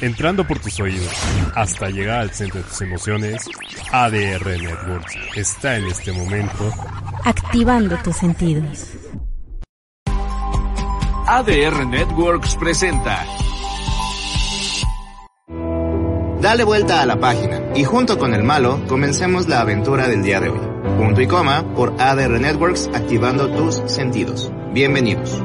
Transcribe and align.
entrando 0.00 0.46
por 0.46 0.58
tus 0.58 0.78
oídos 0.80 1.12
hasta 1.54 1.90
llegar 1.90 2.20
al 2.20 2.30
centro 2.30 2.60
de 2.60 2.68
tus 2.68 2.80
emociones, 2.82 3.48
ADR 3.92 4.46
Networks 4.46 5.16
está 5.36 5.76
en 5.76 5.86
este 5.86 6.12
momento 6.12 6.72
activando 7.24 7.96
tus 7.98 8.16
sentidos. 8.16 8.92
ADR 11.26 11.86
Networks 11.86 12.56
presenta. 12.56 13.26
Dale 16.40 16.64
vuelta 16.64 17.02
a 17.02 17.06
la 17.06 17.18
página 17.18 17.60
y 17.74 17.84
junto 17.84 18.18
con 18.18 18.32
el 18.32 18.44
malo 18.44 18.80
comencemos 18.86 19.48
la 19.48 19.60
aventura 19.60 20.08
del 20.08 20.22
día 20.22 20.40
de 20.40 20.48
hoy. 20.50 20.60
Punto 20.96 21.20
y 21.20 21.26
coma 21.26 21.64
por 21.74 21.94
ADR 22.00 22.40
Networks 22.40 22.88
activando 22.94 23.50
tus 23.50 23.82
sentidos. 23.86 24.50
Bienvenidos. 24.72 25.42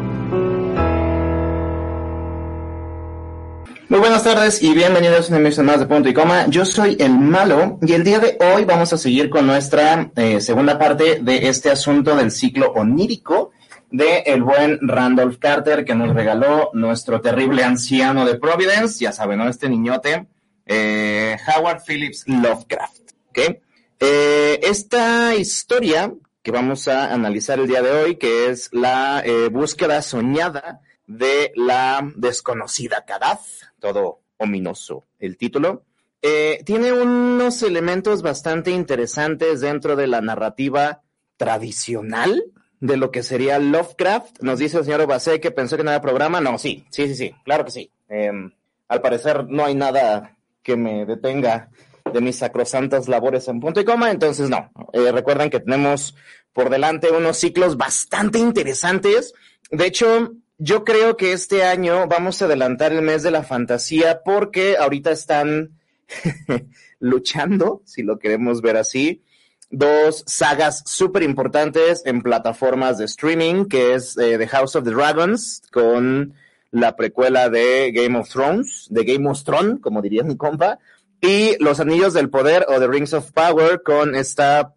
Muy 3.93 3.99
buenas 3.99 4.23
tardes 4.23 4.63
y 4.63 4.73
bienvenidos 4.73 5.27
a 5.27 5.33
una 5.35 5.37
emisión 5.37 5.67
más 5.67 5.79
de 5.79 5.85
Punto 5.85 6.09
y 6.09 6.15
Coma. 6.15 6.47
Yo 6.47 6.65
soy 6.65 6.97
el 6.99 7.11
malo 7.11 7.77
y 7.79 7.93
el 7.93 8.03
día 8.03 8.17
de 8.17 8.39
hoy 8.39 8.65
vamos 8.65 8.91
a 8.91 8.97
seguir 8.97 9.29
con 9.29 9.45
nuestra 9.45 10.09
eh, 10.15 10.41
segunda 10.41 10.79
parte 10.79 11.19
de 11.21 11.47
este 11.47 11.69
asunto 11.69 12.15
del 12.15 12.31
ciclo 12.31 12.71
onírico 12.71 13.51
de 13.91 14.23
el 14.25 14.41
buen 14.41 14.79
Randolph 14.81 15.37
Carter 15.37 15.85
que 15.85 15.93
nos 15.93 16.15
regaló 16.15 16.71
nuestro 16.73 17.21
terrible 17.21 17.63
anciano 17.63 18.25
de 18.25 18.33
Providence, 18.39 18.97
ya 18.97 19.11
saben, 19.11 19.37
¿no? 19.37 19.47
Este 19.47 19.69
niñote, 19.69 20.25
eh, 20.65 21.37
Howard 21.55 21.83
Phillips 21.85 22.23
Lovecraft. 22.27 23.11
¿okay? 23.29 23.59
Eh, 23.99 24.59
esta 24.63 25.35
historia 25.35 26.11
que 26.41 26.49
vamos 26.49 26.87
a 26.87 27.13
analizar 27.13 27.59
el 27.59 27.67
día 27.67 27.83
de 27.83 27.91
hoy, 27.91 28.15
que 28.15 28.49
es 28.49 28.69
la 28.73 29.23
búsqueda 29.51 30.01
soñada 30.01 30.81
de 31.05 31.51
la 31.55 32.01
desconocida 32.15 33.05
Kadaz, 33.05 33.62
todo 33.83 34.21
ominoso 34.37 35.03
el 35.19 35.35
título. 35.37 35.83
Eh, 36.21 36.63
tiene 36.65 36.93
unos 36.93 37.61
elementos 37.63 38.21
bastante 38.21 38.71
interesantes 38.71 39.59
dentro 39.59 39.97
de 39.97 40.07
la 40.07 40.21
narrativa 40.21 41.01
tradicional 41.35 42.45
de 42.79 42.95
lo 42.95 43.11
que 43.11 43.23
sería 43.23 43.59
Lovecraft. 43.59 44.41
Nos 44.41 44.59
dice 44.59 44.77
el 44.77 44.85
señor 44.85 45.01
Obase 45.01 45.41
que 45.41 45.51
pensó 45.51 45.75
que 45.75 45.83
no 45.83 45.89
había 45.89 45.99
programa. 46.01 46.39
No, 46.39 46.57
sí, 46.57 46.85
sí, 46.91 47.09
sí, 47.09 47.15
sí, 47.15 47.35
claro 47.43 47.65
que 47.65 47.71
sí. 47.71 47.91
Em, 48.07 48.53
al 48.87 49.01
parecer 49.01 49.49
no 49.49 49.65
hay 49.65 49.75
nada 49.75 50.37
que 50.61 50.77
me 50.77 51.05
detenga 51.05 51.69
de 52.13 52.21
mis 52.21 52.37
sacrosantas 52.37 53.09
labores 53.09 53.49
en 53.49 53.59
punto 53.59 53.81
y 53.81 53.85
coma, 53.85 54.11
entonces 54.11 54.49
no. 54.49 54.71
Eh, 54.93 55.11
recuerden 55.11 55.49
que 55.49 55.59
tenemos 55.59 56.15
por 56.53 56.69
delante 56.69 57.11
unos 57.11 57.35
ciclos 57.35 57.75
bastante 57.75 58.39
interesantes. 58.39 59.33
De 59.71 59.87
hecho, 59.87 60.35
yo 60.63 60.85
creo 60.85 61.17
que 61.17 61.33
este 61.33 61.65
año 61.65 62.07
vamos 62.07 62.41
a 62.41 62.45
adelantar 62.45 62.93
el 62.93 63.01
mes 63.01 63.21
de 63.21 63.31
la 63.31 63.43
fantasía 63.43 64.21
porque 64.23 64.77
ahorita 64.77 65.11
están 65.11 65.77
luchando, 66.99 67.81
si 67.83 68.01
lo 68.01 68.17
queremos 68.17 68.61
ver 68.61 68.77
así, 68.77 69.23
dos 69.71 70.23
sagas 70.25 70.81
súper 70.85 71.23
importantes 71.23 72.01
en 72.05 72.21
plataformas 72.21 72.97
de 72.97 73.05
streaming, 73.05 73.65
que 73.65 73.93
es 73.93 74.17
eh, 74.17 74.37
The 74.37 74.47
House 74.47 74.77
of 74.77 74.85
the 74.85 74.91
Dragons 74.91 75.63
con 75.69 76.33
la 76.71 76.95
precuela 76.95 77.49
de 77.49 77.91
Game 77.91 78.17
of 78.17 78.29
Thrones, 78.29 78.87
de 78.89 79.03
Game 79.03 79.29
of 79.29 79.43
Thrones, 79.43 79.81
como 79.81 80.01
diría 80.01 80.23
mi 80.23 80.37
compa, 80.37 80.79
y 81.19 81.61
Los 81.61 81.81
Anillos 81.81 82.13
del 82.13 82.29
Poder 82.29 82.65
o 82.69 82.79
The 82.79 82.87
Rings 82.87 83.11
of 83.13 83.33
Power 83.33 83.83
con 83.83 84.15
esta 84.15 84.73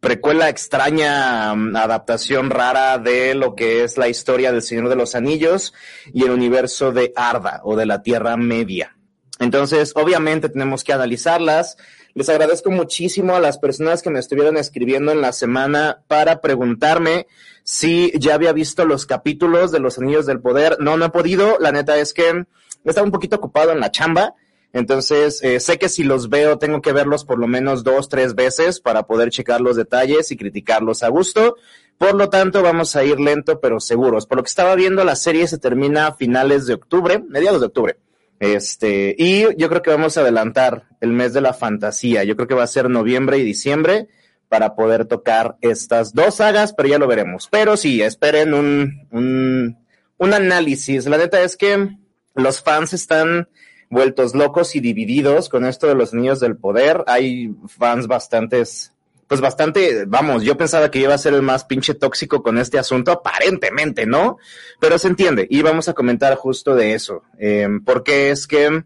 precuela 0.00 0.48
extraña, 0.48 1.54
mm, 1.54 1.76
adaptación 1.76 2.50
rara 2.50 2.98
de 2.98 3.34
lo 3.34 3.54
que 3.54 3.84
es 3.84 3.98
la 3.98 4.08
historia 4.08 4.50
del 4.50 4.62
Señor 4.62 4.88
de 4.88 4.96
los 4.96 5.14
Anillos 5.14 5.74
y 6.12 6.24
el 6.24 6.30
universo 6.30 6.90
de 6.90 7.12
Arda 7.14 7.60
o 7.64 7.76
de 7.76 7.86
la 7.86 8.02
Tierra 8.02 8.36
Media. 8.36 8.96
Entonces, 9.38 9.92
obviamente 9.94 10.48
tenemos 10.48 10.84
que 10.84 10.92
analizarlas. 10.92 11.76
Les 12.14 12.28
agradezco 12.28 12.70
muchísimo 12.70 13.34
a 13.34 13.40
las 13.40 13.58
personas 13.58 14.02
que 14.02 14.10
me 14.10 14.18
estuvieron 14.18 14.56
escribiendo 14.56 15.12
en 15.12 15.20
la 15.20 15.32
semana 15.32 16.02
para 16.08 16.40
preguntarme 16.40 17.26
si 17.62 18.12
ya 18.18 18.34
había 18.34 18.52
visto 18.52 18.84
los 18.84 19.06
capítulos 19.06 19.70
de 19.70 19.80
los 19.80 19.98
Anillos 19.98 20.26
del 20.26 20.40
Poder. 20.40 20.76
No, 20.80 20.96
no 20.96 21.06
he 21.06 21.10
podido. 21.10 21.58
La 21.60 21.72
neta 21.72 21.96
es 21.96 22.12
que 22.12 22.44
estaba 22.84 23.04
un 23.04 23.12
poquito 23.12 23.36
ocupado 23.36 23.72
en 23.72 23.80
la 23.80 23.90
chamba. 23.90 24.34
Entonces, 24.72 25.42
eh, 25.42 25.58
sé 25.58 25.78
que 25.78 25.88
si 25.88 26.04
los 26.04 26.28
veo, 26.28 26.58
tengo 26.58 26.80
que 26.80 26.92
verlos 26.92 27.24
por 27.24 27.38
lo 27.38 27.48
menos 27.48 27.82
dos, 27.82 28.08
tres 28.08 28.34
veces 28.34 28.80
para 28.80 29.04
poder 29.04 29.30
checar 29.30 29.60
los 29.60 29.76
detalles 29.76 30.30
y 30.30 30.36
criticarlos 30.36 31.02
a 31.02 31.08
gusto. 31.08 31.56
Por 31.98 32.14
lo 32.14 32.28
tanto, 32.30 32.62
vamos 32.62 32.94
a 32.96 33.04
ir 33.04 33.18
lento 33.18 33.60
pero 33.60 33.80
seguros. 33.80 34.26
Por 34.26 34.38
lo 34.38 34.44
que 34.44 34.48
estaba 34.48 34.74
viendo, 34.74 35.04
la 35.04 35.16
serie 35.16 35.48
se 35.48 35.58
termina 35.58 36.06
a 36.06 36.14
finales 36.14 36.66
de 36.66 36.74
octubre, 36.74 37.22
mediados 37.28 37.60
de 37.60 37.66
octubre. 37.66 37.96
Este, 38.38 39.14
y 39.18 39.42
yo 39.58 39.68
creo 39.68 39.82
que 39.82 39.90
vamos 39.90 40.16
a 40.16 40.22
adelantar 40.22 40.88
el 41.00 41.12
mes 41.12 41.34
de 41.34 41.42
la 41.42 41.52
fantasía. 41.52 42.24
Yo 42.24 42.36
creo 42.36 42.48
que 42.48 42.54
va 42.54 42.62
a 42.62 42.68
ser 42.68 42.88
noviembre 42.88 43.38
y 43.38 43.44
diciembre 43.44 44.08
para 44.48 44.74
poder 44.74 45.04
tocar 45.04 45.56
estas 45.60 46.14
dos 46.14 46.36
sagas, 46.36 46.72
pero 46.72 46.88
ya 46.88 46.98
lo 46.98 47.06
veremos. 47.06 47.48
Pero 47.50 47.76
sí, 47.76 48.02
esperen 48.02 48.54
un, 48.54 49.06
un, 49.10 49.78
un 50.16 50.34
análisis. 50.34 51.06
La 51.06 51.18
neta 51.18 51.42
es 51.42 51.56
que 51.56 51.96
los 52.34 52.62
fans 52.62 52.92
están 52.92 53.48
vueltos 53.90 54.34
locos 54.34 54.74
y 54.76 54.80
divididos 54.80 55.48
con 55.48 55.66
esto 55.66 55.86
de 55.86 55.96
los 55.96 56.14
niños 56.14 56.40
del 56.40 56.56
poder. 56.56 57.04
Hay 57.06 57.54
fans 57.66 58.06
bastantes, 58.06 58.94
pues 59.26 59.40
bastante, 59.40 60.04
vamos, 60.06 60.42
yo 60.44 60.56
pensaba 60.56 60.90
que 60.90 61.00
iba 61.00 61.12
a 61.12 61.18
ser 61.18 61.34
el 61.34 61.42
más 61.42 61.64
pinche 61.64 61.94
tóxico 61.94 62.42
con 62.42 62.56
este 62.56 62.78
asunto, 62.78 63.12
aparentemente, 63.12 64.06
¿no? 64.06 64.38
Pero 64.80 64.96
se 64.96 65.08
entiende, 65.08 65.46
y 65.50 65.60
vamos 65.62 65.88
a 65.88 65.92
comentar 65.92 66.34
justo 66.36 66.74
de 66.74 66.94
eso. 66.94 67.24
Eh, 67.38 67.68
porque 67.84 68.30
es 68.30 68.46
que 68.46 68.84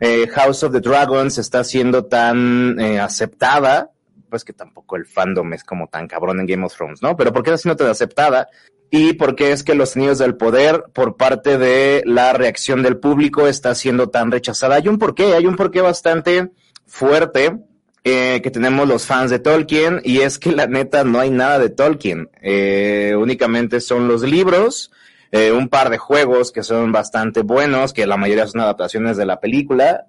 eh, 0.00 0.26
House 0.28 0.64
of 0.64 0.72
the 0.72 0.80
Dragons 0.80 1.38
está 1.38 1.62
siendo 1.64 2.04
tan 2.06 2.78
eh, 2.80 3.00
aceptada, 3.00 3.92
pues 4.28 4.44
que 4.44 4.52
tampoco 4.52 4.96
el 4.96 5.06
fandom 5.06 5.52
es 5.52 5.64
como 5.64 5.88
tan 5.88 6.06
cabrón 6.06 6.40
en 6.40 6.46
Game 6.46 6.64
of 6.64 6.74
Thrones, 6.74 7.02
¿no? 7.02 7.16
Pero 7.16 7.32
¿por 7.32 7.42
qué 7.42 7.56
siendo 7.56 7.76
tan 7.76 7.88
aceptada? 7.88 8.48
Y 8.90 9.12
porque 9.14 9.52
es 9.52 9.62
que 9.62 9.74
los 9.74 9.96
niños 9.96 10.18
del 10.18 10.36
poder 10.36 10.84
por 10.92 11.16
parte 11.16 11.58
de 11.58 12.02
la 12.06 12.32
reacción 12.32 12.82
del 12.82 12.98
público 12.98 13.46
está 13.46 13.74
siendo 13.74 14.08
tan 14.08 14.30
rechazada. 14.30 14.76
Hay 14.76 14.88
un 14.88 14.98
porqué, 14.98 15.34
hay 15.34 15.46
un 15.46 15.56
porqué 15.56 15.80
bastante 15.80 16.50
fuerte 16.86 17.58
eh, 18.02 18.40
que 18.42 18.50
tenemos 18.50 18.88
los 18.88 19.06
fans 19.06 19.30
de 19.30 19.38
Tolkien 19.38 20.00
y 20.04 20.20
es 20.20 20.38
que 20.38 20.52
la 20.52 20.66
neta 20.66 21.04
no 21.04 21.20
hay 21.20 21.30
nada 21.30 21.58
de 21.58 21.70
Tolkien, 21.70 22.30
eh, 22.40 23.14
únicamente 23.16 23.80
son 23.80 24.08
los 24.08 24.22
libros, 24.22 24.90
eh, 25.30 25.52
un 25.52 25.68
par 25.68 25.90
de 25.90 25.98
juegos 25.98 26.50
que 26.50 26.62
son 26.62 26.90
bastante 26.90 27.42
buenos, 27.42 27.92
que 27.92 28.06
la 28.06 28.16
mayoría 28.16 28.46
son 28.46 28.62
adaptaciones 28.62 29.16
de 29.16 29.26
la 29.26 29.38
película 29.38 30.06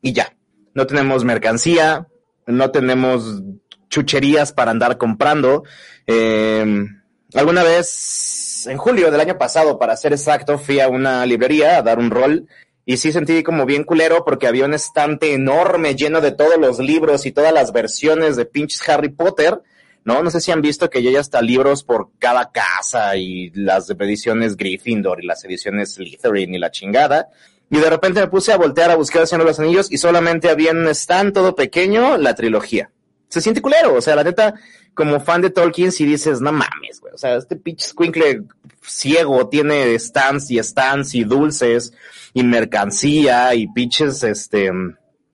y 0.00 0.12
ya, 0.12 0.34
no 0.74 0.86
tenemos 0.86 1.24
mercancía, 1.24 2.08
no 2.46 2.70
tenemos 2.70 3.42
chucherías 3.88 4.52
para 4.52 4.70
andar 4.70 4.98
comprando. 4.98 5.64
Eh, 6.06 6.86
Alguna 7.34 7.62
vez, 7.62 8.66
en 8.66 8.78
julio 8.78 9.10
del 9.10 9.20
año 9.20 9.36
pasado, 9.36 9.78
para 9.78 9.96
ser 9.96 10.12
exacto, 10.12 10.58
fui 10.58 10.80
a 10.80 10.88
una 10.88 11.26
librería 11.26 11.76
a 11.76 11.82
dar 11.82 11.98
un 11.98 12.10
rol 12.10 12.48
y 12.86 12.96
sí 12.96 13.12
sentí 13.12 13.42
como 13.42 13.66
bien 13.66 13.84
culero 13.84 14.24
porque 14.24 14.46
había 14.46 14.64
un 14.64 14.72
estante 14.72 15.34
enorme 15.34 15.94
lleno 15.94 16.22
de 16.22 16.32
todos 16.32 16.56
los 16.58 16.78
libros 16.78 17.26
y 17.26 17.32
todas 17.32 17.52
las 17.52 17.70
versiones 17.70 18.36
de 18.36 18.46
pinches 18.46 18.88
Harry 18.88 19.10
Potter, 19.10 19.60
¿no? 20.04 20.22
No 20.22 20.30
sé 20.30 20.40
si 20.40 20.52
han 20.52 20.62
visto 20.62 20.88
que 20.88 21.02
ya 21.02 21.10
hay 21.10 21.16
hasta 21.16 21.42
libros 21.42 21.84
por 21.84 22.08
cada 22.18 22.50
casa 22.50 23.14
y 23.16 23.50
las 23.50 23.90
ediciones 23.90 24.56
Gryffindor 24.56 25.22
y 25.22 25.26
las 25.26 25.44
ediciones 25.44 25.96
Slytherin 25.96 26.54
y 26.54 26.58
la 26.58 26.70
chingada. 26.70 27.28
Y 27.68 27.76
de 27.76 27.90
repente 27.90 28.20
me 28.20 28.28
puse 28.28 28.52
a 28.52 28.56
voltear 28.56 28.90
a 28.90 28.96
buscar 28.96 29.28
de 29.28 29.38
los 29.44 29.60
Anillos 29.60 29.92
y 29.92 29.98
solamente 29.98 30.48
había 30.48 30.70
un 30.70 30.88
stand 30.88 31.34
todo 31.34 31.54
pequeño, 31.54 32.16
la 32.16 32.34
trilogía. 32.34 32.90
Se 33.28 33.40
siente 33.40 33.60
culero, 33.60 33.94
o 33.94 34.00
sea, 34.00 34.16
la 34.16 34.24
neta, 34.24 34.54
como 34.94 35.20
fan 35.20 35.42
de 35.42 35.50
Tolkien, 35.50 35.92
si 35.92 36.04
dices, 36.04 36.40
no 36.40 36.52
mames, 36.52 37.00
güey. 37.00 37.14
O 37.14 37.18
sea, 37.18 37.36
este 37.36 37.56
pinche 37.56 37.86
squinkle 37.86 38.42
ciego 38.82 39.48
tiene 39.48 39.98
stands 39.98 40.50
y 40.50 40.62
stands 40.62 41.14
y 41.14 41.24
dulces 41.24 41.92
y 42.34 42.42
mercancía 42.42 43.54
y 43.54 43.66
pinches, 43.68 44.22
este, 44.22 44.70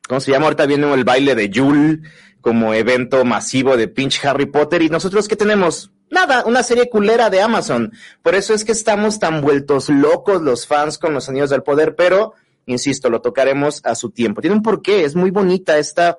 ¿cómo 0.09 0.21
se 0.21 0.33
llama? 0.33 0.47
Ahorita 0.47 0.67
viene 0.67 0.93
el 0.93 1.05
baile 1.05 1.35
de 1.35 1.49
Yule 1.49 2.01
como 2.41 2.75
evento 2.75 3.25
masivo 3.25 3.77
de 3.77 3.89
pinche 3.89 4.27
Harry 4.29 4.47
Potter 4.47 4.83
y 4.83 4.91
nosotros 4.91 5.29
¿qué 5.29 5.37
tenemos? 5.37 5.91
Nada, 6.11 6.45
una 6.45 6.63
serie 6.63 6.91
culera 6.91 7.31
de 7.31 7.41
Amazon. 7.41 7.93
Por 8.23 8.35
eso 8.35 8.55
es 8.55 8.65
que 8.65 8.73
estamos 8.73 9.19
tan 9.19 9.41
vueltos 9.41 9.89
locos 9.89 10.43
los 10.43 10.67
fans 10.67 10.99
con 10.99 11.15
los 11.15 11.29
anillos 11.29 11.51
del 11.51 11.63
poder, 11.63 11.97
pero, 11.97 12.35
insisto, 12.67 13.09
lo 13.09 13.21
tocaremos 13.21 13.81
a 13.85 13.95
su 13.95 14.11
tiempo. 14.11 14.41
Tiene 14.41 14.57
un 14.57 14.63
porqué, 14.63 15.05
es 15.05 15.17
muy 15.17 15.31
bonita 15.31 15.79
esta 15.79 16.19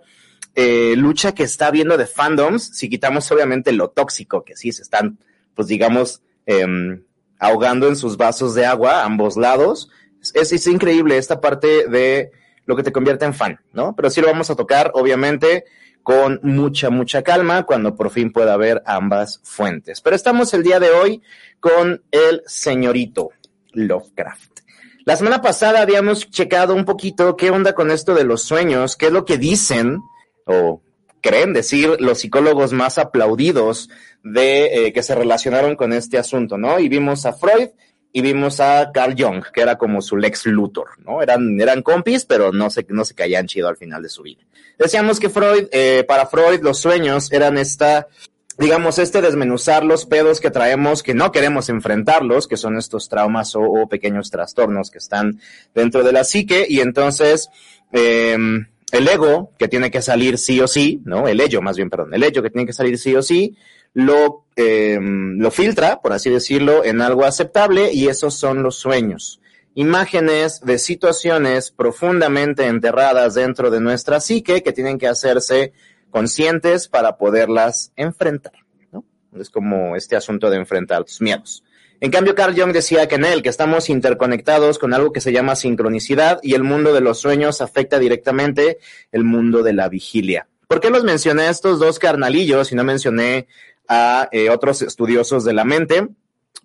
eh, 0.56 0.96
lucha 0.96 1.34
que 1.34 1.44
está 1.44 1.68
habiendo 1.68 1.98
de 1.98 2.07
fandoms, 2.07 2.63
si 2.78 2.90
quitamos 2.90 3.30
obviamente 3.31 3.74
lo 3.74 3.90
tóxico, 3.90 4.44
que 4.44 4.56
sí 4.56 4.72
se 4.72 4.81
están, 4.81 5.19
pues 5.54 5.68
digamos, 5.68 6.22
em, 6.46 7.04
ahogando 7.40 7.88
en 7.88 7.96
sus 7.96 8.16
vasos 8.16 8.56
de 8.56 8.66
agua, 8.66 9.04
ambos 9.04 9.36
lados. 9.36 9.90
Es, 10.34 10.54
es, 10.54 10.68
increíble 10.68 11.18
esta 11.18 11.42
parte 11.42 11.88
de 11.88 12.31
lo 12.66 12.75
que 12.75 12.84
te 12.84 12.92
convierte 12.92 13.25
en 13.25 13.34
fan, 13.34 13.60
¿no? 13.74 13.96
Pero 13.96 14.10
sí 14.10 14.22
lo 14.22 14.28
vamos 14.28 14.50
a 14.50 14.56
tocar, 14.56 14.92
obviamente, 14.96 15.66
con 16.02 16.40
mucha, 16.42 16.90
mucha 16.90 17.22
calma, 17.22 17.63
cuando 17.63 17.96
por 17.96 18.10
fin 18.10 18.31
pueda 18.31 18.54
haber 18.54 18.81
ambas 18.86 19.42
fuentes. 19.44 20.01
Pero 20.01 20.16
estamos 20.16 20.54
el 20.54 20.63
día 20.63 20.80
de 20.80 20.92
hoy 20.92 21.22
con 21.60 22.04
el 22.12 22.44
señorito 22.46 23.31
Lovecraft. 23.74 24.62
La 25.04 25.16
semana 25.16 25.42
pasada 25.42 25.81
habíamos 25.81 26.30
checado 26.31 26.74
un 26.74 26.86
poquito 26.86 27.36
qué 27.36 27.51
onda 27.51 27.74
con 27.75 27.92
esto 27.92 28.16
de 28.16 28.24
los 28.24 28.44
sueños, 28.44 28.96
qué 28.96 29.08
es 29.08 29.12
lo 29.12 29.25
que 29.25 29.38
dicen 29.38 30.00
o 30.46 30.82
creen 31.22 31.54
decir 31.54 31.98
los 32.00 32.20
psicólogos 32.20 32.72
más 32.72 32.98
aplaudidos 32.98 33.90
de 34.24 34.88
eh, 34.88 34.94
que 34.94 35.04
se 35.04 35.16
relacionaron 35.16 35.76
con 35.76 35.92
este 35.94 36.18
asunto, 36.18 36.58
¿no? 36.58 36.80
Y 36.80 36.88
vimos 36.90 37.26
a 37.26 37.34
Freud 37.34 37.70
y 38.12 38.22
vimos 38.22 38.60
a 38.60 38.92
Carl 38.94 39.16
Jung, 39.18 39.44
que 39.54 39.62
era 39.62 39.78
como 39.78 40.02
su 40.02 40.18
Lex 40.18 40.46
Luthor, 40.46 40.90
¿no? 41.04 41.22
Eran, 41.22 41.60
eran 41.60 41.82
compis, 41.82 42.26
pero 42.26 42.52
no 42.52 42.70
se, 42.70 42.86
no 42.90 43.04
se 43.04 43.14
caían 43.14 43.48
chido 43.48 43.68
al 43.68 43.76
final 43.76 44.02
de 44.02 44.10
su 44.10 44.24
vida. 44.24 44.42
Decíamos 44.78 45.20
que 45.20 45.30
Freud, 45.30 45.68
eh, 45.72 46.06
para 46.08 46.26
Freud, 46.26 46.62
los 46.62 46.80
sueños 46.80 47.32
eran 47.32 47.58
esta 47.58 48.08
digamos, 48.58 49.00
este 49.00 49.22
desmenuzar 49.22 49.84
los 49.84 50.06
pedos 50.06 50.40
que 50.40 50.50
traemos, 50.50 51.04
que 51.04 51.14
no 51.14 51.32
queremos 51.32 51.70
enfrentarlos, 51.70 52.48
que 52.48 52.58
son 52.58 52.78
estos 52.78 53.10
traumas 53.10 53.54
o, 53.56 53.88
pequeños 53.90 54.30
trastornos 54.30 54.92
que 54.92 55.00
están 55.00 55.42
dentro 55.74 56.04
de 56.04 56.14
la 56.14 56.24
psique, 56.24 56.66
y 56.68 56.80
entonces 56.80 57.50
em, 57.92 58.68
el 58.92 59.08
ego, 59.08 59.52
que 59.58 59.68
tiene 59.68 59.92
que 59.92 60.02
salir 60.02 60.38
sí 60.38 60.60
o 60.62 60.68
sí, 60.68 61.02
¿no? 61.06 61.28
El 61.28 61.42
ello, 61.42 61.62
más 61.62 61.76
bien, 61.76 61.90
perdón, 61.90 62.14
el 62.14 62.24
ello 62.24 62.42
que 62.44 62.50
tiene 62.50 62.66
que 62.66 62.74
salir 62.74 62.98
sí 62.98 63.16
o 63.16 63.22
sí, 63.22 63.58
lo, 63.94 64.46
em, 64.56 65.38
lo 65.40 65.52
filtra, 65.52 66.02
por 66.02 66.14
así 66.14 66.30
decirlo, 66.30 66.84
en 66.84 67.02
algo 67.02 67.26
aceptable, 67.26 67.94
y 67.94 68.08
esos 68.08 68.36
son 68.36 68.62
los 68.62 68.76
sueños. 68.76 69.40
Imágenes 69.74 70.62
de 70.62 70.80
situaciones 70.80 71.72
profundamente 71.72 72.66
enterradas 72.68 73.34
dentro 73.34 73.72
de 73.72 73.82
nuestra 73.82 74.22
psique 74.22 74.64
que 74.64 74.72
tienen 74.72 74.98
que 74.98 75.08
hacerse 75.08 75.74
conscientes 76.12 76.88
para 76.88 77.18
poderlas 77.18 77.92
enfrentar. 77.98 78.54
¿no? 78.92 79.04
Es 79.38 79.50
como 79.50 79.98
este 79.98 80.16
asunto 80.16 80.50
de 80.50 80.58
enfrentar 80.58 81.04
tus 81.04 81.20
miedos. 81.20 81.64
En 82.02 82.12
cambio, 82.12 82.36
Carl 82.36 82.60
Jung 82.60 82.74
decía 82.74 83.08
que 83.08 83.16
en 83.16 83.26
él, 83.26 83.42
que 83.42 83.50
estamos 83.50 83.90
interconectados 83.90 84.80
con 84.80 84.94
algo 84.94 85.14
que 85.14 85.22
se 85.22 85.32
llama 85.32 85.56
sincronicidad 85.56 86.40
y 86.44 86.54
el 86.54 86.64
mundo 86.64 86.94
de 86.94 87.02
los 87.02 87.20
sueños 87.20 87.62
afecta 87.62 88.00
directamente 88.00 88.80
el 89.12 89.24
mundo 89.24 89.64
de 89.64 89.74
la 89.74 89.88
vigilia. 89.88 90.48
¿Por 90.68 90.80
qué 90.80 90.90
los 90.90 91.04
mencioné 91.04 91.44
a 91.44 91.50
estos 91.50 91.80
dos 91.80 92.00
carnalillos 92.00 92.72
y 92.72 92.76
no 92.76 92.84
mencioné 92.84 93.48
a 93.88 94.28
eh, 94.32 94.50
otros 94.50 94.82
estudiosos 94.82 95.46
de 95.46 95.54
la 95.54 95.64
mente? 95.64 96.08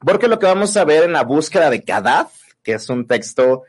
Porque 0.01 0.29
lo 0.29 0.39
que 0.39 0.47
vamos 0.47 0.77
a 0.77 0.85
ver 0.85 1.05
en 1.05 1.13
la 1.13 1.23
búsqueda 1.23 1.71
de 1.71 1.85
Kadaf, 1.85 2.33
que 2.63 2.73
es 2.73 2.89
un 2.89 3.07
texto, 3.07 3.65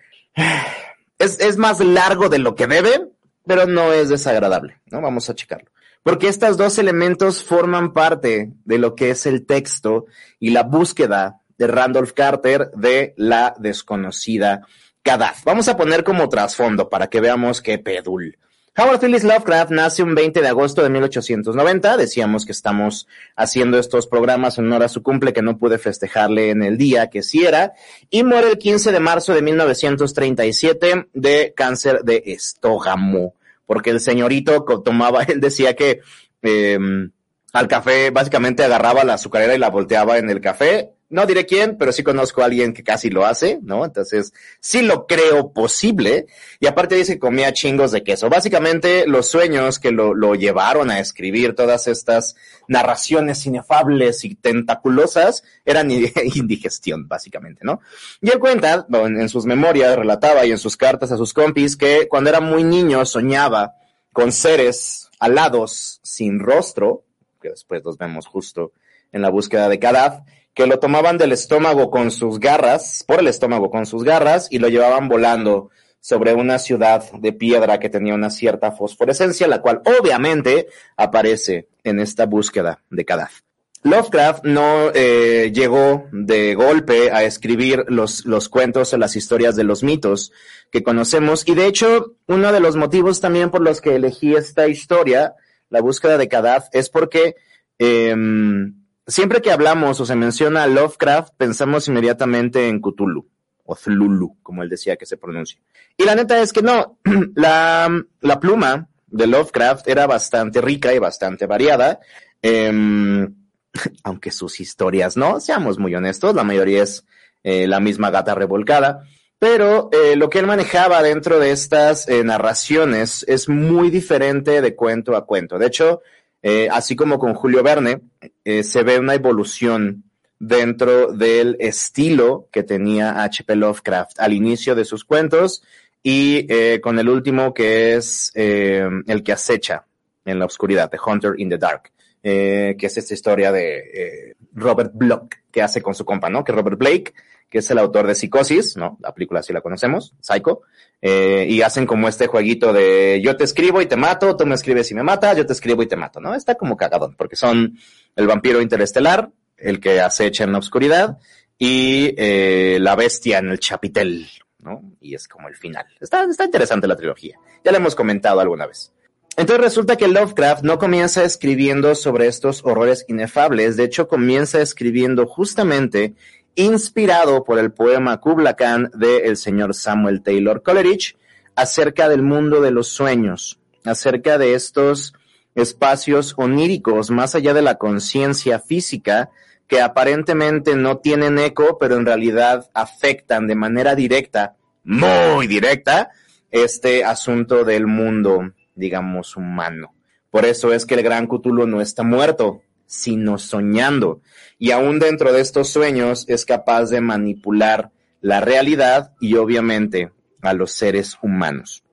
es, 1.19 1.40
es 1.40 1.58
más 1.58 1.80
largo 1.80 2.30
de 2.30 2.40
lo 2.40 2.56
que 2.56 2.68
debe, 2.68 3.10
pero 3.46 3.66
no 3.66 3.92
es 3.94 4.10
desagradable, 4.10 4.80
¿no? 4.88 5.02
Vamos 5.02 5.30
a 5.30 5.36
checarlo. 5.36 5.69
Porque 6.04 6.28
estos 6.28 6.58
dos 6.58 6.80
elementos 6.80 7.44
forman 7.44 7.94
parte 7.94 8.52
de 8.66 8.78
lo 8.80 8.96
que 8.96 9.12
es 9.12 9.25
el 9.25 9.46
texto 9.46 10.06
y 10.40 10.50
la 10.50 10.63
búsqueda 10.63 11.40
de 11.62 11.68
Randolph 11.74 12.12
Carter 12.13 12.72
de 12.75 13.13
la 13.18 13.54
desconocida 13.58 14.62
Kadaf. 15.04 15.44
Vamos 15.46 15.68
a 15.68 15.78
poner 15.78 16.04
como 16.04 16.28
trasfondo 16.28 16.90
para 16.90 17.08
que 17.08 17.22
veamos 17.22 17.62
qué 17.62 17.78
pedul. 17.78 18.38
Howard 18.78 19.00
Phillips 19.00 19.24
Lovecraft 19.24 19.72
nace 19.72 20.02
un 20.02 20.16
20 20.16 20.42
de 20.42 20.48
agosto 20.48 20.81
de 20.81 20.90
1890. 20.90 21.98
Decíamos 21.98 22.46
que 22.46 22.52
estamos 22.52 23.08
haciendo 23.36 23.78
estos 23.78 24.08
programas 24.08 24.58
en 24.58 24.66
honor 24.66 24.84
a 24.84 24.90
su 24.90 25.04
cumple, 25.04 25.34
que 25.34 25.42
no 25.42 25.58
pude 25.58 25.78
festejarle 25.78 26.50
en 26.52 26.63
el 26.63 26.78
día 26.78 27.10
que 27.10 27.22
sí 27.22 27.46
era. 27.46 27.74
Y 28.10 28.24
muere 28.24 28.50
el 28.50 28.58
15 28.58 28.92
de 28.92 29.00
marzo 29.00 29.34
de 29.34 29.42
1937 29.42 31.10
de 31.13 31.54
cáncer 31.56 32.02
de 32.04 32.24
estógamo 32.25 33.36
porque 33.72 33.92
el 33.92 34.02
señorito 34.02 34.66
tomaba, 34.84 35.24
él 35.30 35.40
decía 35.40 35.78
que 35.78 36.02
em, 36.42 37.10
al 37.54 37.69
café 37.69 38.10
básicamente 38.10 38.66
agarraba 38.66 39.06
la 39.06 39.13
azucarera 39.13 39.56
y 39.56 39.60
la 39.60 39.69
volteaba 39.69 40.18
en 40.18 40.30
el 40.30 40.42
café. 40.42 40.92
No 41.12 41.25
diré 41.25 41.46
quién, 41.46 41.78
pero 41.78 41.92
sí 41.92 42.04
conozco 42.04 42.42
a 42.42 42.46
alguien 42.46 42.74
que 42.74 42.84
casi 42.84 43.10
lo 43.10 43.25
hace, 43.25 43.60
¿no? 43.62 43.84
Entonces, 43.84 44.34
sí 44.62 44.81
lo 44.81 45.06
creo 45.06 45.52
posible. 45.52 46.25
Y 46.60 46.68
aparte 46.68 46.96
dice 46.96 47.13
que 47.13 47.19
comía 47.19 47.52
chingos 47.52 47.92
de 47.92 48.04
queso. 48.04 48.30
Básicamente, 48.30 49.06
los 49.06 49.28
sueños 49.28 49.78
que 49.78 49.92
lo, 49.92 50.36
llevaron 50.36 50.90
a 50.90 51.00
escribir 51.00 51.54
todas 51.54 51.88
estas 51.88 52.36
narraciones 52.68 53.46
inefables 53.46 54.24
y 54.24 54.36
tentaculosas 54.36 55.44
eran 55.66 55.92
indigestión, 56.36 57.08
básicamente, 57.08 57.62
¿no? 57.63 57.81
Y 58.22 58.30
él 58.30 58.40
cuenta, 58.40 58.88
en 58.90 59.30
sus 59.30 59.46
memorias, 59.46 59.98
relataba 59.98 60.46
y 60.46 60.52
en 60.52 60.58
sus 60.58 60.78
cartas 60.78 61.12
a 61.12 61.18
sus 61.18 61.34
compis 61.34 61.75
que 61.75 62.08
cuando 62.08 62.30
era 62.30 62.40
muy 62.40 62.63
niño 62.63 63.06
soñaba 63.06 63.75
con 64.13 64.31
seres 64.31 65.10
alados 65.19 66.00
sin 66.04 66.40
rostro, 66.40 67.04
que 67.42 67.50
después 67.50 67.84
los 67.84 67.98
vemos 67.98 68.28
justo 68.28 68.72
en 69.12 69.22
la 69.22 69.30
búsqueda 69.30 69.68
de 69.68 69.80
Kadaf, 69.80 70.22
que 70.53 70.68
lo 70.68 70.80
tomaban 70.80 71.18
del 71.18 71.31
estómago 71.31 71.89
con 71.89 72.12
sus 72.12 72.39
garras, 72.39 73.03
por 73.07 73.19
el 73.19 73.27
estómago 73.27 73.69
con 73.69 73.86
sus 73.86 74.03
garras, 74.03 74.48
y 74.51 74.59
lo 74.59 74.68
llevaban 74.68 75.07
volando 75.07 75.69
sobre 76.00 76.33
una 76.33 76.59
ciudad 76.59 77.09
de 77.13 77.31
piedra 77.31 77.80
que 77.80 77.89
tenía 77.89 78.15
una 78.15 78.31
cierta 78.31 78.71
fosforescencia, 78.71 79.48
la 79.48 79.62
cual 79.62 79.81
obviamente 79.86 80.68
aparece 80.98 81.69
en 81.83 82.00
esta 82.00 82.25
búsqueda 82.25 82.81
de 82.89 83.06
Kadaf. 83.06 83.42
Lovecraft 83.83 84.45
no 84.45 84.92
eh, 84.94 85.51
llegó 85.53 86.07
de 86.12 86.53
golpe 86.53 87.12
a 87.12 87.24
escribir 87.24 87.86
los, 87.88 88.25
los 88.25 88.48
cuentos 88.48 88.94
o 88.94 88.98
las 88.98 89.15
historias 89.15 89.56
de 89.56 89.63
los 89.63 89.81
mitos 89.81 90.31
que 90.71 90.83
conocemos 90.83 91.48
y 91.48 91.56
de 91.56 91.65
hecho 91.65 92.15
uno 92.27 92.51
de 92.51 92.59
los 92.59 92.75
motivos 92.75 93.21
también 93.21 93.50
por 93.50 93.62
los 93.62 93.81
que 93.81 93.95
elegí 93.95 94.36
esta 94.36 94.68
historia, 94.68 95.33
la 95.69 95.81
búsqueda 95.81 96.19
de 96.19 96.27
Kadaf, 96.27 96.68
es 96.74 96.89
porque 96.92 97.36
em, 97.80 98.81
siempre 99.12 99.42
que 99.42 99.52
hablamos 99.52 100.00
o 100.00 100.06
se 100.06 100.16
menciona 100.16 100.68
Lovecraft, 100.68 101.34
pensamos 101.38 101.88
inmediatamente 101.88 102.68
en 102.68 102.80
Cthulhu, 102.80 103.28
o 103.63 103.75
Zlulu, 103.75 104.38
como 104.42 104.63
él 104.63 104.69
decía 104.69 104.96
que 104.96 105.06
se 105.06 105.18
pronuncia. 105.18 105.60
Y 105.98 106.06
la 106.06 106.16
neta 106.16 106.42
es 106.42 106.54
que 106.54 106.62
no, 106.62 106.98
la, 107.36 107.90
la 108.22 108.40
pluma 108.40 108.90
de 109.08 109.28
Lovecraft 109.28 109.88
era 109.88 110.08
bastante 110.08 110.62
rica 110.62 110.94
y 110.94 111.00
bastante 111.00 111.46
variada, 111.46 112.00
em, 112.42 113.36
aunque 114.04 114.31
sus 114.31 114.60
historias 114.60 115.18
no, 115.18 115.40
seamos 115.40 115.78
muy 115.78 115.94
honestos, 115.94 116.34
la 116.34 116.44
mayoría 116.44 116.84
es 116.84 117.06
eh, 117.44 117.68
la 117.68 117.80
misma 117.80 118.10
gata 118.10 118.34
revolcada. 118.34 119.04
Pero 119.40 119.90
eh, 119.92 120.16
lo 120.16 120.30
que 120.30 120.38
él 120.38 120.46
manejaba 120.46 121.02
dentro 121.02 121.40
de 121.40 121.50
estas 121.50 122.08
eh, 122.08 122.24
narraciones 122.24 123.25
es 123.28 123.50
muy 123.50 123.90
diferente 123.90 124.62
de 124.62 124.75
cuento 124.75 125.16
a 125.16 125.25
cuento. 125.25 125.58
De 125.58 125.66
hecho, 125.66 126.04
eh, 126.43 126.67
así 126.71 126.95
como 126.95 127.19
con 127.19 127.33
Julio 127.33 127.63
Verne, 127.63 128.01
eh, 128.43 128.63
se 128.63 128.83
ve 128.83 128.99
una 128.99 129.13
evolución 129.13 130.03
dentro 130.39 131.11
del 131.13 131.55
estilo 131.59 132.47
que 132.51 132.63
tenía 132.63 133.23
H.P. 133.23 133.55
Lovecraft 133.55 134.19
al 134.19 134.33
inicio 134.33 134.73
de 134.73 134.85
sus 134.85 135.05
cuentos 135.05 135.63
y 136.01 136.47
eh, 136.49 136.81
con 136.81 136.97
el 136.97 137.09
último 137.09 137.53
que 137.53 137.95
es 137.95 138.31
el 138.36 139.24
que 139.24 139.33
acecha 139.33 139.86
en 140.25 140.39
la 140.39 140.45
oscuridad, 140.45 140.89
The 140.89 140.98
Hunter 141.05 141.33
in 141.38 141.50
the 141.50 141.57
Dark, 141.57 141.91
que 142.22 142.78
es 142.80 142.98
esta 142.98 143.13
historia 143.13 143.51
de 143.51 144.36
Robert 144.54 144.92
Bloch 144.94 145.34
que 145.51 145.62
hace 145.62 145.82
con 145.82 145.96
su 145.96 146.06
compa, 146.06 146.30
¿no? 146.30 146.44
Que 146.44 146.51
Robert 146.51 146.78
Blake 146.78 147.13
que 147.51 147.58
es 147.58 147.70
el 147.70 147.80
autor 147.80 148.08
de 148.08 148.16
Psicosis, 148.16 148.78
¿no? 148.78 148.98
La 149.01 149.13
película 149.13 149.44
sí 149.44 149.51
la 149.51 149.60
conocemos, 149.60 150.16
Psycho, 150.22 150.62
eh, 151.01 151.46
y 151.50 151.62
hacen 151.62 151.86
como 151.86 152.08
este 152.08 152.28
jueguito 152.28 152.72
de 152.72 153.20
yo 153.22 153.36
te 153.36 153.44
escribo 153.44 153.82
y 153.82 153.88
te 153.88 153.98
mato, 153.98 154.38
tú 154.38 154.46
me 154.46 154.56
escribes 154.56 154.90
y 154.90 154.96
me 154.96 155.04
matas, 155.04 155.36
yo 155.36 155.46
te 155.46 155.51
escribo 155.51 155.84
y 155.84 155.88
te 155.88 155.98
mato, 155.98 156.22
¿no? 156.22 156.34
Está 156.34 156.56
como 156.56 156.78
cagadón, 156.78 157.13
porque 157.18 157.36
son 157.36 157.78
el 158.16 158.25
vampiro 158.25 158.62
interestelar, 158.62 159.32
el 159.58 159.82
que 159.82 160.00
acecha 160.00 160.46
en 160.46 160.54
la 160.54 160.60
oscuridad, 160.60 161.18
y 161.58 162.16
eh, 162.18 162.78
la 162.80 162.96
bestia 162.96 163.40
en 163.40 163.50
el 163.50 163.60
chapitel, 163.60 164.30
¿no? 164.60 164.82
Y 165.01 165.13
es 165.13 165.28
como 165.28 165.50
el 165.50 165.56
final. 165.56 165.86
Está, 166.00 166.24
está 166.24 166.46
interesante 166.46 166.88
la 166.88 166.96
trilogía. 166.96 167.38
Ya 167.66 167.72
la 167.74 167.80
hemos 167.80 167.96
comentado 167.96 168.40
alguna 168.40 168.66
vez. 168.66 168.94
Entonces 169.41 169.65
resulta 169.65 169.95
que 169.95 170.07
Lovecraft 170.07 170.63
no 170.63 170.77
comienza 170.77 171.24
escribiendo 171.24 171.95
sobre 171.95 172.27
estos 172.27 172.63
horrores 172.63 173.05
inefables, 173.07 173.75
de 173.75 173.86
hecho 173.86 174.07
comienza 174.07 174.62
escribiendo 174.62 175.25
justamente 175.25 176.13
inspirado 176.53 177.43
por 177.43 177.57
el 177.57 177.71
poema 177.71 178.17
Kubla 178.17 178.55
Khan 178.55 178.91
del 178.93 179.36
señor 179.38 179.74
Samuel 179.74 180.21
Taylor 180.21 180.62
Coleridge 180.62 181.17
acerca 181.55 182.07
del 182.07 182.21
mundo 182.21 182.62
de 182.62 182.69
los 182.69 182.89
sueños, 182.89 183.57
acerca 183.83 184.38
de 184.38 184.53
estos 184.53 185.15
espacios 185.55 186.36
oníricos 186.38 187.10
más 187.10 187.33
allá 187.33 187.55
de 187.55 187.63
la 187.63 187.79
conciencia 187.79 188.60
física 188.60 189.31
que 189.67 189.81
aparentemente 189.81 190.75
no 190.75 191.00
tienen 191.00 191.39
eco, 191.39 191.79
pero 191.79 191.95
en 191.95 192.05
realidad 192.05 192.69
afectan 192.75 193.48
de 193.48 193.55
manera 193.55 193.95
directa, 193.95 194.55
muy 194.83 195.48
directa, 195.48 196.12
este 196.51 197.03
asunto 197.03 197.63
del 197.63 197.88
mundo, 197.88 198.51
digamos, 198.75 199.36
humano. 199.36 199.94
Por 200.30 200.46
eso 200.46 200.74
es 200.74 200.86
que 200.86 200.96
el 200.96 201.04
gran 201.04 201.28
Cthulhu 201.28 201.68
no 201.68 201.82
está 201.82 202.04
muerto, 202.04 202.62
sino 202.86 203.38
soñando. 203.38 204.22
Y 204.58 204.72
aún 204.72 205.00
dentro 205.00 205.34
de 205.34 205.42
estos 205.42 205.70
sueños 205.70 206.25
es 206.28 206.46
capaz 206.46 206.90
de 206.90 207.01
manipular 207.01 207.92
la 208.22 208.42
realidad 208.42 209.13
y 209.20 209.36
obviamente 209.36 210.12
a 210.42 210.54
los 210.54 210.72
seres 210.72 211.18
humanos. 211.22 211.84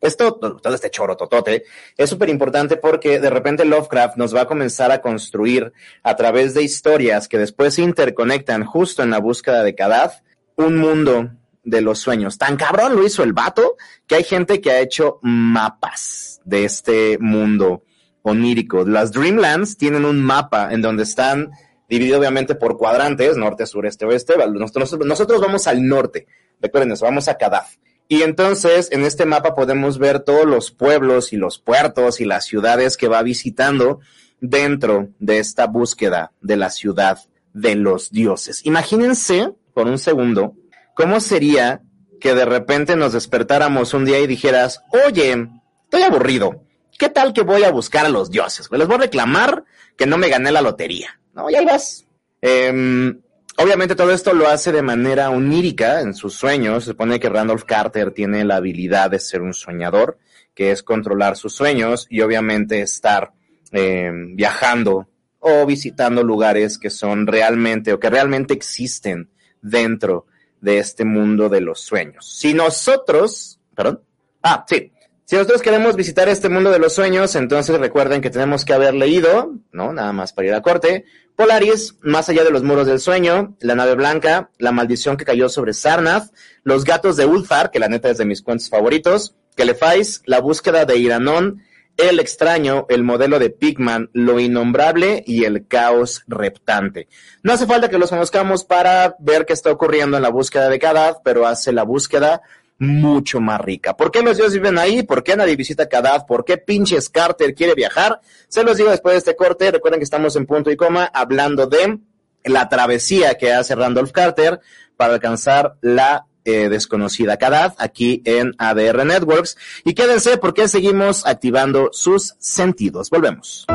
Esto, 0.00 0.34
todo 0.34 0.74
este 0.74 0.90
choro 0.90 1.16
totote, 1.16 1.64
es 1.96 2.08
súper 2.08 2.28
importante 2.28 2.76
porque 2.76 3.18
de 3.18 3.30
repente 3.30 3.64
Lovecraft 3.64 4.16
nos 4.16 4.34
va 4.34 4.42
a 4.42 4.46
comenzar 4.46 4.92
a 4.92 5.00
construir 5.00 5.72
a 6.04 6.14
través 6.14 6.54
de 6.54 6.62
historias 6.62 7.26
que 7.26 7.38
después 7.38 7.74
se 7.74 7.82
interconectan 7.82 8.64
justo 8.64 9.02
en 9.02 9.10
la 9.10 9.18
búsqueda 9.18 9.64
de 9.64 9.74
Kadaf, 9.74 10.20
un 10.54 10.76
mundo 10.76 11.30
de 11.68 11.80
los 11.80 11.98
sueños. 11.98 12.38
Tan 12.38 12.56
cabrón 12.56 12.96
lo 12.96 13.04
hizo 13.04 13.22
el 13.22 13.32
vato 13.32 13.76
que 14.06 14.16
hay 14.16 14.24
gente 14.24 14.60
que 14.60 14.70
ha 14.70 14.80
hecho 14.80 15.18
mapas 15.22 16.40
de 16.44 16.64
este 16.64 17.18
mundo 17.18 17.84
onírico. 18.22 18.84
Las 18.84 19.12
Dreamlands 19.12 19.76
tienen 19.76 20.04
un 20.04 20.22
mapa 20.22 20.72
en 20.72 20.82
donde 20.82 21.02
están 21.02 21.50
divididos 21.88 22.20
obviamente 22.20 22.54
por 22.54 22.76
cuadrantes, 22.76 23.36
norte, 23.36 23.66
sur, 23.66 23.86
este, 23.86 24.04
oeste. 24.06 24.34
Nosotros, 24.36 24.98
nosotros 25.04 25.40
vamos 25.40 25.66
al 25.66 25.86
norte. 25.86 26.26
Recuerden 26.60 26.92
eso, 26.92 27.04
vamos 27.04 27.28
a 27.28 27.36
Kadaf. 27.36 27.76
Y 28.08 28.22
entonces 28.22 28.88
en 28.90 29.04
este 29.04 29.26
mapa 29.26 29.54
podemos 29.54 29.98
ver 29.98 30.20
todos 30.20 30.46
los 30.46 30.70
pueblos 30.70 31.32
y 31.32 31.36
los 31.36 31.58
puertos 31.58 32.20
y 32.20 32.24
las 32.24 32.46
ciudades 32.46 32.96
que 32.96 33.08
va 33.08 33.22
visitando 33.22 34.00
dentro 34.40 35.10
de 35.18 35.38
esta 35.38 35.66
búsqueda 35.66 36.32
de 36.40 36.56
la 36.56 36.70
ciudad 36.70 37.18
de 37.52 37.74
los 37.74 38.10
dioses. 38.10 38.64
Imagínense 38.64 39.52
por 39.74 39.86
un 39.86 39.98
segundo 39.98 40.54
cómo 40.98 41.20
sería 41.20 41.80
que 42.20 42.34
de 42.34 42.44
repente 42.44 42.96
nos 42.96 43.12
despertáramos 43.12 43.94
un 43.94 44.04
día 44.04 44.18
y 44.18 44.26
dijeras, 44.26 44.82
oye, 45.06 45.46
estoy 45.84 46.02
aburrido, 46.02 46.64
¿qué 46.98 47.08
tal 47.08 47.32
que 47.32 47.42
voy 47.42 47.62
a 47.62 47.70
buscar 47.70 48.04
a 48.04 48.08
los 48.08 48.32
dioses? 48.32 48.68
Les 48.72 48.88
voy 48.88 48.96
a 48.96 49.02
reclamar 49.02 49.62
que 49.96 50.06
no 50.06 50.18
me 50.18 50.28
gané 50.28 50.50
la 50.50 50.60
lotería. 50.60 51.20
No, 51.34 51.48
ya 51.50 51.62
vas. 51.62 52.04
Em, 52.40 53.20
obviamente 53.58 53.94
todo 53.94 54.12
esto 54.12 54.32
lo 54.32 54.48
hace 54.48 54.72
de 54.72 54.82
manera 54.82 55.30
onírica 55.30 56.00
en 56.00 56.14
sus 56.14 56.34
sueños. 56.34 56.82
Se 56.82 56.90
supone 56.90 57.20
que 57.20 57.28
Randolph 57.28 57.62
Carter 57.62 58.10
tiene 58.10 58.44
la 58.44 58.56
habilidad 58.56 59.08
de 59.08 59.20
ser 59.20 59.40
un 59.40 59.54
soñador, 59.54 60.18
que 60.52 60.72
es 60.72 60.82
controlar 60.82 61.36
sus 61.36 61.54
sueños 61.54 62.08
y 62.10 62.22
obviamente 62.22 62.80
estar 62.80 63.34
em, 63.70 64.34
viajando 64.34 65.08
o 65.38 65.64
visitando 65.64 66.24
lugares 66.24 66.76
que 66.76 66.90
son 66.90 67.28
realmente 67.28 67.92
o 67.92 68.00
que 68.00 68.10
realmente 68.10 68.52
existen 68.52 69.30
dentro 69.62 70.26
de 70.60 70.78
este 70.78 71.04
mundo 71.04 71.48
de 71.48 71.60
los 71.60 71.80
sueños. 71.80 72.26
Si 72.38 72.54
nosotros, 72.54 73.60
perdón, 73.74 74.02
ah, 74.42 74.64
sí, 74.68 74.92
si 75.24 75.36
nosotros 75.36 75.60
queremos 75.60 75.94
visitar 75.94 76.28
este 76.28 76.48
mundo 76.48 76.70
de 76.70 76.78
los 76.78 76.94
sueños, 76.94 77.34
entonces 77.34 77.78
recuerden 77.78 78.22
que 78.22 78.30
tenemos 78.30 78.64
que 78.64 78.72
haber 78.72 78.94
leído, 78.94 79.52
¿no? 79.72 79.92
Nada 79.92 80.12
más 80.12 80.32
para 80.32 80.48
ir 80.48 80.54
a 80.54 80.62
corte, 80.62 81.04
Polaris, 81.38 81.94
Más 82.00 82.28
allá 82.28 82.42
de 82.42 82.50
los 82.50 82.64
muros 82.64 82.88
del 82.88 82.98
sueño, 82.98 83.54
La 83.60 83.76
nave 83.76 83.94
blanca, 83.94 84.50
La 84.58 84.72
maldición 84.72 85.16
que 85.16 85.24
cayó 85.24 85.48
sobre 85.48 85.72
Sarnath, 85.72 86.32
Los 86.64 86.84
gatos 86.84 87.16
de 87.16 87.26
Ulfar, 87.26 87.70
que 87.70 87.78
la 87.78 87.88
neta 87.88 88.10
es 88.10 88.18
de 88.18 88.24
mis 88.24 88.42
cuentos 88.42 88.68
favoritos, 88.68 89.36
Kelefais, 89.54 90.22
La 90.24 90.40
búsqueda 90.40 90.84
de 90.84 90.96
Iranón, 90.96 91.62
el 91.98 92.20
extraño, 92.20 92.86
el 92.88 93.02
modelo 93.02 93.40
de 93.40 93.50
Pigman, 93.50 94.08
lo 94.12 94.38
innombrable 94.38 95.24
y 95.26 95.44
el 95.44 95.66
caos 95.66 96.22
reptante. 96.28 97.08
No 97.42 97.52
hace 97.52 97.66
falta 97.66 97.90
que 97.90 97.98
los 97.98 98.10
conozcamos 98.10 98.64
para 98.64 99.16
ver 99.18 99.44
qué 99.44 99.52
está 99.52 99.72
ocurriendo 99.72 100.16
en 100.16 100.22
la 100.22 100.30
búsqueda 100.30 100.68
de 100.70 100.78
Kadad, 100.78 101.18
pero 101.24 101.46
hace 101.46 101.72
la 101.72 101.82
búsqueda 101.82 102.40
mucho 102.78 103.40
más 103.40 103.60
rica. 103.60 103.96
¿Por 103.96 104.12
qué 104.12 104.22
los 104.22 104.36
dioses 104.36 104.54
viven 104.54 104.78
ahí? 104.78 105.02
¿Por 105.02 105.24
qué 105.24 105.36
nadie 105.36 105.56
visita 105.56 105.88
Kadad? 105.88 106.24
¿Por 106.24 106.44
qué 106.44 106.56
pinches 106.56 107.10
Carter 107.10 107.52
quiere 107.52 107.74
viajar? 107.74 108.20
Se 108.46 108.62
los 108.62 108.76
digo 108.76 108.90
después 108.90 109.14
de 109.14 109.18
este 109.18 109.36
corte. 109.36 109.72
Recuerden 109.72 109.98
que 109.98 110.04
estamos 110.04 110.36
en 110.36 110.46
punto 110.46 110.70
y 110.70 110.76
coma 110.76 111.10
hablando 111.12 111.66
de 111.66 111.98
la 112.44 112.68
travesía 112.68 113.34
que 113.34 113.52
hace 113.52 113.74
Randolph 113.74 114.12
Carter 114.12 114.60
para 114.96 115.14
alcanzar 115.14 115.74
la 115.80 116.26
eh, 116.48 116.68
desconocida 116.70 117.36
Kadad 117.36 117.74
aquí 117.78 118.22
en 118.24 118.54
ADR 118.56 119.04
Networks. 119.04 119.56
Y 119.84 119.92
quédense 119.92 120.38
porque 120.38 120.66
seguimos 120.66 121.26
activando 121.26 121.90
sus 121.92 122.34
sentidos. 122.38 123.10
Volvemos. 123.10 123.66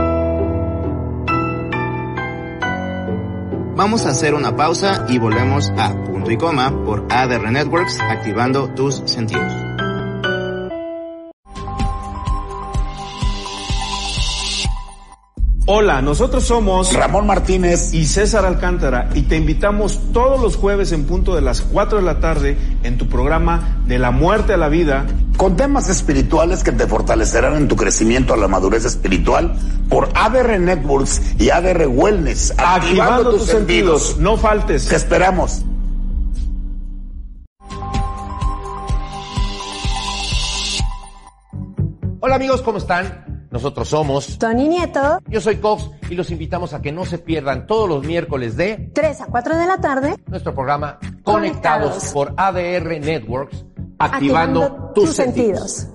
Vamos 3.75 4.05
a 4.05 4.09
hacer 4.09 4.33
una 4.33 4.55
pausa 4.55 5.05
y 5.09 5.19
volvemos 5.19 5.71
a 5.77 5.93
punto 6.03 6.31
y 6.31 6.37
coma 6.37 6.83
por 6.83 7.05
ADR 7.09 7.51
Networks 7.51 7.99
activando 7.99 8.69
tus 8.75 9.01
sentidos. 9.05 9.62
Hola, 15.65 16.01
nosotros 16.01 16.43
somos 16.43 16.93
Ramón 16.93 17.25
Martínez 17.25 17.93
y 17.93 18.05
César 18.05 18.43
Alcántara 18.43 19.09
y 19.13 19.21
te 19.21 19.37
invitamos 19.37 19.97
todos 20.11 20.41
los 20.41 20.57
jueves 20.57 20.91
en 20.91 21.05
punto 21.05 21.35
de 21.35 21.41
las 21.41 21.61
4 21.61 21.99
de 21.99 22.03
la 22.03 22.19
tarde 22.19 22.57
en 22.83 22.97
tu 22.97 23.07
programa 23.07 23.77
De 23.87 23.97
la 23.97 24.11
muerte 24.11 24.51
a 24.51 24.57
la 24.57 24.67
vida 24.67 25.05
con 25.37 25.55
temas 25.55 25.87
espirituales 25.87 26.65
que 26.65 26.73
te 26.73 26.85
fortalecerán 26.85 27.55
en 27.55 27.69
tu 27.69 27.77
crecimiento 27.77 28.33
a 28.33 28.37
la 28.37 28.49
madurez 28.49 28.83
espiritual 28.83 29.55
por 29.87 30.09
ADR 30.15 30.59
Networks 30.59 31.21
y 31.39 31.49
ADR 31.49 31.87
Wellness. 31.87 32.53
Activando, 32.57 33.31
tus, 33.31 33.45
sentidos. 33.45 34.17
No 34.19 34.35
faltes. 34.35 34.85
Te 34.87 34.97
esperamos. 34.97 35.61
Hola 42.19 42.35
amigos, 42.35 42.61
¿cómo 42.61 42.79
están? 42.79 43.22
Nosotros 43.53 43.87
somos 43.87 44.39
Tony 44.39 44.67
Nieto. 44.67 45.19
Yo 45.27 45.39
soy 45.39 45.57
Cox 45.57 45.87
y 46.09 46.15
los 46.15 46.31
invitamos 46.31 46.73
a 46.73 46.81
que 46.81 46.91
no 46.91 47.05
se 47.05 47.19
pierdan 47.19 47.67
todos 47.67 47.87
los 47.87 48.03
miércoles 48.03 48.57
de 48.57 48.89
3 48.95 49.21
a 49.21 49.25
4 49.27 49.57
de 49.59 49.67
la 49.67 49.77
tarde 49.77 50.15
nuestro 50.25 50.55
programa 50.55 50.97
Conectados, 51.21 52.05
por 52.05 52.33
ADR 52.35 52.99
Networks, 52.99 53.63
activando, 53.99 54.91
tus, 54.95 55.13
sentidos. 55.13 55.85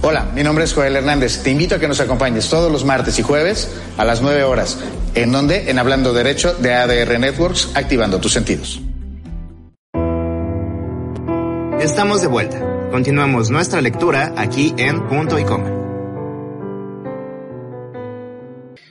Hola, 0.00 0.24
mi 0.34 0.42
nombre 0.42 0.64
es 0.64 0.72
Joel 0.72 0.96
Hernández. 0.96 1.42
Te 1.42 1.50
invito 1.50 1.74
a 1.74 1.78
que 1.78 1.88
nos 1.88 2.00
acompañes 2.00 2.48
todos 2.48 2.72
los 2.72 2.86
martes 2.86 3.18
y 3.18 3.22
jueves 3.22 3.70
a 3.98 4.04
las 4.06 4.22
9 4.22 4.44
horas. 4.44 4.78
¿En 5.14 5.30
donde 5.30 5.68
En 5.68 5.78
Hablando 5.78 6.14
Derecho 6.14 6.54
de 6.54 6.72
ADR 6.72 7.20
Networks, 7.20 7.72
activando 7.74 8.18
tus 8.18 8.32
sentidos. 8.32 8.80
Estamos 11.86 12.20
de 12.20 12.26
vuelta. 12.26 12.88
Continuamos 12.90 13.48
nuestra 13.48 13.80
lectura 13.80 14.34
aquí 14.36 14.74
en 14.76 15.06
Punto 15.06 15.38
y 15.38 15.44
Coma. 15.44 15.70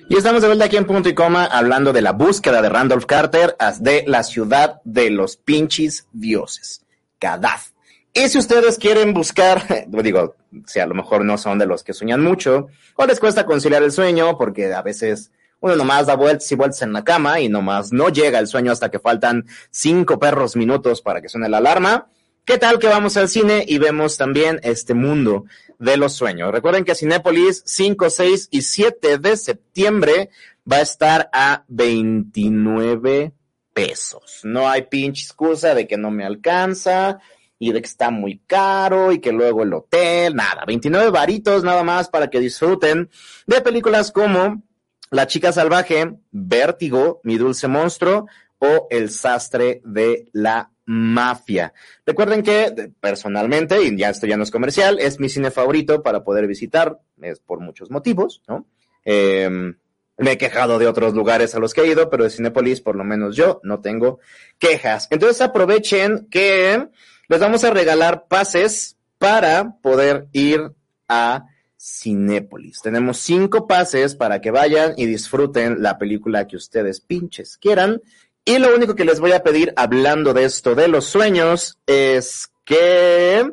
Y 0.08 0.16
estamos 0.16 0.42
de 0.42 0.48
vuelta 0.48 0.64
aquí 0.64 0.78
en 0.78 0.86
Punto 0.86 1.10
y 1.10 1.14
Coma 1.14 1.44
hablando 1.44 1.92
de 1.92 2.02
la 2.02 2.14
búsqueda 2.14 2.62
de 2.62 2.70
Randolph 2.70 3.06
Carter 3.06 3.58
de 3.82 4.06
la 4.08 4.24
ciudad 4.24 4.80
de 4.86 5.10
los 5.10 5.36
pinches 5.36 6.08
dioses, 6.14 6.86
Gaddafi. 7.20 7.72
Y 8.14 8.30
si 8.30 8.38
ustedes 8.38 8.78
quieren 8.78 9.14
buscar, 9.14 9.86
digo, 9.90 10.38
si 10.66 10.80
a 10.80 10.86
lo 10.86 10.96
mejor 10.96 11.26
no 11.26 11.38
son 11.38 11.60
de 11.60 11.66
los 11.66 11.84
que 11.84 11.92
sueñan 11.92 12.24
mucho, 12.24 12.70
o 12.96 13.06
les 13.06 13.20
cuesta 13.20 13.46
conciliar 13.46 13.84
el 13.84 13.92
sueño, 13.92 14.38
porque 14.38 14.74
a 14.74 14.82
veces 14.82 15.32
uno 15.60 15.76
nomás 15.76 16.08
da 16.08 16.16
vueltas 16.16 16.50
y 16.50 16.56
vueltas 16.56 16.82
en 16.82 16.94
la 16.94 17.04
cama 17.04 17.42
y 17.42 17.50
nomás 17.50 17.92
no 17.92 18.08
llega 18.08 18.40
el 18.40 18.48
sueño 18.48 18.72
hasta 18.72 18.90
que 18.90 19.00
faltan 19.00 19.48
cinco 19.70 20.18
perros 20.18 20.56
minutos 20.56 21.02
para 21.02 21.22
que 21.22 21.28
suene 21.28 21.50
la 21.50 21.58
alarma, 21.58 22.08
¿Qué 22.46 22.60
tal 22.60 22.78
que 22.78 22.86
vamos 22.86 23.18
al 23.18 23.28
cine 23.28 23.66
y 23.68 23.80
vemos 23.80 24.18
también 24.18 24.60
este 24.62 24.94
mundo 24.94 25.46
de 25.80 25.98
los 25.98 26.14
sueños? 26.14 26.52
Recuerden 26.52 26.86
que 26.86 26.94
Cinépolis 26.94 27.64
5, 27.66 28.12
6 28.12 28.50
y 28.52 28.62
7 28.62 29.18
de 29.18 29.36
septiembre 29.36 30.30
va 30.72 30.78
a 30.78 30.82
estar 30.82 31.28
a 31.34 31.66
29 31.70 33.34
pesos. 33.74 34.42
No 34.44 34.70
hay 34.70 34.84
pinche 34.84 35.24
excusa 35.24 35.74
de 35.74 35.88
que 35.88 35.98
no 35.98 36.12
me 36.12 36.24
alcanza 36.24 37.20
y 37.58 37.72
de 37.72 37.82
que 37.82 37.88
está 37.88 38.12
muy 38.12 38.38
caro 38.46 39.12
y 39.12 39.18
que 39.18 39.32
luego 39.32 39.64
el 39.64 39.74
hotel, 39.74 40.36
nada. 40.36 40.66
29 40.68 41.10
varitos 41.10 41.64
nada 41.64 41.82
más 41.82 42.10
para 42.10 42.30
que 42.30 42.40
disfruten 42.40 43.10
de 43.48 43.62
películas 43.62 44.12
como 44.12 44.62
La 45.10 45.26
chica 45.26 45.52
salvaje, 45.52 46.14
Vértigo, 46.30 47.22
Mi 47.24 47.40
dulce 47.40 47.68
monstruo 47.68 48.28
o 48.60 48.86
El 48.92 49.10
sastre 49.10 49.82
de 49.84 50.30
la 50.32 50.70
Mafia. 50.86 51.74
Recuerden 52.06 52.44
que 52.44 52.92
personalmente, 53.00 53.82
y 53.84 53.98
ya 53.98 54.10
esto 54.10 54.28
ya 54.28 54.38
no 54.38 54.44
es 54.44 54.52
comercial, 54.52 55.00
es 55.00 55.20
mi 55.20 55.30
cine 55.30 55.52
favorito 55.52 56.04
para 56.04 56.24
poder 56.24 56.48
visitar, 56.48 57.00
es 57.22 57.40
por 57.40 57.60
muchos 57.60 57.90
motivos, 57.90 58.42
¿no? 58.48 58.68
Em, 59.04 59.76
me 60.18 60.32
he 60.32 60.38
quejado 60.38 60.80
de 60.80 60.88
otros 60.88 61.14
lugares 61.14 61.56
a 61.56 61.60
los 61.60 61.74
que 61.74 61.82
he 61.82 61.88
ido, 61.88 62.10
pero 62.10 62.24
de 62.24 62.30
Cinepolis, 62.30 62.82
por 62.82 62.96
lo 62.96 63.04
menos 63.04 63.36
yo, 63.36 63.60
no 63.64 63.82
tengo 63.82 64.20
quejas. 64.60 65.08
Entonces 65.12 65.42
aprovechen 65.42 66.28
que 66.30 66.88
les 67.28 67.40
vamos 67.40 67.64
a 67.64 67.72
regalar 67.72 68.28
pases 68.28 68.98
para 69.18 69.78
poder 69.82 70.28
ir 70.32 70.72
a 71.08 71.48
Cinépolis. 71.78 72.82
Tenemos 72.82 73.18
cinco 73.18 73.68
pases 73.68 74.16
para 74.16 74.42
que 74.42 74.52
vayan 74.52 74.94
y 74.98 75.06
disfruten 75.06 75.84
la 75.84 75.98
película 75.98 76.48
que 76.48 76.56
ustedes 76.56 77.02
pinches 77.02 77.58
quieran. 77.58 78.02
Y 78.46 78.60
lo 78.60 78.76
único 78.76 78.94
que 78.94 79.06
les 79.06 79.20
voy 79.20 79.32
a 79.32 79.42
pedir 79.42 79.74
hablando 79.76 80.34
de 80.34 80.44
esto 80.46 80.76
de 80.76 80.88
los 80.88 81.06
sueños 81.06 81.80
es 81.88 82.52
que 82.64 83.44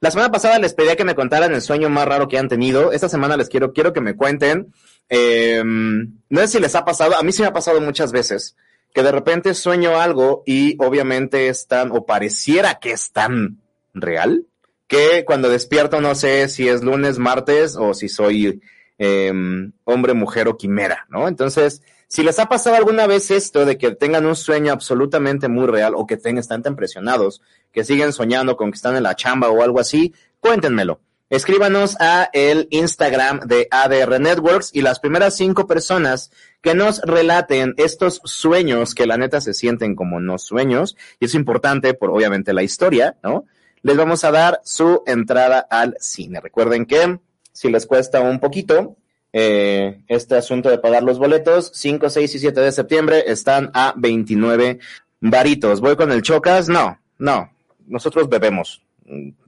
la 0.00 0.10
semana 0.10 0.32
pasada 0.32 0.58
les 0.58 0.72
pedía 0.72 0.96
que 0.96 1.04
me 1.04 1.14
contaran 1.14 1.52
el 1.52 1.60
sueño 1.60 1.90
más 1.90 2.08
raro 2.08 2.28
que 2.28 2.38
han 2.38 2.48
tenido. 2.48 2.90
Esta 2.92 3.10
semana 3.10 3.36
les 3.36 3.50
quiero, 3.50 3.74
quiero 3.74 3.92
que 3.92 4.00
me 4.00 4.16
cuenten. 4.16 4.72
Em, 5.10 6.14
no 6.30 6.40
sé 6.40 6.48
si 6.48 6.60
les 6.60 6.74
ha 6.76 6.86
pasado, 6.86 7.14
a 7.14 7.22
mí 7.22 7.30
sí 7.30 7.42
me 7.42 7.48
ha 7.48 7.52
pasado 7.52 7.78
muchas 7.82 8.10
veces, 8.10 8.56
que 8.94 9.02
de 9.02 9.12
repente 9.12 9.52
sueño 9.52 10.00
algo 10.00 10.44
y 10.46 10.82
obviamente 10.82 11.48
es 11.48 11.66
tan, 11.66 11.90
o 11.92 12.06
pareciera 12.06 12.78
que 12.78 12.92
es 12.92 13.12
tan 13.12 13.60
real, 13.92 14.46
que 14.86 15.24
cuando 15.26 15.50
despierto 15.50 16.00
no 16.00 16.14
sé 16.14 16.48
si 16.48 16.68
es 16.68 16.82
lunes, 16.82 17.18
martes 17.18 17.76
o 17.76 17.92
si 17.92 18.08
soy 18.08 18.62
em, 18.96 19.72
hombre, 19.84 20.14
mujer 20.14 20.48
o 20.48 20.56
quimera, 20.56 21.06
¿no? 21.10 21.28
Entonces, 21.28 21.82
Si 22.10 22.22
les 22.22 22.38
ha 22.38 22.46
pasado 22.46 22.74
alguna 22.74 23.06
vez 23.06 23.30
esto 23.30 23.66
de 23.66 23.76
que 23.76 23.90
tengan 23.94 24.24
un 24.24 24.34
sueño 24.34 24.72
absolutamente 24.72 25.48
muy 25.48 25.66
real 25.66 25.92
o 25.94 26.06
que 26.06 26.16
tengan, 26.16 26.38
están 26.38 26.62
tan 26.62 26.74
presionados 26.74 27.42
que 27.70 27.84
siguen 27.84 28.14
soñando 28.14 28.56
con 28.56 28.70
que 28.70 28.76
están 28.76 28.96
en 28.96 29.02
la 29.02 29.14
chamba 29.14 29.50
o 29.50 29.62
algo 29.62 29.78
así, 29.78 30.14
cuéntenmelo. 30.40 31.00
Escríbanos 31.28 31.96
a 32.00 32.30
el 32.32 32.66
Instagram 32.70 33.40
de 33.40 33.68
ADR 33.70 34.18
Networks 34.18 34.70
y 34.72 34.80
las 34.80 35.00
primeras 35.00 35.36
cinco 35.36 35.66
personas 35.66 36.30
que 36.62 36.74
nos 36.74 37.02
relaten 37.02 37.74
estos 37.76 38.22
sueños 38.24 38.94
que 38.94 39.06
la 39.06 39.18
neta 39.18 39.42
se 39.42 39.52
sienten 39.52 39.94
como 39.94 40.18
no 40.18 40.38
sueños, 40.38 40.96
y 41.20 41.26
es 41.26 41.34
importante 41.34 41.92
por 41.92 42.08
obviamente 42.08 42.54
la 42.54 42.62
historia, 42.62 43.18
¿no? 43.22 43.44
Les 43.82 43.98
vamos 43.98 44.24
a 44.24 44.30
dar 44.30 44.62
su 44.64 45.02
entrada 45.06 45.58
al 45.70 45.98
cine. 46.00 46.40
Recuerden 46.40 46.86
que 46.86 47.20
si 47.52 47.70
les 47.70 47.84
cuesta 47.84 48.22
un 48.22 48.40
poquito, 48.40 48.96
eh, 49.32 50.00
este 50.08 50.36
asunto 50.36 50.68
de 50.68 50.78
pagar 50.78 51.02
los 51.02 51.18
boletos, 51.18 51.70
5, 51.74 52.10
6 52.10 52.34
y 52.34 52.38
7 52.38 52.60
de 52.60 52.72
septiembre 52.72 53.24
están 53.26 53.70
a 53.74 53.94
29 53.96 54.78
varitos. 55.20 55.80
¿Voy 55.80 55.96
con 55.96 56.12
el 56.12 56.22
Chocas? 56.22 56.68
No, 56.68 56.98
no. 57.18 57.50
Nosotros 57.86 58.28
bebemos. 58.28 58.82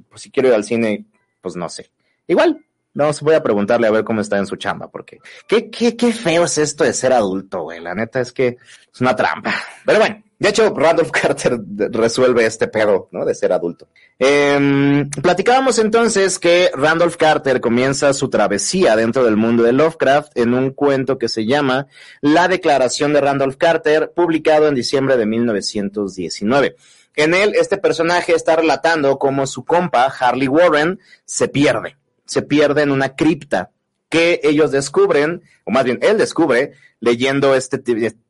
Pues 0.08 0.22
si 0.22 0.30
quiero 0.30 0.48
ir 0.48 0.54
al 0.54 0.64
cine, 0.64 1.04
pues 1.40 1.56
no 1.56 1.68
sé. 1.68 1.90
Igual, 2.26 2.64
no, 2.94 3.10
voy 3.20 3.34
a 3.34 3.42
preguntarle 3.42 3.86
a 3.86 3.92
ver 3.92 4.04
cómo 4.04 4.20
está 4.20 4.38
en 4.38 4.46
su 4.46 4.56
chamba, 4.56 4.88
porque 4.90 5.18
qué, 5.46 5.70
qué, 5.70 5.96
qué 5.96 6.12
feo 6.12 6.44
es 6.44 6.58
esto 6.58 6.84
de 6.84 6.92
ser 6.92 7.12
adulto, 7.12 7.62
güey. 7.62 7.80
La 7.80 7.94
neta 7.94 8.20
es 8.20 8.32
que 8.32 8.56
es 8.92 9.00
una 9.00 9.14
trampa. 9.14 9.54
Pero 9.86 10.00
bueno, 10.00 10.22
de 10.40 10.48
hecho, 10.48 10.74
Randolph 10.74 11.10
Carter 11.10 11.60
resuelve 11.92 12.46
este 12.46 12.66
pedo, 12.66 13.08
¿no? 13.12 13.26
De 13.26 13.34
ser 13.34 13.52
adulto. 13.52 13.88
Eh, 14.18 15.06
platicábamos 15.22 15.78
entonces 15.78 16.38
que 16.38 16.70
Randolph 16.74 17.16
Carter 17.16 17.60
comienza 17.60 18.12
su 18.14 18.30
travesía 18.30 18.96
dentro 18.96 19.22
del 19.22 19.36
mundo 19.36 19.62
de 19.62 19.72
Lovecraft 19.72 20.36
en 20.36 20.54
un 20.54 20.70
cuento 20.70 21.18
que 21.18 21.28
se 21.28 21.44
llama 21.44 21.86
La 22.22 22.48
Declaración 22.48 23.12
de 23.12 23.20
Randolph 23.20 23.56
Carter, 23.56 24.12
publicado 24.16 24.66
en 24.66 24.74
diciembre 24.74 25.16
de 25.16 25.26
1919. 25.26 26.74
En 27.16 27.34
él, 27.34 27.52
este 27.54 27.76
personaje 27.76 28.34
está 28.34 28.56
relatando 28.56 29.18
cómo 29.18 29.46
su 29.46 29.64
compa, 29.64 30.06
Harley 30.06 30.48
Warren, 30.48 31.00
se 31.26 31.48
pierde. 31.48 31.99
Se 32.30 32.42
pierde 32.42 32.82
en 32.82 32.92
una 32.92 33.16
cripta 33.16 33.72
que 34.08 34.38
ellos 34.44 34.70
descubren, 34.70 35.42
o 35.64 35.72
más 35.72 35.82
bien 35.82 35.98
él 36.00 36.16
descubre, 36.16 36.74
leyendo 37.00 37.56
este 37.56 37.82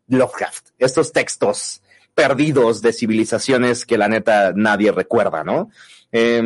Lovecraft, 0.08 0.68
estos 0.78 1.12
textos 1.12 1.82
perdidos 2.14 2.80
de 2.80 2.94
civilizaciones 2.94 3.84
que 3.84 3.98
la 3.98 4.08
neta 4.08 4.54
nadie 4.56 4.90
recuerda, 4.90 5.44
¿no? 5.44 5.68
Eh, 6.12 6.40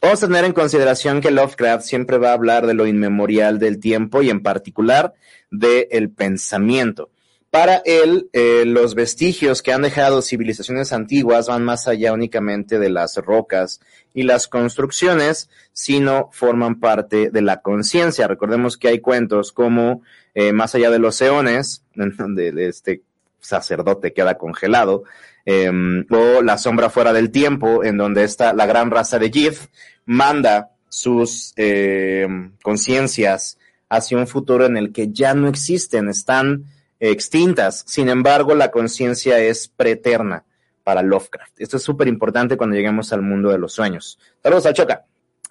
vamos 0.00 0.22
a 0.22 0.26
tener 0.28 0.44
en 0.44 0.52
consideración 0.52 1.20
que 1.20 1.32
Lovecraft 1.32 1.84
siempre 1.84 2.18
va 2.18 2.30
a 2.30 2.34
hablar 2.34 2.68
de 2.68 2.74
lo 2.74 2.86
inmemorial 2.86 3.58
del 3.58 3.80
tiempo 3.80 4.22
y 4.22 4.30
en 4.30 4.40
particular 4.40 5.14
del 5.50 5.88
el 5.90 6.10
pensamiento. 6.10 7.10
Para 7.52 7.82
él, 7.84 8.30
eh, 8.32 8.64
los 8.64 8.94
vestigios 8.94 9.60
que 9.60 9.74
han 9.74 9.82
dejado 9.82 10.22
civilizaciones 10.22 10.90
antiguas 10.90 11.48
van 11.48 11.62
más 11.62 11.86
allá 11.86 12.14
únicamente 12.14 12.78
de 12.78 12.88
las 12.88 13.18
rocas 13.18 13.78
y 14.14 14.22
las 14.22 14.48
construcciones, 14.48 15.50
sino 15.74 16.30
forman 16.32 16.80
parte 16.80 17.28
de 17.28 17.42
la 17.42 17.60
conciencia. 17.60 18.26
Recordemos 18.26 18.78
que 18.78 18.88
hay 18.88 19.00
cuentos 19.00 19.52
como 19.52 20.00
eh, 20.34 20.54
Más 20.54 20.74
allá 20.74 20.90
de 20.90 20.98
los 20.98 21.20
eones, 21.20 21.84
en 21.94 22.16
donde 22.16 22.68
este 22.68 23.02
sacerdote 23.38 24.14
queda 24.14 24.38
congelado, 24.38 25.04
eh, 25.44 25.70
o 26.08 26.40
La 26.40 26.56
sombra 26.56 26.88
fuera 26.88 27.12
del 27.12 27.30
tiempo, 27.30 27.84
en 27.84 27.98
donde 27.98 28.24
está 28.24 28.54
la 28.54 28.64
gran 28.64 28.90
raza 28.90 29.18
de 29.18 29.30
Yith 29.30 29.58
manda 30.06 30.70
sus 30.88 31.52
eh, 31.56 32.26
conciencias 32.62 33.58
hacia 33.90 34.16
un 34.16 34.26
futuro 34.26 34.64
en 34.64 34.78
el 34.78 34.90
que 34.90 35.12
ya 35.12 35.34
no 35.34 35.48
existen, 35.48 36.08
están 36.08 36.64
extintas. 37.10 37.84
Sin 37.86 38.08
embargo, 38.08 38.54
la 38.54 38.70
conciencia 38.70 39.38
es 39.38 39.68
preterna 39.68 40.44
para 40.84 41.02
Lovecraft. 41.02 41.60
Esto 41.60 41.76
es 41.76 41.82
súper 41.82 42.08
importante 42.08 42.56
cuando 42.56 42.76
lleguemos 42.76 43.12
al 43.12 43.22
mundo 43.22 43.50
de 43.50 43.58
los 43.58 43.72
sueños. 43.72 44.18
Saludos 44.42 44.66
a 44.66 44.72
Choca. 44.72 45.04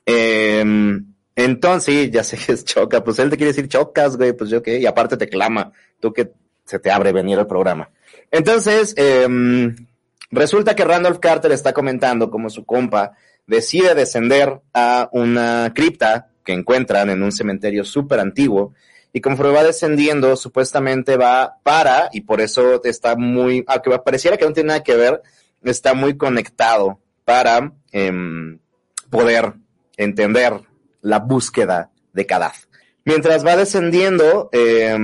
Eh, 0.06 0.64
entonces, 1.36 2.12
ya 2.12 2.24
sé 2.24 2.38
que 2.38 2.54
es 2.54 2.66
Choca, 2.66 3.04
pues 3.04 3.20
él 3.20 3.30
te 3.30 3.38
quiere 3.38 3.52
decir 3.52 3.68
Chocas, 3.68 4.18
güey, 4.18 4.34
pues 4.34 4.50
yo 4.50 4.64
qué, 4.64 4.80
y 4.80 4.86
aparte 4.86 5.18
te 5.18 5.28
clama, 5.28 5.72
tú 6.00 6.14
que 6.14 6.32
se 6.66 6.80
te 6.80 6.92
abre 6.92 7.12
venir 7.12 7.38
al 7.38 7.48
programa. 7.48 7.90
Entonces, 8.30 8.94
eh, 8.98 9.28
resulta 10.32 10.76
que 10.76 10.86
Randolph 10.86 11.20
Carter 11.20 11.52
está 11.52 11.74
comentando 11.74 12.30
como 12.30 12.50
su 12.50 12.66
compa 12.66 13.14
decide 13.48 13.96
descender 13.96 14.62
a 14.74 15.10
una 15.12 15.72
cripta 15.76 16.30
que 16.44 16.54
encuentran 16.54 17.10
en 17.10 17.22
un 17.22 17.32
cementerio 17.32 17.84
súper 17.84 18.20
antiguo 18.20 18.74
y 19.14 19.22
conforme 19.22 19.54
va 19.54 19.64
descendiendo, 19.64 20.36
supuestamente 20.36 21.18
va 21.18 21.58
para, 21.64 22.10
y 22.14 22.22
por 22.22 22.42
eso 22.42 22.82
está 22.84 23.16
muy, 23.16 23.64
aunque 23.68 23.98
pareciera 24.00 24.38
que 24.38 24.46
no 24.46 24.54
tiene 24.54 24.68
nada 24.68 24.84
que 24.84 24.96
ver, 24.96 25.22
está 25.64 25.94
muy 25.94 26.18
conectado 26.18 27.00
para 27.26 27.74
eh, 27.92 28.12
poder 29.10 29.54
entender 29.98 30.54
la 31.02 31.20
búsqueda 31.20 31.92
de 32.14 32.26
Kadath. 32.26 32.68
Mientras 33.04 33.46
va 33.46 33.58
descendiendo, 33.58 34.50
eh, 34.52 34.98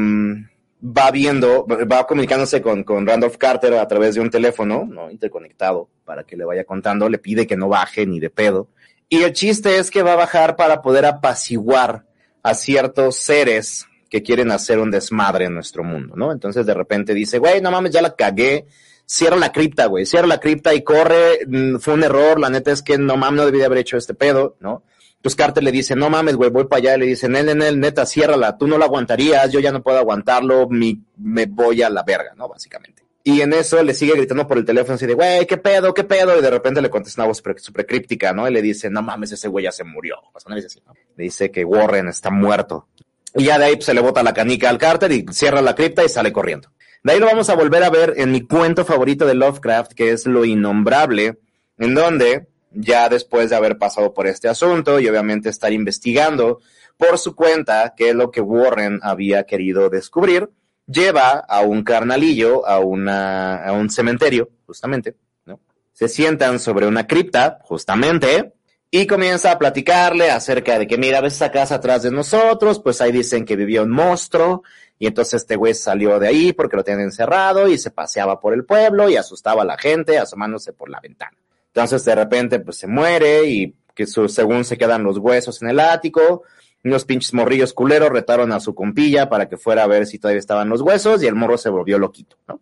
va 0.83 1.11
viendo, 1.11 1.65
va 1.65 2.05
comunicándose 2.05 2.61
con, 2.61 2.85
Randolph 3.05 3.37
Carter 3.37 3.73
a 3.73 3.87
través 3.87 4.15
de 4.15 4.21
un 4.21 4.29
teléfono, 4.29 4.85
¿no? 4.89 5.09
Interconectado, 5.09 5.89
para 6.05 6.23
que 6.23 6.37
le 6.37 6.45
vaya 6.45 6.63
contando, 6.63 7.09
le 7.09 7.17
pide 7.17 7.47
que 7.47 7.57
no 7.57 7.69
baje 7.69 8.05
ni 8.05 8.19
de 8.19 8.29
pedo. 8.29 8.69
Y 9.09 9.23
el 9.23 9.33
chiste 9.33 9.77
es 9.77 9.89
que 9.89 10.03
va 10.03 10.13
a 10.13 10.17
bajar 10.17 10.55
para 10.55 10.81
poder 10.81 11.05
apaciguar 11.05 12.05
a 12.43 12.53
ciertos 12.53 13.17
seres 13.17 13.87
que 14.09 14.23
quieren 14.23 14.51
hacer 14.51 14.79
un 14.79 14.91
desmadre 14.91 15.45
en 15.45 15.53
nuestro 15.53 15.83
mundo, 15.83 16.15
¿no? 16.15 16.31
Entonces 16.31 16.65
de 16.65 16.73
repente 16.73 17.13
dice, 17.13 17.39
güey, 17.39 17.61
no 17.61 17.71
mames, 17.71 17.91
ya 17.91 18.01
la 18.01 18.15
cagué, 18.15 18.65
cierra 19.05 19.37
la 19.37 19.51
cripta, 19.51 19.85
güey, 19.87 20.05
cierra 20.05 20.27
la 20.27 20.39
cripta 20.39 20.73
y 20.73 20.83
corre, 20.83 21.39
fue 21.79 21.93
un 21.93 22.03
error, 22.03 22.39
la 22.39 22.49
neta 22.49 22.71
es 22.71 22.81
que 22.81 22.97
no 22.97 23.17
mames, 23.17 23.37
no 23.37 23.45
debí 23.45 23.59
de 23.59 23.65
haber 23.65 23.79
hecho 23.79 23.97
este 23.97 24.13
pedo, 24.13 24.55
¿no? 24.59 24.83
Entonces 25.15 25.35
Carter 25.35 25.63
le 25.63 25.71
dice, 25.71 25.95
no 25.95 26.09
mames, 26.09 26.35
güey, 26.35 26.49
voy 26.51 26.65
para 26.65 26.79
allá, 26.79 26.95
y 26.95 26.99
le 26.99 27.05
dice, 27.07 27.27
nel, 27.27 27.57
nel, 27.57 27.79
neta, 27.79 28.05
ciérrala, 28.05 28.57
tú 28.57 28.67
no 28.67 28.77
la 28.77 28.85
aguantarías, 28.85 29.51
yo 29.51 29.59
ya 29.59 29.71
no 29.71 29.81
puedo 29.81 29.97
aguantarlo, 29.97 30.67
mi, 30.69 31.01
me 31.17 31.47
voy 31.47 31.81
a 31.81 31.89
la 31.89 32.03
verga, 32.03 32.33
¿no? 32.35 32.47
Básicamente. 32.47 33.07
Y 33.27 33.41
en 33.41 33.51
eso 33.51 33.83
le 33.83 33.93
sigue 33.93 34.13
gritando 34.15 34.47
por 34.47 34.57
el 34.57 34.63
teléfono 34.63 34.95
así 34.95 35.05
de, 35.05 35.13
güey, 35.13 35.45
¿qué 35.45 35.57
pedo, 35.57 35.93
qué 35.93 36.05
pedo? 36.05 36.37
Y 36.37 36.41
de 36.41 36.49
repente 36.49 36.81
le 36.81 36.89
contesta 36.89 37.23
una 37.23 37.27
voz 37.27 37.43
súper 37.57 37.85
críptica, 37.85 38.31
¿no? 38.31 38.47
Y 38.47 38.53
le 38.53 38.61
dice, 38.61 38.89
no 38.89 39.01
mames, 39.01 39.33
ese 39.33 39.49
güey 39.49 39.65
ya 39.65 39.71
se 39.73 39.83
murió. 39.83 40.15
O 40.31 40.39
sea. 40.39 40.55
Le 40.55 41.23
dice 41.25 41.51
que 41.51 41.65
Warren 41.65 42.07
está 42.07 42.29
muerto. 42.29 42.87
Y 43.35 43.45
ya 43.45 43.59
de 43.59 43.65
ahí 43.65 43.75
pues, 43.75 43.85
se 43.85 43.93
le 43.93 44.01
bota 44.01 44.23
la 44.23 44.33
canica 44.33 44.69
al 44.69 44.77
Carter 44.77 45.11
y 45.11 45.25
cierra 45.31 45.61
la 45.61 45.75
cripta 45.75 46.03
y 46.03 46.09
sale 46.09 46.31
corriendo. 46.31 46.69
De 47.03 47.13
ahí 47.13 47.19
lo 47.19 47.27
vamos 47.27 47.49
a 47.49 47.55
volver 47.55 47.83
a 47.83 47.89
ver 47.89 48.15
en 48.17 48.31
mi 48.31 48.41
cuento 48.41 48.83
favorito 48.83 49.25
de 49.25 49.35
Lovecraft, 49.35 49.93
que 49.93 50.11
es 50.11 50.25
Lo 50.25 50.45
Innombrable, 50.45 51.39
en 51.77 51.93
donde, 51.93 52.47
ya 52.71 53.07
después 53.09 53.49
de 53.49 53.55
haber 53.55 53.77
pasado 53.77 54.13
por 54.13 54.27
este 54.27 54.49
asunto 54.49 54.99
y 54.99 55.07
obviamente 55.07 55.49
estar 55.49 55.71
investigando 55.71 56.59
por 56.97 57.17
su 57.19 57.35
cuenta 57.35 57.93
qué 57.95 58.09
es 58.09 58.15
lo 58.15 58.31
que 58.31 58.41
Warren 58.41 58.99
había 59.03 59.43
querido 59.43 59.89
descubrir, 59.89 60.49
lleva 60.87 61.29
a 61.47 61.61
un 61.61 61.83
carnalillo 61.83 62.67
a, 62.67 62.79
una, 62.79 63.63
a 63.63 63.73
un 63.73 63.89
cementerio, 63.89 64.49
justamente, 64.65 65.15
¿no? 65.45 65.59
Se 65.93 66.07
sientan 66.07 66.59
sobre 66.59 66.87
una 66.87 67.05
cripta, 67.05 67.59
justamente, 67.61 68.53
y 68.89 69.05
comienza 69.05 69.51
a 69.51 69.59
platicarle 69.59 70.31
acerca 70.31 70.79
de 70.79 70.87
que, 70.87 70.97
mira, 70.97 71.21
ves 71.21 71.35
esa 71.35 71.51
casa 71.51 71.75
atrás 71.75 72.03
de 72.03 72.11
nosotros, 72.11 72.79
pues 72.79 73.01
ahí 73.01 73.11
dicen 73.11 73.45
que 73.45 73.55
vivía 73.55 73.81
un 73.81 73.91
monstruo, 73.91 74.63
y 74.99 75.07
entonces 75.07 75.41
este 75.41 75.55
güey 75.55 75.73
salió 75.73 76.19
de 76.19 76.27
ahí 76.27 76.53
porque 76.53 76.77
lo 76.77 76.83
tenían 76.83 77.01
encerrado 77.01 77.67
y 77.67 77.77
se 77.77 77.91
paseaba 77.91 78.39
por 78.39 78.53
el 78.53 78.65
pueblo 78.65 79.09
y 79.09 79.15
asustaba 79.15 79.61
a 79.61 79.65
la 79.65 79.77
gente 79.77 80.17
asomándose 80.17 80.73
por 80.73 80.89
la 80.89 80.99
ventana. 80.99 81.37
Entonces 81.67 82.03
de 82.03 82.15
repente 82.15 82.59
pues 82.59 82.77
se 82.77 82.87
muere 82.87 83.45
y 83.45 83.75
que 83.93 84.07
su, 84.07 84.27
según 84.27 84.65
se 84.65 84.77
quedan 84.77 85.03
los 85.03 85.17
huesos 85.17 85.61
en 85.61 85.69
el 85.69 85.79
ático, 85.79 86.43
unos 86.83 87.05
pinches 87.05 87.33
morrillos 87.33 87.73
culeros 87.73 88.09
retaron 88.09 88.51
a 88.51 88.59
su 88.59 88.73
compilla 88.73 89.29
para 89.29 89.47
que 89.47 89.57
fuera 89.57 89.83
a 89.83 89.87
ver 89.87 90.07
si 90.07 90.17
todavía 90.17 90.39
estaban 90.39 90.69
los 90.69 90.81
huesos 90.81 91.21
y 91.21 91.27
el 91.27 91.35
morro 91.35 91.57
se 91.57 91.69
volvió 91.69 91.99
loquito, 91.99 92.37
¿no? 92.47 92.59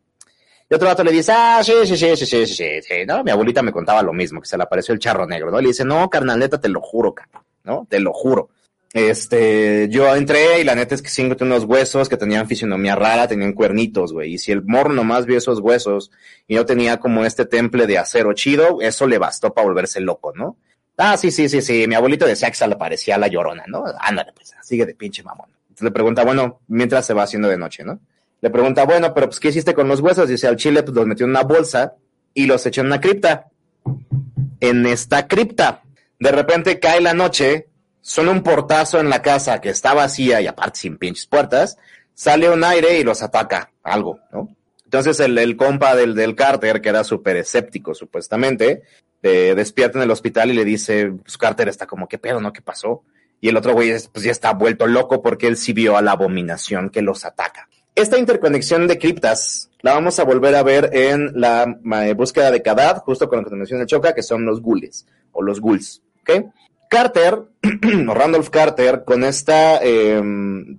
Y 0.69 0.73
otro 0.73 0.87
rato 0.87 1.03
le 1.03 1.11
dice, 1.11 1.31
ah, 1.35 1.61
sí, 1.63 1.73
sí, 1.85 1.95
sí, 1.95 2.15
sí, 2.15 2.25
sí, 2.25 2.45
sí, 2.47 2.81
sí, 2.81 3.05
¿no? 3.05 3.23
Mi 3.23 3.31
abuelita 3.31 3.61
me 3.61 3.71
contaba 3.71 4.01
lo 4.01 4.13
mismo, 4.13 4.41
que 4.41 4.47
se 4.47 4.57
le 4.57 4.63
apareció 4.63 4.93
el 4.93 4.99
charro 4.99 5.27
negro, 5.27 5.51
¿no? 5.51 5.61
Le 5.61 5.67
dice, 5.67 5.85
no, 5.85 6.09
carnal, 6.09 6.39
neta, 6.39 6.59
te 6.59 6.69
lo 6.69 6.81
juro, 6.81 7.13
cabrón, 7.13 7.43
¿no? 7.63 7.85
Te 7.89 7.99
lo 7.99 8.13
juro. 8.13 8.49
Este, 8.95 9.89
yo 9.89 10.15
entré 10.15 10.61
y 10.61 10.63
la 10.63 10.73
neta 10.73 10.95
es 10.95 11.01
que 11.01 11.09
sí 11.09 11.21
encontré 11.21 11.45
unos 11.45 11.65
huesos 11.65 12.07
que 12.07 12.15
tenían 12.15 12.47
fisionomía 12.47 12.95
rara, 12.95 13.27
tenían 13.27 13.51
cuernitos, 13.51 14.13
güey. 14.13 14.33
Y 14.33 14.37
si 14.37 14.53
el 14.53 14.63
morro 14.63 14.93
nomás 14.93 15.25
vio 15.25 15.37
esos 15.37 15.59
huesos 15.59 16.11
y 16.47 16.55
no 16.55 16.65
tenía 16.65 16.97
como 16.97 17.25
este 17.25 17.45
temple 17.45 17.87
de 17.87 17.97
acero 17.97 18.31
chido, 18.33 18.79
eso 18.81 19.05
le 19.05 19.17
bastó 19.17 19.53
para 19.53 19.67
volverse 19.67 19.99
loco, 19.99 20.31
¿no? 20.33 20.55
Ah, 20.97 21.17
sí, 21.17 21.29
sí, 21.29 21.49
sí, 21.49 21.61
sí. 21.61 21.85
Mi 21.89 21.95
abuelito 21.95 22.25
decía 22.25 22.49
que 22.49 22.55
se 22.55 22.67
le 22.67 22.77
parecía 22.77 23.17
la 23.17 23.27
llorona, 23.27 23.65
¿no? 23.67 23.83
Ándale, 23.99 24.31
pues, 24.33 24.55
sigue 24.63 24.85
de 24.85 24.95
pinche 24.95 25.23
mamón. 25.23 25.49
Entonces 25.63 25.83
le 25.83 25.91
pregunta, 25.91 26.23
bueno, 26.23 26.61
mientras 26.69 27.05
se 27.05 27.13
va 27.13 27.23
haciendo 27.23 27.49
de 27.49 27.57
noche, 27.57 27.83
¿no? 27.83 27.99
Le 28.41 28.49
pregunta, 28.49 28.85
bueno, 28.85 29.13
pero 29.13 29.27
pues, 29.27 29.39
¿qué 29.39 29.49
hiciste 29.49 29.73
con 29.73 29.87
los 29.87 29.99
huesos? 29.99 30.29
Dice, 30.29 30.47
al 30.47 30.55
chile, 30.57 30.83
pues 30.83 30.95
los 30.95 31.05
metió 31.05 31.25
en 31.25 31.31
una 31.31 31.43
bolsa 31.43 31.95
y 32.33 32.45
los 32.45 32.65
echó 32.65 32.81
en 32.81 32.87
una 32.87 33.01
cripta. 33.01 33.47
En 34.59 34.85
esta 34.85 35.27
cripta. 35.27 35.83
De 36.19 36.31
repente 36.31 36.79
cae 36.79 37.01
la 37.01 37.13
noche, 37.13 37.67
suena 38.01 38.31
un 38.31 38.43
portazo 38.43 38.99
en 38.99 39.09
la 39.09 39.21
casa 39.21 39.59
que 39.61 39.69
está 39.69 39.93
vacía 39.93 40.41
y 40.41 40.47
aparte 40.47 40.79
sin 40.79 40.97
pinches 40.97 41.25
puertas. 41.25 41.77
sale 42.13 42.49
un 42.49 42.63
aire 42.63 42.99
y 42.99 43.03
los 43.03 43.21
ataca, 43.21 43.71
algo, 43.83 44.19
¿no? 44.31 44.55
Entonces 44.85 45.19
el, 45.19 45.57
compa 45.57 45.95
del, 45.95 46.15
del 46.15 46.35
Carter, 46.35 46.79
que 46.79 46.89
era 46.89 47.03
súper 47.03 47.35
escéptico 47.35 47.93
supuestamente, 47.93 48.83
eh, 49.23 49.53
despierta 49.55 49.97
en 49.97 50.03
el 50.03 50.11
hospital 50.11 50.51
y 50.51 50.53
le 50.53 50.63
dice, 50.63 51.11
pues 51.23 51.37
Carter 51.37 51.67
está 51.67 51.87
como, 51.87 52.07
¿qué 52.07 52.19
pedo, 52.19 52.39
no? 52.39 52.53
¿Qué 52.53 52.61
pasó? 52.61 53.03
Y 53.41 53.49
el 53.49 53.57
otro 53.57 53.73
güey 53.73 53.91
pues 54.13 54.23
ya 54.23 54.31
está 54.31 54.53
vuelto 54.53 54.87
loco 54.87 55.21
porque 55.21 55.47
él 55.47 55.57
sí 55.57 55.73
vio 55.73 55.97
a 55.97 56.01
la 56.01 56.11
abominación 56.11 56.89
que 56.89 57.01
los 57.01 57.25
ataca. 57.25 57.67
Esta 57.95 58.19
interconexión 58.19 58.87
de 58.87 58.99
criptas 58.99 59.69
la 59.81 59.93
vamos 59.93 60.19
a 60.19 60.25
volver 60.25 60.53
a 60.55 60.63
ver 60.63 60.89
en 60.93 61.31
la 61.39 61.79
eh, 62.03 62.13
búsqueda 62.13 62.51
de 62.51 62.61
Kadad, 62.61 62.97
justo 62.97 63.29
con 63.29 63.37
la 63.37 63.43
continuación 63.43 63.79
de 63.79 63.85
Choca, 63.85 64.13
que 64.13 64.21
son 64.21 64.45
los 64.45 64.61
ghouls 64.61 65.05
o 65.31 65.41
los 65.41 65.61
ghouls, 65.61 66.01
¿ok? 66.21 66.45
Carter, 66.89 67.41
o 68.09 68.13
Randolph 68.13 68.49
Carter, 68.49 69.03
con 69.05 69.23
esta, 69.23 69.79
eh, 69.81 70.21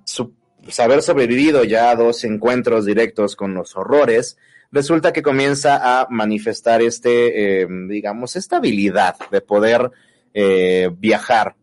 su, 0.04 0.32
haber 0.78 1.02
sobrevivido 1.02 1.64
ya 1.64 1.90
a 1.90 1.96
dos 1.96 2.24
encuentros 2.24 2.84
directos 2.84 3.36
con 3.36 3.54
los 3.54 3.76
horrores, 3.76 4.36
resulta 4.70 5.12
que 5.12 5.22
comienza 5.22 6.00
a 6.00 6.06
manifestar 6.10 6.82
este, 6.82 7.62
eh, 7.62 7.68
digamos, 7.88 8.36
esta 8.36 8.56
habilidad 8.56 9.16
de 9.30 9.40
poder 9.40 9.90
eh, 10.34 10.90
viajar 10.98 11.54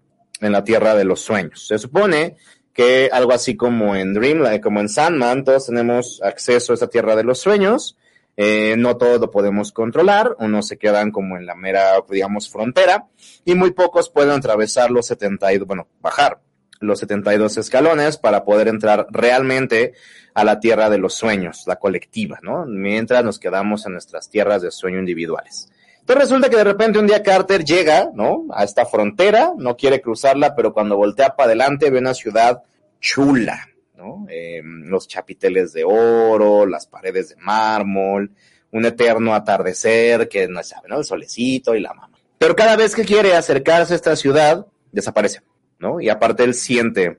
en 0.41 0.51
la 0.51 0.63
tierra 0.63 0.95
de 0.95 1.05
los 1.05 1.21
sueños. 1.21 1.67
Se 1.67 1.77
supone 1.77 2.37
que 2.73 3.09
algo 3.11 3.31
así 3.33 3.55
como 3.55 3.95
en 3.95 4.13
Dreamland, 4.13 4.61
como 4.61 4.79
en 4.79 4.89
Sandman, 4.89 5.43
todos 5.43 5.67
tenemos 5.67 6.21
acceso 6.23 6.73
a 6.73 6.75
esa 6.75 6.87
tierra 6.87 7.15
de 7.15 7.23
los 7.23 7.39
sueños. 7.39 7.97
Eh, 8.35 8.75
no 8.79 8.97
todo 8.97 9.19
lo 9.19 9.29
podemos 9.29 9.71
controlar, 9.71 10.35
unos 10.39 10.67
se 10.67 10.77
quedan 10.77 11.11
como 11.11 11.37
en 11.37 11.45
la 11.45 11.53
mera, 11.53 12.03
digamos, 12.09 12.49
frontera, 12.49 13.05
y 13.45 13.53
muy 13.53 13.71
pocos 13.71 14.09
pueden 14.09 14.31
atravesar 14.31 14.89
los 14.89 15.05
72, 15.05 15.67
bueno, 15.67 15.87
bajar 16.01 16.39
los 16.79 16.99
72 16.99 17.57
escalones 17.57 18.17
para 18.17 18.43
poder 18.43 18.67
entrar 18.67 19.05
realmente 19.11 19.93
a 20.33 20.43
la 20.43 20.59
tierra 20.59 20.89
de 20.89 20.97
los 20.97 21.13
sueños, 21.13 21.63
la 21.67 21.77
colectiva, 21.77 22.39
¿no? 22.41 22.65
Mientras 22.65 23.23
nos 23.23 23.37
quedamos 23.37 23.85
en 23.85 23.93
nuestras 23.93 24.29
tierras 24.29 24.63
de 24.63 24.71
sueño 24.71 24.97
individuales. 24.99 25.69
Entonces 26.03 26.23
resulta 26.23 26.49
que 26.49 26.57
de 26.57 26.65
repente 26.65 26.99
un 26.99 27.07
día 27.07 27.23
Carter 27.23 27.63
llega, 27.63 28.09
¿no? 28.13 28.47
A 28.53 28.65
esta 28.65 28.85
frontera, 28.85 29.53
no 29.57 29.77
quiere 29.77 30.01
cruzarla, 30.01 30.53
pero 30.53 30.73
cuando 30.73 30.97
voltea 30.97 31.37
para 31.37 31.45
adelante 31.47 31.89
ve 31.89 31.99
una 31.99 32.13
ciudad 32.13 32.61
chula, 32.99 33.69
¿no? 33.95 34.25
Eh, 34.29 34.61
los 34.65 35.07
chapiteles 35.07 35.71
de 35.71 35.85
oro, 35.85 36.65
las 36.65 36.87
paredes 36.87 37.29
de 37.29 37.37
mármol, 37.37 38.31
un 38.71 38.85
eterno 38.85 39.33
atardecer 39.33 40.27
que 40.27 40.45
no 40.49 40.61
sabe, 40.61 40.89
¿no? 40.89 40.97
El 40.97 41.05
solecito 41.05 41.73
y 41.73 41.79
la 41.79 41.93
mamá. 41.93 42.19
Pero 42.37 42.53
cada 42.53 42.75
vez 42.75 42.95
que 42.95 43.05
quiere 43.05 43.33
acercarse 43.33 43.93
a 43.93 43.95
esta 43.95 44.17
ciudad, 44.17 44.67
desaparece, 44.91 45.39
¿no? 45.79 46.01
Y 46.01 46.09
aparte 46.09 46.43
él 46.43 46.53
siente 46.53 47.17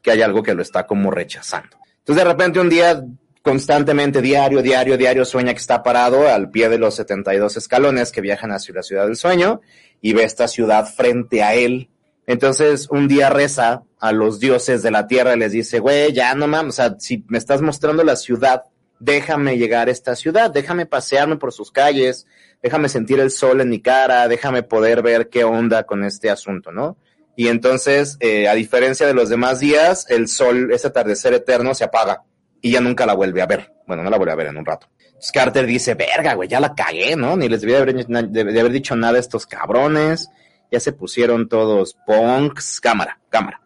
que 0.00 0.10
hay 0.10 0.22
algo 0.22 0.42
que 0.42 0.54
lo 0.54 0.62
está 0.62 0.86
como 0.86 1.10
rechazando. 1.10 1.76
Entonces 1.98 2.24
de 2.24 2.30
repente 2.30 2.60
un 2.60 2.70
día 2.70 3.04
constantemente, 3.42 4.22
diario, 4.22 4.62
diario, 4.62 4.96
diario, 4.96 5.24
sueña 5.24 5.52
que 5.52 5.60
está 5.60 5.82
parado 5.82 6.28
al 6.28 6.50
pie 6.50 6.68
de 6.68 6.78
los 6.78 6.94
72 6.94 7.56
escalones 7.56 8.12
que 8.12 8.20
viajan 8.20 8.52
hacia 8.52 8.74
la 8.74 8.82
ciudad 8.82 9.06
del 9.06 9.16
sueño 9.16 9.60
y 10.00 10.12
ve 10.12 10.22
esta 10.22 10.48
ciudad 10.48 10.86
frente 10.86 11.42
a 11.42 11.54
él. 11.54 11.90
Entonces, 12.26 12.88
un 12.88 13.08
día 13.08 13.30
reza 13.30 13.82
a 13.98 14.12
los 14.12 14.38
dioses 14.38 14.82
de 14.82 14.92
la 14.92 15.08
tierra 15.08 15.34
y 15.34 15.38
les 15.38 15.52
dice, 15.52 15.80
güey, 15.80 16.12
ya 16.12 16.34
no 16.34 16.46
mames, 16.46 16.74
o 16.74 16.76
sea, 16.76 16.96
si 16.98 17.24
me 17.28 17.38
estás 17.38 17.60
mostrando 17.62 18.04
la 18.04 18.14
ciudad, 18.14 18.62
déjame 19.00 19.58
llegar 19.58 19.88
a 19.88 19.90
esta 19.90 20.14
ciudad, 20.14 20.50
déjame 20.50 20.86
pasearme 20.86 21.36
por 21.36 21.52
sus 21.52 21.72
calles, 21.72 22.26
déjame 22.62 22.88
sentir 22.88 23.18
el 23.18 23.32
sol 23.32 23.60
en 23.60 23.70
mi 23.70 23.80
cara, 23.80 24.28
déjame 24.28 24.62
poder 24.62 25.02
ver 25.02 25.28
qué 25.28 25.42
onda 25.42 25.82
con 25.82 26.04
este 26.04 26.30
asunto, 26.30 26.70
¿no? 26.70 26.96
Y 27.34 27.48
entonces, 27.48 28.18
eh, 28.20 28.46
a 28.46 28.54
diferencia 28.54 29.06
de 29.06 29.14
los 29.14 29.28
demás 29.28 29.58
días, 29.58 30.06
el 30.08 30.28
sol, 30.28 30.70
ese 30.72 30.86
atardecer 30.86 31.34
eterno, 31.34 31.74
se 31.74 31.84
apaga 31.84 32.22
y 32.62 32.70
ya 32.70 32.80
nunca 32.80 33.04
la 33.04 33.12
vuelve 33.12 33.42
a 33.42 33.46
ver. 33.46 33.72
Bueno, 33.86 34.02
no 34.02 34.08
la 34.08 34.16
vuelve 34.16 34.32
a 34.32 34.36
ver 34.36 34.46
en 34.46 34.56
un 34.56 34.64
rato. 34.64 34.88
Entonces 34.98 35.32
Carter 35.32 35.66
dice, 35.66 35.94
verga, 35.94 36.34
güey, 36.34 36.48
ya 36.48 36.60
la 36.60 36.74
cagué, 36.74 37.16
¿no? 37.16 37.36
Ni 37.36 37.48
les 37.48 37.60
debía 37.60 37.78
haber, 37.78 38.06
de 38.06 38.60
haber 38.60 38.72
dicho 38.72 38.96
nada 38.96 39.16
a 39.16 39.20
estos 39.20 39.46
cabrones. 39.46 40.30
Ya 40.70 40.80
se 40.80 40.92
pusieron 40.92 41.48
todos 41.48 41.94
punks. 42.06 42.80
Cámara, 42.80 43.20
cámara. 43.28 43.60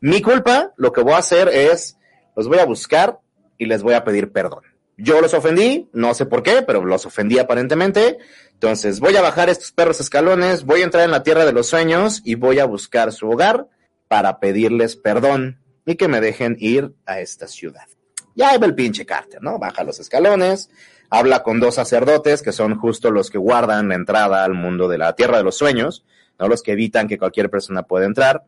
Mi 0.00 0.22
culpa, 0.22 0.72
lo 0.76 0.92
que 0.92 1.02
voy 1.02 1.12
a 1.12 1.18
hacer 1.18 1.48
es, 1.48 1.98
los 2.34 2.48
voy 2.48 2.58
a 2.58 2.64
buscar 2.64 3.18
y 3.58 3.66
les 3.66 3.82
voy 3.82 3.94
a 3.94 4.04
pedir 4.04 4.32
perdón. 4.32 4.62
Yo 4.96 5.20
los 5.20 5.34
ofendí, 5.34 5.88
no 5.92 6.14
sé 6.14 6.26
por 6.26 6.42
qué, 6.42 6.62
pero 6.62 6.84
los 6.84 7.06
ofendí 7.06 7.38
aparentemente. 7.38 8.18
Entonces 8.52 9.00
voy 9.00 9.16
a 9.16 9.22
bajar 9.22 9.48
estos 9.48 9.72
perros 9.72 10.00
escalones, 10.00 10.64
voy 10.64 10.82
a 10.82 10.84
entrar 10.84 11.04
en 11.04 11.10
la 11.10 11.22
tierra 11.22 11.44
de 11.44 11.52
los 11.52 11.66
sueños 11.66 12.22
y 12.24 12.36
voy 12.36 12.60
a 12.60 12.66
buscar 12.66 13.12
su 13.12 13.28
hogar 13.28 13.68
para 14.08 14.38
pedirles 14.38 14.96
perdón 14.96 15.60
y 15.84 15.96
que 15.96 16.08
me 16.08 16.20
dejen 16.20 16.56
ir 16.60 16.94
a 17.06 17.20
esta 17.20 17.48
ciudad. 17.48 17.86
Ya 18.34 18.56
va 18.58 18.66
el 18.66 18.74
pinche 18.74 19.04
Carter, 19.04 19.42
¿no? 19.42 19.58
Baja 19.58 19.84
los 19.84 20.00
escalones, 20.00 20.70
habla 21.10 21.42
con 21.42 21.60
dos 21.60 21.74
sacerdotes 21.74 22.42
que 22.42 22.52
son 22.52 22.78
justo 22.78 23.10
los 23.10 23.30
que 23.30 23.38
guardan 23.38 23.88
la 23.88 23.94
entrada 23.94 24.44
al 24.44 24.54
mundo 24.54 24.88
de 24.88 24.98
la 24.98 25.14
tierra 25.14 25.38
de 25.38 25.44
los 25.44 25.56
sueños, 25.56 26.04
¿no? 26.38 26.48
Los 26.48 26.62
que 26.62 26.72
evitan 26.72 27.08
que 27.08 27.18
cualquier 27.18 27.50
persona 27.50 27.82
pueda 27.82 28.06
entrar. 28.06 28.44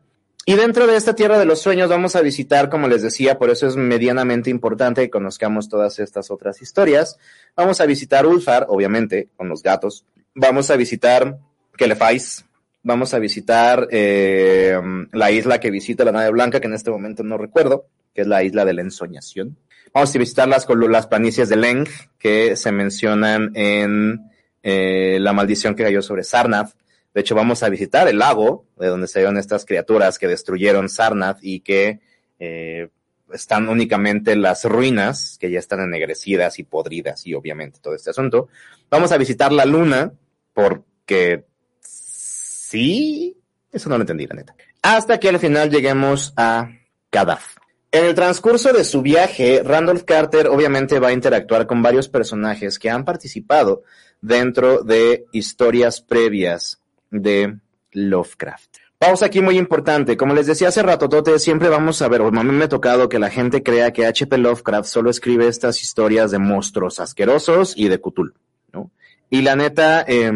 Y 0.47 0.53
dentro 0.53 0.85
de 0.85 0.95
esta 0.95 1.15
tierra 1.15 1.39
de 1.39 1.45
los 1.45 1.59
sueños 1.59 1.89
vamos 1.89 2.15
a 2.15 2.21
visitar, 2.21 2.69
como 2.69 2.87
les 2.87 3.01
decía, 3.01 3.39
por 3.39 3.49
eso 3.49 3.65
es 3.65 3.75
medianamente 3.75 4.51
importante 4.51 5.01
que 5.01 5.09
conozcamos 5.09 5.69
todas 5.69 5.97
estas 5.97 6.29
otras 6.29 6.61
historias. 6.61 7.17
Vamos 7.55 7.81
a 7.81 7.87
visitar 7.87 8.27
Ulfar, 8.27 8.67
obviamente, 8.69 9.29
con 9.35 9.49
los 9.49 9.63
gatos. 9.63 10.05
Vamos 10.35 10.69
a 10.69 10.75
visitar 10.75 11.39
Kelefais. 11.75 12.45
Vamos 12.83 13.15
a 13.15 13.19
visitar 13.19 13.87
eh, 13.89 14.79
la 15.11 15.31
isla 15.31 15.59
que 15.59 15.71
visita 15.71 16.05
la 16.05 16.11
nave 16.11 16.29
blanca, 16.29 16.59
que 16.59 16.67
en 16.67 16.75
este 16.75 16.91
momento 16.91 17.23
no 17.23 17.39
recuerdo, 17.39 17.87
que 18.13 18.21
es 18.21 18.27
la 18.27 18.43
isla 18.43 18.63
de 18.65 18.73
la 18.73 18.81
ensoñación. 18.83 19.57
Vamos 19.95 20.13
a 20.13 20.19
visitar 20.19 20.45
las, 20.49 20.65
planicies 21.07 21.47
de 21.47 21.55
Leng, 21.55 21.87
que 22.19 22.57
se 22.57 22.73
mencionan 22.73 23.51
en 23.55 24.29
eh, 24.61 25.19
la 25.21 25.31
maldición 25.31 25.73
que 25.73 25.83
cayó 25.83 26.01
sobre 26.01 26.25
Sarnath. 26.25 26.73
De 27.13 27.21
hecho, 27.21 27.33
vamos 27.33 27.63
a 27.63 27.69
visitar 27.69 28.05
el 28.09 28.19
lago 28.19 28.65
de 28.77 28.87
donde 28.87 29.07
salieron 29.07 29.37
estas 29.37 29.63
criaturas 29.63 30.19
que 30.19 30.27
destruyeron 30.27 30.89
Sarnath 30.89 31.37
y 31.41 31.61
que 31.61 32.01
eh, 32.39 32.89
están 33.31 33.69
únicamente 33.69 34.35
las 34.35 34.65
ruinas, 34.65 35.37
que 35.39 35.49
ya 35.49 35.59
están 35.59 35.79
ennegrecidas 35.79 36.59
y 36.59 36.63
podridas, 36.63 37.25
y 37.25 37.33
obviamente 37.33 37.79
todo 37.81 37.95
este 37.95 38.09
asunto. 38.09 38.49
Vamos 38.89 39.13
a 39.13 39.17
visitar 39.17 39.53
la 39.53 39.63
luna, 39.63 40.11
porque 40.51 41.45
sí, 41.79 43.37
eso 43.71 43.87
no 43.87 43.95
lo 43.95 44.01
entendí, 44.01 44.27
la 44.27 44.35
neta. 44.35 44.57
Hasta 44.81 45.21
que 45.21 45.29
al 45.29 45.39
final 45.39 45.69
lleguemos 45.69 46.33
a 46.35 46.69
Kadaf. 47.09 47.54
En 47.95 48.03
el 48.03 48.13
transcurso 48.13 48.73
de 48.73 48.83
su 48.83 49.01
viaje, 49.01 49.61
Randolph 49.63 50.03
Carter 50.03 50.47
obviamente 50.47 50.99
va 50.99 51.07
a 51.07 51.13
interactuar 51.13 51.65
con 51.65 51.81
varios 51.81 52.09
personajes 52.09 52.77
que 52.77 52.89
han 52.89 53.05
participado 53.05 53.83
dentro 54.19 54.83
de 54.83 55.27
historias 55.31 56.01
previas 56.01 56.81
de 57.09 57.57
Lovecraft. 57.93 58.79
Pausa 58.99 59.27
aquí 59.27 59.41
muy 59.41 59.57
importante. 59.57 60.17
Como 60.17 60.33
les 60.33 60.45
decía 60.45 60.67
hace 60.67 60.83
rato, 60.83 61.07
Tote, 61.07 61.39
siempre 61.39 61.69
vamos 61.69 62.01
a 62.01 62.09
ver, 62.09 62.21
a 62.21 62.31
mí 62.31 62.51
me 62.51 62.65
ha 62.65 62.67
tocado 62.67 63.07
que 63.07 63.17
la 63.17 63.29
gente 63.29 63.63
crea 63.63 63.93
que 63.93 64.05
H.P. 64.05 64.39
Lovecraft 64.39 64.89
solo 64.89 65.09
escribe 65.09 65.47
estas 65.47 65.81
historias 65.81 66.31
de 66.31 66.39
monstruos 66.39 66.99
asquerosos 66.99 67.75
y 67.77 67.87
de 67.87 68.01
Cthulhu, 68.01 68.33
¿no? 68.73 68.91
Y 69.29 69.41
la 69.41 69.55
neta, 69.55 70.03
eh, 70.05 70.33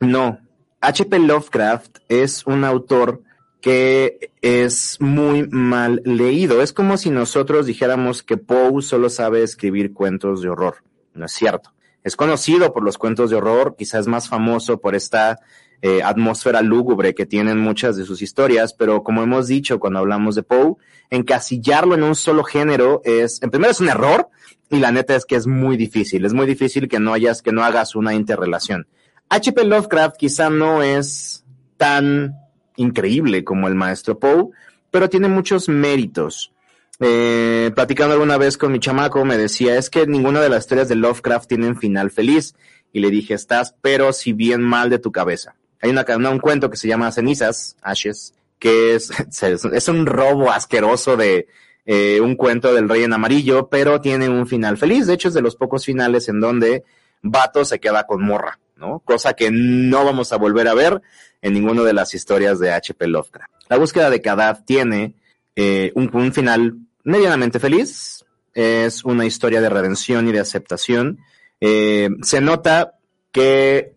no. 0.00 0.38
H.P. 0.80 1.18
Lovecraft 1.18 1.98
es 2.08 2.46
un 2.46 2.64
autor 2.64 3.20
que 3.62 4.32
es 4.42 4.98
muy 5.00 5.48
mal 5.48 6.02
leído. 6.04 6.60
Es 6.60 6.72
como 6.72 6.96
si 6.98 7.10
nosotros 7.10 7.64
dijéramos 7.64 8.22
que 8.22 8.36
Poe 8.36 8.82
solo 8.82 9.08
sabe 9.08 9.42
escribir 9.42 9.94
cuentos 9.94 10.42
de 10.42 10.50
horror. 10.50 10.82
No 11.14 11.26
es 11.26 11.32
cierto. 11.32 11.72
Es 12.02 12.16
conocido 12.16 12.74
por 12.74 12.82
los 12.82 12.98
cuentos 12.98 13.30
de 13.30 13.36
horror, 13.36 13.76
quizás 13.78 14.08
más 14.08 14.28
famoso 14.28 14.80
por 14.80 14.96
esta 14.96 15.38
eh, 15.80 16.02
atmósfera 16.02 16.60
lúgubre 16.60 17.14
que 17.14 17.24
tienen 17.24 17.58
muchas 17.58 17.96
de 17.96 18.04
sus 18.04 18.20
historias, 18.20 18.74
pero 18.74 19.04
como 19.04 19.22
hemos 19.22 19.46
dicho 19.46 19.78
cuando 19.78 20.00
hablamos 20.00 20.34
de 20.34 20.42
Poe, 20.42 20.74
encasillarlo 21.10 21.94
en 21.94 22.02
un 22.02 22.16
solo 22.16 22.42
género 22.42 23.00
es, 23.04 23.40
en 23.42 23.50
primero 23.50 23.70
es 23.70 23.80
un 23.80 23.88
error, 23.88 24.28
y 24.70 24.78
la 24.78 24.90
neta 24.90 25.14
es 25.14 25.24
que 25.24 25.36
es 25.36 25.46
muy 25.46 25.76
difícil. 25.76 26.24
Es 26.24 26.32
muy 26.32 26.46
difícil 26.46 26.88
que 26.88 26.98
no 26.98 27.12
hayas, 27.12 27.42
que 27.42 27.52
no 27.52 27.62
hagas 27.62 27.94
una 27.94 28.14
interrelación. 28.14 28.88
H.P. 29.28 29.64
Lovecraft 29.64 30.16
quizá 30.16 30.50
no 30.50 30.82
es 30.82 31.44
tan 31.76 32.41
increíble 32.76 33.44
como 33.44 33.68
el 33.68 33.74
maestro 33.74 34.18
Poe, 34.18 34.50
pero 34.90 35.08
tiene 35.08 35.28
muchos 35.28 35.68
méritos. 35.68 36.52
Eh, 37.00 37.72
platicando 37.74 38.12
alguna 38.12 38.38
vez 38.38 38.56
con 38.56 38.70
mi 38.70 38.78
chamaco, 38.78 39.24
me 39.24 39.36
decía, 39.36 39.76
es 39.76 39.90
que 39.90 40.06
ninguna 40.06 40.40
de 40.40 40.48
las 40.48 40.64
historias 40.64 40.88
de 40.88 40.94
Lovecraft 40.94 41.48
tienen 41.48 41.76
final 41.76 42.10
feliz. 42.10 42.54
Y 42.92 43.00
le 43.00 43.10
dije, 43.10 43.34
estás 43.34 43.74
pero 43.80 44.12
si 44.12 44.32
bien 44.32 44.62
mal 44.62 44.90
de 44.90 44.98
tu 44.98 45.10
cabeza. 45.10 45.56
Hay 45.80 45.90
una, 45.90 46.04
un 46.30 46.38
cuento 46.38 46.70
que 46.70 46.76
se 46.76 46.88
llama 46.88 47.10
Cenizas, 47.10 47.76
Ashes, 47.82 48.34
que 48.58 48.94
es, 48.94 49.10
es 49.72 49.88
un 49.88 50.06
robo 50.06 50.50
asqueroso 50.50 51.16
de 51.16 51.48
eh, 51.84 52.20
un 52.20 52.36
cuento 52.36 52.72
del 52.72 52.88
rey 52.88 53.02
en 53.02 53.12
amarillo, 53.12 53.68
pero 53.68 54.00
tiene 54.00 54.28
un 54.28 54.46
final 54.46 54.78
feliz. 54.78 55.06
De 55.06 55.14
hecho, 55.14 55.28
es 55.28 55.34
de 55.34 55.42
los 55.42 55.56
pocos 55.56 55.84
finales 55.84 56.28
en 56.28 56.40
donde 56.40 56.84
Vato 57.22 57.64
se 57.64 57.80
queda 57.80 58.06
con 58.06 58.22
morra, 58.22 58.58
¿no? 58.76 59.00
Cosa 59.00 59.34
que 59.34 59.50
no 59.50 60.04
vamos 60.04 60.32
a 60.32 60.36
volver 60.36 60.68
a 60.68 60.74
ver 60.74 61.00
en 61.40 61.54
ninguna 61.54 61.82
de 61.82 61.92
las 61.92 62.14
historias 62.14 62.58
de 62.58 62.72
H.P. 62.72 63.06
Lovecraft. 63.06 63.52
La 63.68 63.78
búsqueda 63.78 64.10
de 64.10 64.20
Kadaf 64.20 64.64
tiene 64.64 65.14
eh, 65.56 65.92
un, 65.94 66.10
un, 66.12 66.32
final 66.32 66.76
medianamente 67.04 67.58
feliz. 67.58 68.24
Es 68.54 69.04
una 69.04 69.26
historia 69.26 69.60
de 69.60 69.68
redención 69.68 70.28
y 70.28 70.32
de 70.32 70.40
aceptación. 70.40 71.18
Eh, 71.60 72.10
se 72.22 72.40
nota 72.40 72.98
que 73.30 73.94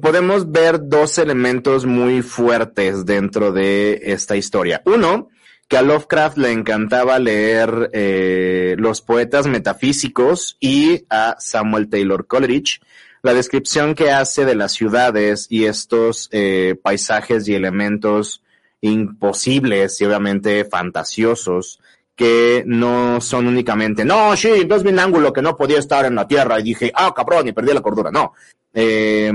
podemos 0.00 0.50
ver 0.50 0.88
dos 0.88 1.18
elementos 1.18 1.86
muy 1.86 2.22
fuertes 2.22 3.04
dentro 3.06 3.52
de 3.52 4.00
esta 4.04 4.36
historia. 4.36 4.82
Uno, 4.84 5.30
que 5.68 5.76
a 5.76 5.82
Lovecraft 5.82 6.38
le 6.38 6.52
encantaba 6.52 7.18
leer 7.18 7.90
eh, 7.92 8.76
los 8.78 9.00
poetas 9.00 9.46
metafísicos 9.46 10.56
y 10.60 11.04
a 11.08 11.36
Samuel 11.38 11.88
Taylor 11.88 12.26
Coleridge 12.26 12.80
la 13.24 13.32
descripción 13.32 13.94
que 13.94 14.10
hace 14.10 14.44
de 14.44 14.54
las 14.54 14.72
ciudades 14.72 15.46
y 15.48 15.64
estos 15.64 16.28
eh, 16.30 16.76
paisajes 16.82 17.48
y 17.48 17.54
elementos 17.54 18.42
imposibles 18.82 19.98
y 19.98 20.04
obviamente 20.04 20.66
fantasiosos 20.66 21.80
que 22.14 22.64
no 22.66 23.22
son 23.22 23.46
únicamente, 23.46 24.04
no, 24.04 24.36
sí, 24.36 24.48
entonces 24.54 24.84
vi 24.84 24.90
un 24.90 24.98
ángulo 24.98 25.32
que 25.32 25.40
no 25.40 25.56
podía 25.56 25.78
estar 25.78 26.04
en 26.04 26.14
la 26.16 26.28
tierra 26.28 26.60
y 26.60 26.64
dije, 26.64 26.92
ah, 26.94 27.14
cabrón, 27.16 27.48
y 27.48 27.52
perdí 27.52 27.72
la 27.72 27.80
cordura. 27.80 28.10
No. 28.10 28.34
Eh, 28.74 29.32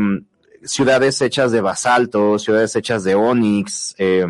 ciudades 0.63 1.19
hechas 1.23 1.51
de 1.51 1.61
basalto, 1.61 2.37
ciudades 2.37 2.75
hechas 2.75 3.03
de 3.03 3.15
onix, 3.15 3.95
eh, 3.97 4.23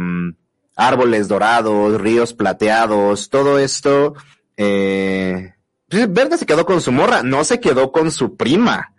árboles 0.78 1.28
dorados, 1.28 2.00
ríos 2.00 2.34
plateados, 2.34 3.30
todo 3.30 3.60
esto. 3.60 4.14
Eh, 4.56 5.54
pues, 5.90 6.12
Verde 6.14 6.38
se 6.38 6.46
quedó 6.46 6.66
con 6.66 6.80
su 6.80 6.94
morra, 6.94 7.24
no 7.24 7.44
se 7.44 7.60
quedó 7.60 7.92
con 7.92 8.10
su 8.10 8.38
prima. 8.38 8.94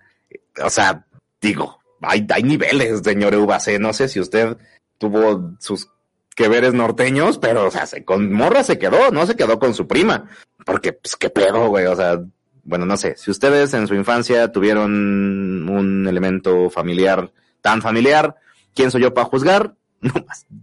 O 0.63 0.71
sea, 0.71 1.07
digo, 1.41 1.81
hay, 2.03 2.27
niveles, 2.43 3.01
señor 3.03 3.35
Ubacé. 3.35 3.79
No 3.79 3.93
sé 3.93 4.09
si 4.09 4.21
usted 4.21 4.57
tuvo 4.99 5.55
sus 5.59 5.89
que 6.35 6.49
veres 6.49 6.73
norteños, 6.73 7.39
pero, 7.39 7.67
o 7.67 7.71
sea, 7.71 7.87
se, 7.87 8.05
con 8.05 8.33
morra 8.33 8.63
se 8.63 8.79
quedó, 8.79 9.11
no 9.11 9.27
se 9.27 9.37
quedó 9.37 9.59
con 9.59 9.75
su 9.75 9.87
prima. 9.87 10.29
Porque, 10.65 10.93
pues, 10.93 11.17
qué 11.17 11.31
pedo, 11.31 11.69
güey. 11.69 11.87
O 11.87 11.97
sea, 11.97 12.21
bueno, 12.65 12.87
no 12.87 12.97
sé. 12.97 13.17
Si 13.17 13.31
ustedes 13.31 13.75
en 13.75 13.87
su 13.87 13.95
infancia 13.95 14.51
tuvieron 14.51 15.69
un 15.69 16.07
elemento 16.07 16.71
familiar 16.71 17.33
tan 17.61 17.83
familiar, 17.83 18.37
¿quién 18.75 18.91
soy 18.91 19.03
yo 19.03 19.15
para 19.15 19.27
juzgar? 19.27 19.75
No, 20.03 20.15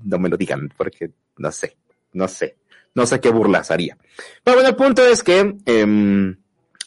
no 0.04 0.18
me 0.18 0.30
lo 0.30 0.36
digan, 0.36 0.74
porque 0.76 1.12
no 1.38 1.52
sé, 1.52 1.78
no 2.12 2.28
sé, 2.28 2.58
no 2.96 3.06
sé 3.06 3.20
qué 3.20 3.30
burlas 3.30 3.70
haría. 3.70 3.96
Pero 4.44 4.58
bueno, 4.58 4.70
el 4.70 4.76
punto 4.76 5.06
es 5.06 5.22
que 5.22 5.58
eh, 5.68 6.36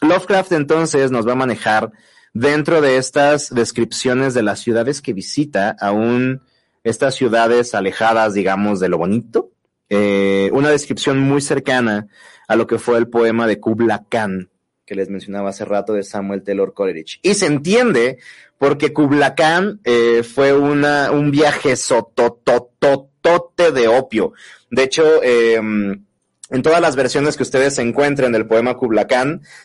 Lovecraft 0.01 0.51
entonces 0.51 1.11
nos 1.11 1.25
va 1.25 1.31
a 1.31 1.37
manejar 1.37 1.93
dentro 2.33 2.81
de 2.81 2.97
estas 2.97 3.53
descripciones 3.53 4.33
de 4.33 4.43
las 4.43 4.59
ciudades 4.59 5.01
que 5.01 5.13
visita, 5.13 5.75
aún 5.79 6.41
estas 6.83 7.15
ciudades 7.15 7.75
alejadas, 7.75 8.33
digamos, 8.33 8.79
de 8.79 8.89
lo 8.89 8.97
bonito. 8.97 9.51
Eh, 9.89 10.49
una 10.53 10.69
descripción 10.69 11.19
muy 11.19 11.41
cercana 11.41 12.07
a 12.47 12.55
lo 12.55 12.65
que 12.67 12.79
fue 12.79 12.97
el 12.97 13.07
poema 13.07 13.45
de 13.47 13.59
Kubla 13.59 14.05
Khan, 14.09 14.49
que 14.85 14.95
les 14.95 15.09
mencionaba 15.09 15.49
hace 15.49 15.65
rato 15.65 15.93
de 15.93 16.03
Samuel 16.03 16.43
Taylor 16.43 16.73
Coleridge. 16.73 17.19
Y 17.21 17.33
se 17.33 17.45
entiende 17.45 18.17
porque 18.57 18.93
Kubla 18.93 19.35
Khan 19.35 19.81
eh, 19.83 20.23
fue 20.23 20.53
una, 20.53 21.11
un 21.11 21.31
viaje 21.31 21.75
sotototote 21.75 23.71
de 23.71 23.87
opio. 23.87 24.33
De 24.69 24.83
hecho, 24.83 25.21
eh, 25.23 25.59
en 26.51 26.61
todas 26.61 26.81
las 26.81 26.97
versiones 26.97 27.37
que 27.37 27.43
ustedes 27.43 27.79
encuentren 27.79 28.33
del 28.33 28.45
poema 28.45 28.75
Kubla 28.75 29.07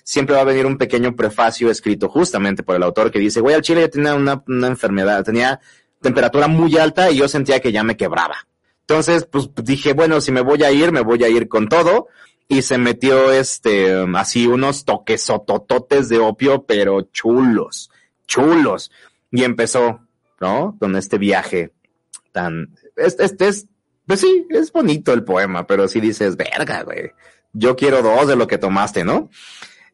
siempre 0.04 0.36
va 0.36 0.42
a 0.42 0.44
venir 0.44 0.66
un 0.66 0.78
pequeño 0.78 1.16
prefacio 1.16 1.70
escrito 1.70 2.08
justamente 2.08 2.62
por 2.62 2.76
el 2.76 2.82
autor 2.84 3.10
que 3.10 3.18
dice, 3.18 3.40
güey, 3.40 3.56
al 3.56 3.62
chile 3.62 3.82
yo 3.82 3.90
tenía 3.90 4.14
una, 4.14 4.42
una 4.46 4.68
enfermedad, 4.68 5.24
tenía 5.24 5.60
temperatura 6.00 6.46
muy 6.46 6.78
alta 6.78 7.10
y 7.10 7.16
yo 7.16 7.28
sentía 7.28 7.60
que 7.60 7.72
ya 7.72 7.82
me 7.82 7.96
quebraba. 7.96 8.36
Entonces, 8.82 9.26
pues 9.26 9.50
dije, 9.64 9.94
bueno, 9.94 10.20
si 10.20 10.30
me 10.30 10.42
voy 10.42 10.62
a 10.62 10.70
ir, 10.70 10.92
me 10.92 11.00
voy 11.00 11.24
a 11.24 11.28
ir 11.28 11.48
con 11.48 11.68
todo. 11.68 12.06
Y 12.48 12.62
se 12.62 12.78
metió 12.78 13.32
este, 13.32 14.06
así 14.14 14.46
unos 14.46 14.84
toques 14.84 15.26
totototes 15.26 16.08
de 16.08 16.20
opio, 16.20 16.62
pero 16.62 17.02
chulos, 17.02 17.90
chulos. 18.28 18.92
Y 19.32 19.42
empezó, 19.42 20.02
¿no? 20.40 20.76
Con 20.78 20.94
este 20.94 21.18
viaje 21.18 21.72
tan, 22.30 22.76
este, 22.94 23.24
este 23.24 23.48
es, 23.48 23.66
pues 24.06 24.20
sí, 24.20 24.46
es 24.50 24.72
bonito 24.72 25.12
el 25.12 25.24
poema, 25.24 25.66
pero 25.66 25.88
sí 25.88 26.00
dices, 26.00 26.36
verga, 26.36 26.82
güey. 26.82 27.12
Yo 27.52 27.74
quiero 27.76 28.02
dos 28.02 28.28
de 28.28 28.36
lo 28.36 28.46
que 28.46 28.58
tomaste, 28.58 29.04
¿no? 29.04 29.30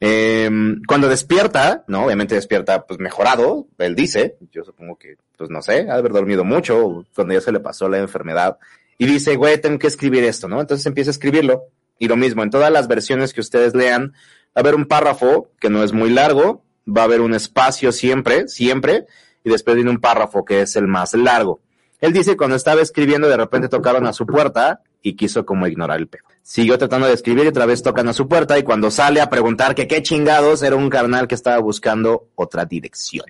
Eh, 0.01 0.51
cuando 0.89 1.09
despierta, 1.09 1.85
¿no? 1.87 2.07
Obviamente 2.07 2.35
despierta, 2.35 2.85
pues 2.87 2.99
mejorado, 2.99 3.69
él 3.79 3.95
dice, 3.95 4.37
yo 4.51 4.65
supongo 4.65 4.99
que, 4.99 5.17
pues 5.39 5.49
no 5.49 5.63
sé, 5.63 5.83
ha 5.83 5.95
de 5.95 5.99
haber 6.01 6.13
dormido 6.13 6.45
mucho, 6.45 7.07
cuando 7.15 7.35
ya 7.35 7.41
se 7.41 7.53
le 7.53 7.61
pasó 7.61 7.89
la 7.89 7.99
enfermedad, 7.99 8.59
y 8.99 9.07
dice, 9.07 9.37
güey, 9.37 9.61
tengo 9.61 9.79
que 9.79 9.87
escribir 9.87 10.25
esto, 10.25 10.49
¿no? 10.49 10.61
Entonces 10.61 10.85
empieza 10.87 11.11
a 11.11 11.13
escribirlo, 11.13 11.67
y 12.01 12.09
lo 12.09 12.17
mismo, 12.17 12.43
en 12.43 12.51
todas 12.51 12.73
las 12.73 12.89
versiones 12.89 13.33
que 13.33 13.41
ustedes 13.41 13.77
lean, 13.77 14.13
va 14.13 14.57
a 14.57 14.61
haber 14.61 14.75
un 14.75 14.87
párrafo 14.87 15.53
que 15.61 15.71
no 15.71 15.85
es 15.85 15.93
muy 15.93 16.11
largo, 16.11 16.65
va 16.85 17.03
a 17.03 17.05
haber 17.05 17.21
un 17.21 17.33
espacio 17.33 17.93
siempre, 17.93 18.49
siempre, 18.49 19.07
y 19.45 19.51
después 19.51 19.77
viene 19.77 19.91
un 19.91 20.01
párrafo 20.01 20.45
que 20.45 20.63
es 20.63 20.75
el 20.75 20.89
más 20.89 21.15
largo. 21.15 21.61
Él 22.03 22.13
dice, 22.13 22.37
cuando 22.37 22.57
estaba 22.57 22.83
escribiendo, 22.83 23.29
de 23.29 23.37
repente 23.37 23.69
tocaron 23.69 24.09
a 24.09 24.13
su 24.13 24.27
puerta 24.27 24.83
y 25.03 25.15
quiso 25.15 25.47
como 25.47 25.69
ignorar 25.69 26.01
el 26.01 26.09
pedo. 26.09 26.25
Siguió 26.43 26.77
tratando 26.77 27.07
de 27.07 27.15
escribir 27.15 27.45
y 27.45 27.49
otra 27.49 27.65
vez 27.65 27.81
tocan 27.81 28.09
a 28.09 28.13
su 28.13 28.27
puerta 28.27 28.59
y 28.59 28.65
cuando 28.65 28.91
sale 28.91 29.21
a 29.21 29.31
preguntar 29.31 29.77
que 29.77 29.87
qué 29.87 30.03
chingados 30.03 30.65
era 30.65 30.75
un 30.75 30.91
carnal 30.91 31.29
que 31.29 31.37
estaba 31.37 31.59
buscando 31.61 32.29
otra 32.35 32.65
dirección. 32.65 33.25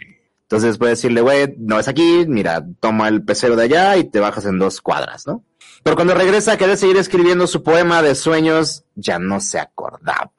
Entonces 0.45 0.79
puede 0.79 0.93
decirle, 0.93 1.21
güey, 1.21 1.55
no 1.59 1.79
es 1.79 1.87
aquí, 1.87 2.25
mira, 2.27 2.65
toma 2.81 3.09
el 3.09 3.23
pecero 3.23 3.57
de 3.57 3.65
allá 3.65 3.99
y 3.99 4.05
te 4.05 4.21
bajas 4.21 4.47
en 4.47 4.59
dos 4.59 4.81
cuadras, 4.81 5.27
¿no? 5.27 5.45
Pero 5.83 5.95
cuando 5.95 6.15
regresa 6.15 6.53
a 6.53 6.57
querer 6.57 6.79
seguir 6.79 6.97
escribiendo 6.97 7.47
su 7.47 7.63
poema 7.63 8.01
de 8.01 8.15
sueños, 8.15 8.85
ya 8.95 9.19
no 9.19 9.41
se 9.41 9.59
acordaba. 9.59 10.33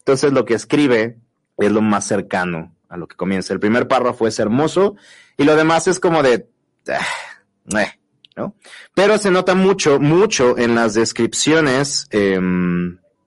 Entonces 0.00 0.30
lo 0.34 0.44
que 0.44 0.52
escribe 0.52 1.16
es 1.56 1.72
lo 1.72 1.80
más 1.80 2.06
cercano 2.06 2.74
a 2.90 2.98
lo 2.98 3.08
que 3.08 3.16
comienza. 3.16 3.54
El 3.54 3.60
primer 3.60 3.88
párrafo 3.88 4.26
es 4.26 4.38
hermoso 4.38 4.96
y 5.38 5.44
lo 5.44 5.56
demás 5.56 5.88
es 5.88 5.98
como 5.98 6.22
de... 6.22 6.50
Eh, 7.76 7.92
¿no? 8.36 8.54
Pero 8.94 9.18
se 9.18 9.30
nota 9.30 9.54
mucho, 9.54 10.00
mucho 10.00 10.56
en 10.58 10.74
las 10.74 10.94
descripciones 10.94 12.06
eh, 12.10 12.40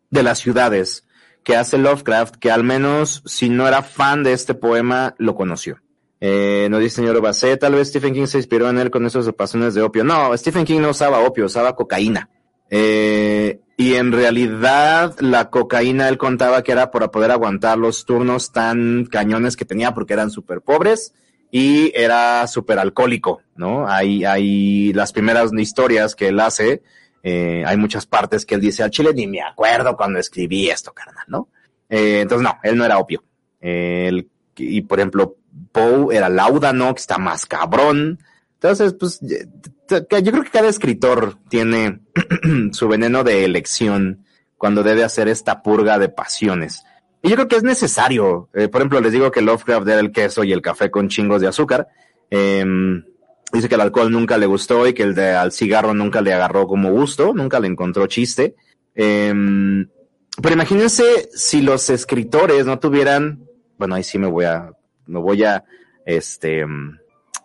de 0.09 0.23
las 0.23 0.39
ciudades 0.39 1.05
que 1.43 1.55
hace 1.55 1.77
Lovecraft, 1.77 2.35
que 2.37 2.51
al 2.51 2.63
menos 2.63 3.21
si 3.25 3.49
no 3.49 3.67
era 3.67 3.83
fan 3.83 4.23
de 4.23 4.33
este 4.33 4.55
poema, 4.55 5.13
lo 5.19 5.35
conoció. 5.35 5.79
Eh, 6.19 6.67
no 6.71 6.79
dice 6.79 6.97
señor 6.97 7.21
Basset, 7.21 7.59
tal 7.59 7.75
vez 7.75 7.89
Stephen 7.89 8.13
King 8.13 8.25
se 8.25 8.39
inspiró 8.39 8.67
en 8.67 8.79
él 8.79 8.89
con 8.89 9.05
esos 9.05 9.31
pasiones 9.33 9.75
de 9.75 9.83
opio. 9.83 10.03
No, 10.03 10.35
Stephen 10.35 10.65
King 10.65 10.79
no 10.81 10.89
usaba 10.89 11.19
opio, 11.19 11.45
usaba 11.45 11.75
cocaína. 11.75 12.29
Eh, 12.71 13.59
y 13.77 13.93
en 13.93 14.11
realidad 14.11 15.15
la 15.19 15.51
cocaína 15.51 16.09
él 16.09 16.17
contaba 16.17 16.63
que 16.63 16.71
era 16.71 16.89
para 16.89 17.11
poder 17.11 17.29
aguantar 17.29 17.77
los 17.77 18.05
turnos 18.05 18.51
tan 18.51 19.05
cañones 19.05 19.55
que 19.55 19.65
tenía 19.65 19.93
porque 19.93 20.13
eran 20.13 20.31
súper 20.31 20.61
pobres 20.61 21.13
y 21.57 21.89
era 21.95 22.45
súper 22.47 22.79
alcohólico, 22.79 23.41
¿no? 23.55 23.87
Hay, 23.87 24.25
hay 24.25 24.91
las 24.91 25.13
primeras 25.13 25.53
historias 25.53 26.13
que 26.13 26.27
él 26.27 26.41
hace, 26.41 26.83
eh, 27.23 27.63
hay 27.65 27.77
muchas 27.77 28.05
partes 28.05 28.45
que 28.45 28.55
él 28.55 28.61
dice 28.61 28.83
al 28.83 28.91
chile, 28.91 29.13
ni 29.13 29.25
me 29.25 29.41
acuerdo 29.41 29.95
cuando 29.95 30.19
escribí 30.19 30.67
esto, 30.69 30.91
carnal, 30.91 31.23
¿no? 31.29 31.47
Eh, 31.87 32.19
entonces, 32.19 32.43
no, 32.43 32.59
él 32.61 32.75
no 32.75 32.83
era 32.83 32.97
opio. 32.97 33.23
Él, 33.61 34.27
y 34.57 34.81
por 34.81 34.99
ejemplo, 34.99 35.37
Poe 35.71 36.13
era 36.13 36.27
laudano, 36.27 36.93
que 36.93 36.99
está 36.99 37.17
más 37.19 37.45
cabrón. 37.45 38.19
Entonces, 38.55 38.93
pues, 38.99 39.21
yo 39.21 40.07
creo 40.09 40.43
que 40.43 40.51
cada 40.51 40.67
escritor 40.67 41.37
tiene 41.47 42.01
su 42.73 42.89
veneno 42.89 43.23
de 43.23 43.45
elección 43.45 44.25
cuando 44.57 44.83
debe 44.83 45.05
hacer 45.05 45.29
esta 45.29 45.63
purga 45.63 45.99
de 45.99 46.09
pasiones. 46.09 46.83
Y 47.25 47.29
yo 47.29 47.35
creo 47.38 47.47
que 47.47 47.55
es 47.55 47.63
necesario. 47.63 48.49
Eh, 48.53 48.67
por 48.67 48.81
ejemplo, 48.81 49.01
les 49.01 49.11
digo 49.11 49.31
que 49.31 49.41
Lovecraft 49.41 49.88
era 49.88 49.99
el 49.99 50.11
queso 50.11 50.43
y 50.43 50.51
el 50.51 50.61
café 50.61 50.91
con 50.91 51.09
chingos 51.09 51.41
de 51.41 51.47
azúcar. 51.47 51.88
Eh, 52.29 52.63
dice 53.51 53.67
que 53.67 53.73
el 53.73 53.81
alcohol 53.81 54.11
nunca 54.11 54.38
le 54.38 54.45
gustó 54.45 54.88
y 54.88 54.93
que 54.93 55.01
el 55.01 55.15
de, 55.15 55.31
al 55.31 55.51
cigarro 55.51 55.95
nunca 55.95 56.21
le 56.21 56.33
agarró 56.33 56.67
como 56.67 56.91
gusto, 56.91 57.33
nunca 57.33 57.59
le 57.59 57.67
encontró 57.67 58.05
chiste. 58.05 58.53
Eh, 58.93 59.33
pero 60.39 60.53
imagínense 60.53 61.27
si 61.33 61.63
los 61.63 61.89
escritores 61.89 62.67
no 62.67 62.77
tuvieran, 62.77 63.43
bueno, 63.79 63.95
ahí 63.95 64.03
sí 64.03 64.19
me 64.19 64.27
voy 64.27 64.45
a, 64.45 64.69
me 65.07 65.19
voy 65.19 65.43
a, 65.45 65.63
este, 66.05 66.63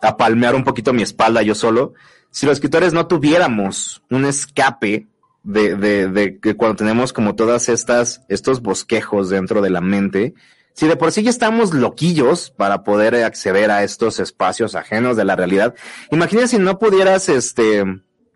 a 0.03 0.16
palmear 0.19 0.57
un 0.57 0.64
poquito 0.64 0.93
mi 0.93 1.01
espalda 1.01 1.40
yo 1.40 1.55
solo. 1.55 1.95
Si 2.31 2.45
los 2.45 2.53
escritores 2.53 2.93
no 2.93 3.07
tuviéramos 3.07 4.03
un 4.11 4.27
escape 4.27 5.09
de, 5.42 5.76
de, 5.76 6.09
de 6.09 6.38
que 6.38 6.57
cuando 6.57 6.76
tenemos 6.76 7.12
como 7.12 7.35
todas 7.35 7.68
estas, 7.68 8.22
estos 8.29 8.62
bosquejos 8.62 9.31
dentro 9.31 9.62
de 9.62 9.70
la 9.70 9.81
mente, 9.81 10.35
si 10.74 10.87
de 10.87 10.96
por 10.96 11.12
sí 11.12 11.22
ya 11.22 11.31
estamos 11.31 11.74
loquillos 11.74 12.50
para 12.50 12.85
poder 12.85 13.14
acceder 13.16 13.70
a 13.70 13.83
estos 13.83 14.20
espacios 14.20 14.74
ajenos 14.74 15.16
de 15.16 15.24
la 15.24 15.37
realidad, 15.37 15.74
imagínense 16.11 16.57
si 16.57 16.62
no 16.62 16.79
pudieras, 16.79 17.29
este, 17.29 17.85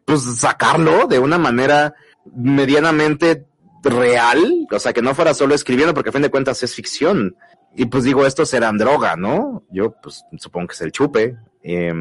pues 0.04 0.22
sacarlo 0.38 1.06
de 1.06 1.18
una 1.18 1.38
manera 1.38 1.94
medianamente 2.34 3.46
real, 3.82 4.66
o 4.70 4.78
sea, 4.78 4.92
que 4.92 5.02
no 5.02 5.14
fuera 5.14 5.34
solo 5.34 5.54
escribiendo, 5.54 5.94
porque 5.94 6.10
a 6.10 6.12
fin 6.12 6.22
de 6.22 6.30
cuentas 6.30 6.62
es 6.62 6.74
ficción. 6.74 7.36
Y 7.76 7.86
pues 7.86 8.04
digo, 8.04 8.24
estos 8.24 8.48
serán 8.48 8.78
droga, 8.78 9.16
¿no? 9.16 9.64
Yo 9.70 9.94
pues 10.02 10.24
supongo 10.38 10.68
que 10.68 10.74
es 10.74 10.80
el 10.80 10.92
chupe. 10.92 11.36
Eh, 11.62 11.92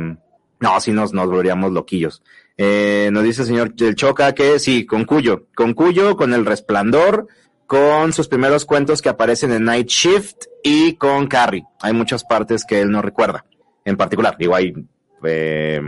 no, 0.59 0.79
si 0.79 0.91
nos, 0.91 1.13
nos 1.13 1.27
volveríamos 1.27 1.71
loquillos. 1.71 2.21
Eh, 2.57 3.09
nos 3.11 3.23
dice 3.23 3.41
el 3.41 3.47
señor 3.47 3.73
el 3.79 3.95
Choca 3.95 4.33
que 4.33 4.59
sí, 4.59 4.85
con 4.85 5.05
Cuyo, 5.05 5.47
con 5.55 5.73
Cuyo, 5.73 6.15
con 6.15 6.33
El 6.33 6.45
Resplandor, 6.45 7.27
con 7.65 8.13
sus 8.13 8.27
primeros 8.27 8.65
cuentos 8.65 9.01
que 9.01 9.09
aparecen 9.09 9.51
en 9.51 9.65
Night 9.65 9.87
Shift 9.87 10.45
y 10.63 10.95
con 10.95 11.27
Carrie. 11.27 11.65
Hay 11.81 11.93
muchas 11.93 12.23
partes 12.23 12.65
que 12.65 12.81
él 12.81 12.91
no 12.91 13.01
recuerda, 13.01 13.45
en 13.85 13.97
particular. 13.97 14.35
Digo, 14.37 14.55
hay, 14.55 14.73
eh, 15.23 15.81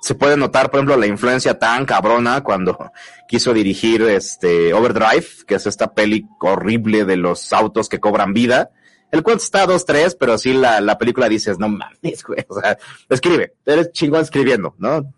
se 0.00 0.14
puede 0.14 0.36
notar, 0.36 0.70
por 0.70 0.80
ejemplo, 0.80 0.96
la 0.96 1.06
influencia 1.06 1.58
tan 1.58 1.86
cabrona 1.86 2.42
cuando 2.42 2.90
quiso 3.28 3.54
dirigir 3.54 4.02
este 4.02 4.74
Overdrive, 4.74 5.26
que 5.46 5.54
es 5.54 5.66
esta 5.66 5.94
peli 5.94 6.26
horrible 6.40 7.04
de 7.04 7.16
los 7.16 7.52
autos 7.52 7.88
que 7.88 8.00
cobran 8.00 8.32
vida. 8.32 8.70
El 9.12 9.22
cuento 9.22 9.44
está 9.44 9.64
2-3, 9.64 10.16
pero 10.18 10.36
sí 10.38 10.54
la, 10.54 10.80
la 10.80 10.98
película 10.98 11.28
dices, 11.28 11.58
no 11.58 11.68
mames, 11.68 12.24
güey. 12.26 12.44
O 12.48 12.60
sea, 12.60 12.76
escribe, 13.08 13.54
eres 13.64 13.92
chingón 13.92 14.22
escribiendo, 14.22 14.74
¿no? 14.78 15.14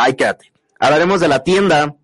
Ahí 0.00 0.14
quédate. 0.14 0.52
Hablaremos 0.78 1.20
de 1.20 1.28
la 1.28 1.42
tienda. 1.42 1.94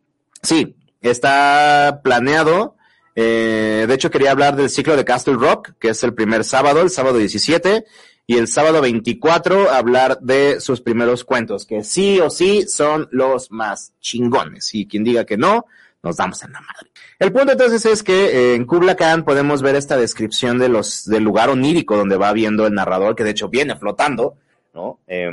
Sí, 0.42 0.76
está 1.00 2.00
planeado. 2.02 2.76
Eh, 3.14 3.86
de 3.88 3.94
hecho, 3.94 4.10
quería 4.10 4.30
hablar 4.30 4.54
del 4.54 4.70
ciclo 4.70 4.96
de 4.96 5.04
Castle 5.04 5.34
Rock, 5.34 5.72
que 5.80 5.88
es 5.88 6.02
el 6.04 6.14
primer 6.14 6.44
sábado, 6.44 6.82
el 6.82 6.90
sábado 6.90 7.18
17, 7.18 7.84
y 8.26 8.36
el 8.36 8.46
sábado 8.46 8.80
24 8.80 9.70
hablar 9.70 10.20
de 10.20 10.60
sus 10.60 10.80
primeros 10.80 11.24
cuentos, 11.24 11.66
que 11.66 11.82
sí 11.82 12.20
o 12.20 12.30
sí 12.30 12.68
son 12.68 13.08
los 13.10 13.50
más 13.50 13.94
chingones. 14.00 14.74
Y 14.74 14.86
quien 14.86 15.02
diga 15.02 15.24
que 15.24 15.36
no, 15.36 15.66
nos 16.02 16.16
damos 16.16 16.42
en 16.44 16.52
la 16.52 16.60
madre. 16.60 16.90
El 17.18 17.32
punto 17.32 17.52
entonces 17.52 17.84
es 17.86 18.02
que 18.02 18.26
eh, 18.26 18.54
en 18.54 18.66
Kubla 18.66 18.94
Khan 18.94 19.24
podemos 19.24 19.62
ver 19.62 19.74
esta 19.74 19.96
descripción 19.96 20.58
de 20.58 20.68
los, 20.68 21.04
del 21.06 21.24
lugar 21.24 21.50
onírico 21.50 21.96
donde 21.96 22.16
va 22.16 22.32
viendo 22.32 22.66
el 22.66 22.74
narrador, 22.74 23.16
que 23.16 23.24
de 23.24 23.30
hecho 23.30 23.48
viene 23.48 23.76
flotando, 23.76 24.36
¿no? 24.74 25.00
Eh, 25.08 25.28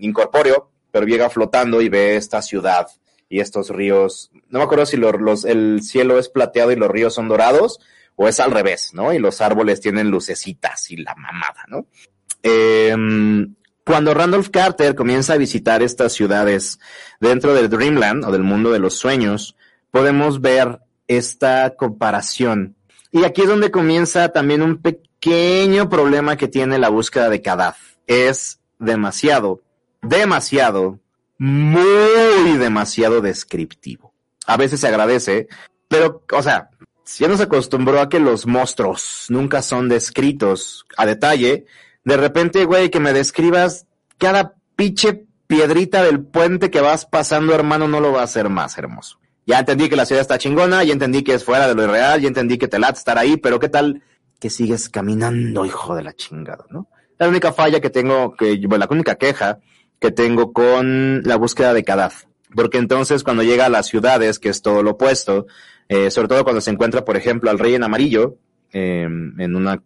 incorpóreo, 0.00 0.70
pero 0.94 1.06
llega 1.06 1.28
flotando 1.28 1.82
y 1.82 1.88
ve 1.88 2.14
esta 2.14 2.40
ciudad 2.40 2.86
y 3.28 3.40
estos 3.40 3.70
ríos. 3.70 4.30
No 4.48 4.60
me 4.60 4.64
acuerdo 4.64 4.86
si 4.86 4.96
los, 4.96 5.20
los, 5.20 5.44
el 5.44 5.80
cielo 5.82 6.20
es 6.20 6.28
plateado 6.28 6.70
y 6.70 6.76
los 6.76 6.88
ríos 6.88 7.12
son 7.12 7.26
dorados, 7.26 7.80
o 8.14 8.28
es 8.28 8.38
al 8.38 8.52
revés, 8.52 8.90
¿no? 8.94 9.12
Y 9.12 9.18
los 9.18 9.40
árboles 9.40 9.80
tienen 9.80 10.12
lucecitas 10.12 10.92
y 10.92 10.98
la 10.98 11.16
mamada, 11.16 11.64
¿no? 11.66 11.86
Eh, 12.44 12.94
cuando 13.84 14.14
Randolph 14.14 14.50
Carter 14.50 14.94
comienza 14.94 15.32
a 15.32 15.36
visitar 15.36 15.82
estas 15.82 16.12
ciudades 16.12 16.78
dentro 17.18 17.54
del 17.54 17.68
Dreamland 17.68 18.24
o 18.24 18.30
del 18.30 18.44
mundo 18.44 18.70
de 18.70 18.78
los 18.78 18.94
sueños, 18.94 19.56
podemos 19.90 20.40
ver 20.40 20.78
esta 21.08 21.74
comparación. 21.74 22.76
Y 23.10 23.24
aquí 23.24 23.42
es 23.42 23.48
donde 23.48 23.72
comienza 23.72 24.28
también 24.28 24.62
un 24.62 24.80
pequeño 24.80 25.88
problema 25.88 26.36
que 26.36 26.46
tiene 26.46 26.78
la 26.78 26.88
búsqueda 26.88 27.30
de 27.30 27.42
Kadaf. 27.42 27.78
Es 28.06 28.60
demasiado, 28.78 29.63
demasiado, 30.06 31.00
muy 31.38 32.58
demasiado 32.58 33.20
descriptivo. 33.20 34.12
A 34.46 34.56
veces 34.56 34.80
se 34.80 34.88
agradece, 34.88 35.48
pero, 35.88 36.22
o 36.32 36.42
sea, 36.42 36.70
ya 37.18 37.28
nos 37.28 37.40
acostumbró 37.40 38.00
a 38.00 38.08
que 38.08 38.20
los 38.20 38.46
monstruos 38.46 39.26
nunca 39.28 39.62
son 39.62 39.88
descritos 39.88 40.86
a 40.96 41.06
detalle, 41.06 41.66
de 42.04 42.16
repente, 42.16 42.64
güey, 42.64 42.90
que 42.90 43.00
me 43.00 43.12
describas 43.12 43.86
cada 44.18 44.54
pinche 44.76 45.26
piedrita 45.46 46.02
del 46.02 46.20
puente 46.20 46.70
que 46.70 46.80
vas 46.80 47.06
pasando, 47.06 47.54
hermano, 47.54 47.88
no 47.88 48.00
lo 48.00 48.12
va 48.12 48.20
a 48.20 48.24
hacer 48.24 48.48
más 48.48 48.76
hermoso. 48.78 49.18
Ya 49.46 49.58
entendí 49.58 49.88
que 49.88 49.96
la 49.96 50.06
ciudad 50.06 50.22
está 50.22 50.38
chingona, 50.38 50.84
ya 50.84 50.92
entendí 50.92 51.22
que 51.22 51.34
es 51.34 51.44
fuera 51.44 51.68
de 51.68 51.74
lo 51.74 51.84
irreal, 51.84 52.20
ya 52.20 52.28
entendí 52.28 52.56
que 52.56 52.68
te 52.68 52.78
late 52.78 52.98
estar 52.98 53.18
ahí, 53.18 53.36
pero 53.36 53.60
¿qué 53.60 53.68
tal 53.68 54.02
que 54.40 54.48
sigues 54.48 54.88
caminando, 54.88 55.64
hijo 55.64 55.94
de 55.94 56.02
la 56.02 56.14
chingada, 56.14 56.64
no? 56.70 56.88
La 57.18 57.28
única 57.28 57.52
falla 57.52 57.80
que 57.80 57.90
tengo, 57.90 58.34
que, 58.34 58.56
bueno, 58.66 58.86
la 58.86 58.92
única 58.92 59.14
queja 59.16 59.58
que 60.00 60.10
tengo 60.10 60.52
con 60.52 61.22
la 61.24 61.36
búsqueda 61.36 61.74
de 61.74 61.84
Kadaf. 61.84 62.24
Porque 62.54 62.78
entonces 62.78 63.24
cuando 63.24 63.42
llega 63.42 63.66
a 63.66 63.70
las 63.70 63.86
ciudades, 63.86 64.38
que 64.38 64.48
es 64.48 64.62
todo 64.62 64.82
lo 64.82 64.92
opuesto, 64.92 65.46
eh, 65.88 66.10
sobre 66.10 66.28
todo 66.28 66.44
cuando 66.44 66.60
se 66.60 66.70
encuentra, 66.70 67.04
por 67.04 67.16
ejemplo, 67.16 67.50
al 67.50 67.58
rey 67.58 67.74
en 67.74 67.84
amarillo, 67.84 68.36
eh, 68.72 69.02
en 69.02 69.56
una, 69.56 69.82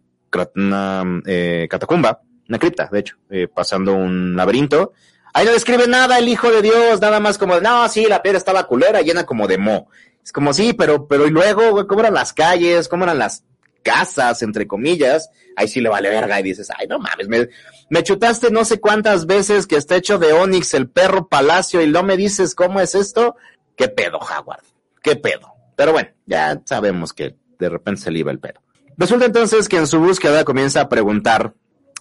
eh, 1.25 1.67
catacumba, 1.69 2.21
una 2.47 2.59
cripta, 2.59 2.89
de 2.91 2.99
hecho, 2.99 3.17
eh, 3.29 3.47
pasando 3.47 3.93
un 3.93 4.35
laberinto, 4.35 4.93
Ahí 5.33 5.45
no 5.45 5.51
describe 5.51 5.87
nada 5.87 6.17
el 6.17 6.27
Hijo 6.27 6.49
de 6.51 6.61
Dios, 6.61 6.99
nada 7.01 7.19
más 7.19 7.37
como, 7.37 7.59
no, 7.59 7.87
sí, 7.87 8.05
la 8.05 8.21
piedra 8.21 8.37
estaba 8.37 8.65
culera, 8.65 9.01
llena 9.01 9.25
como 9.25 9.47
de 9.47 9.57
mo. 9.57 9.87
Es 10.23 10.31
como, 10.31 10.53
sí, 10.53 10.73
pero, 10.73 11.07
pero 11.07 11.27
y 11.27 11.29
luego, 11.29 11.71
güey, 11.71 11.85
¿cómo 11.85 12.01
eran 12.01 12.15
las 12.15 12.33
calles? 12.33 12.87
¿Cómo 12.87 13.03
eran 13.03 13.19
las 13.19 13.43
casas, 13.89 14.41
entre 14.41 14.67
comillas? 14.67 15.29
Ahí 15.55 15.67
sí 15.67 15.81
le 15.81 15.89
vale 15.89 16.09
verga 16.09 16.39
y 16.39 16.43
dices, 16.43 16.69
ay, 16.77 16.87
no 16.87 16.99
mames, 16.99 17.27
me, 17.27 18.03
chutaste 18.03 18.51
no 18.51 18.65
sé 18.65 18.79
cuántas 18.79 19.25
veces 19.25 19.67
que 19.67 19.75
está 19.75 19.95
hecho 19.95 20.17
de 20.17 20.33
Onix 20.33 20.73
el 20.73 20.89
perro 20.89 21.27
palacio 21.27 21.81
y 21.81 21.87
no 21.87 22.03
me 22.03 22.17
dices 22.17 22.55
cómo 22.55 22.79
es 22.79 22.95
esto. 22.95 23.35
¿Qué 23.75 23.87
pedo, 23.87 24.19
Howard? 24.19 24.63
¿Qué 25.01 25.15
pedo? 25.15 25.53
Pero 25.75 25.93
bueno, 25.93 26.09
ya 26.25 26.61
sabemos 26.65 27.13
que 27.13 27.35
de 27.57 27.69
repente 27.69 28.01
se 28.01 28.11
le 28.11 28.19
iba 28.19 28.31
el 28.31 28.39
pedo. 28.39 28.61
Resulta 28.97 29.25
entonces 29.25 29.67
que 29.69 29.77
en 29.77 29.87
su 29.87 29.99
búsqueda 29.99 30.43
comienza 30.43 30.81
a 30.81 30.89
preguntar 30.89 31.53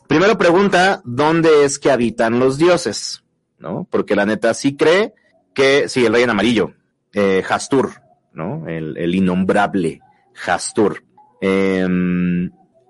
Primero 0.09 0.39
pregunta, 0.39 1.03
¿dónde 1.05 1.67
es 1.67 1.79
que 1.79 1.91
habitan 1.91 2.39
los 2.39 2.57
dioses? 2.57 3.25
¿No? 3.59 3.87
Porque 3.91 4.17
la 4.17 4.25
neta 4.25 4.55
sí 4.55 4.75
cree 4.75 5.13
que, 5.55 5.87
sí, 5.91 6.07
el 6.07 6.15
rey 6.15 6.23
en 6.23 6.31
amarillo, 6.31 6.73
eh, 7.13 7.45
Hastur, 7.47 8.01
¿no? 8.33 8.67
El, 8.67 8.97
el 8.97 9.15
innombrable 9.15 10.01
Hastur. 10.47 11.05
Eh, 11.41 11.87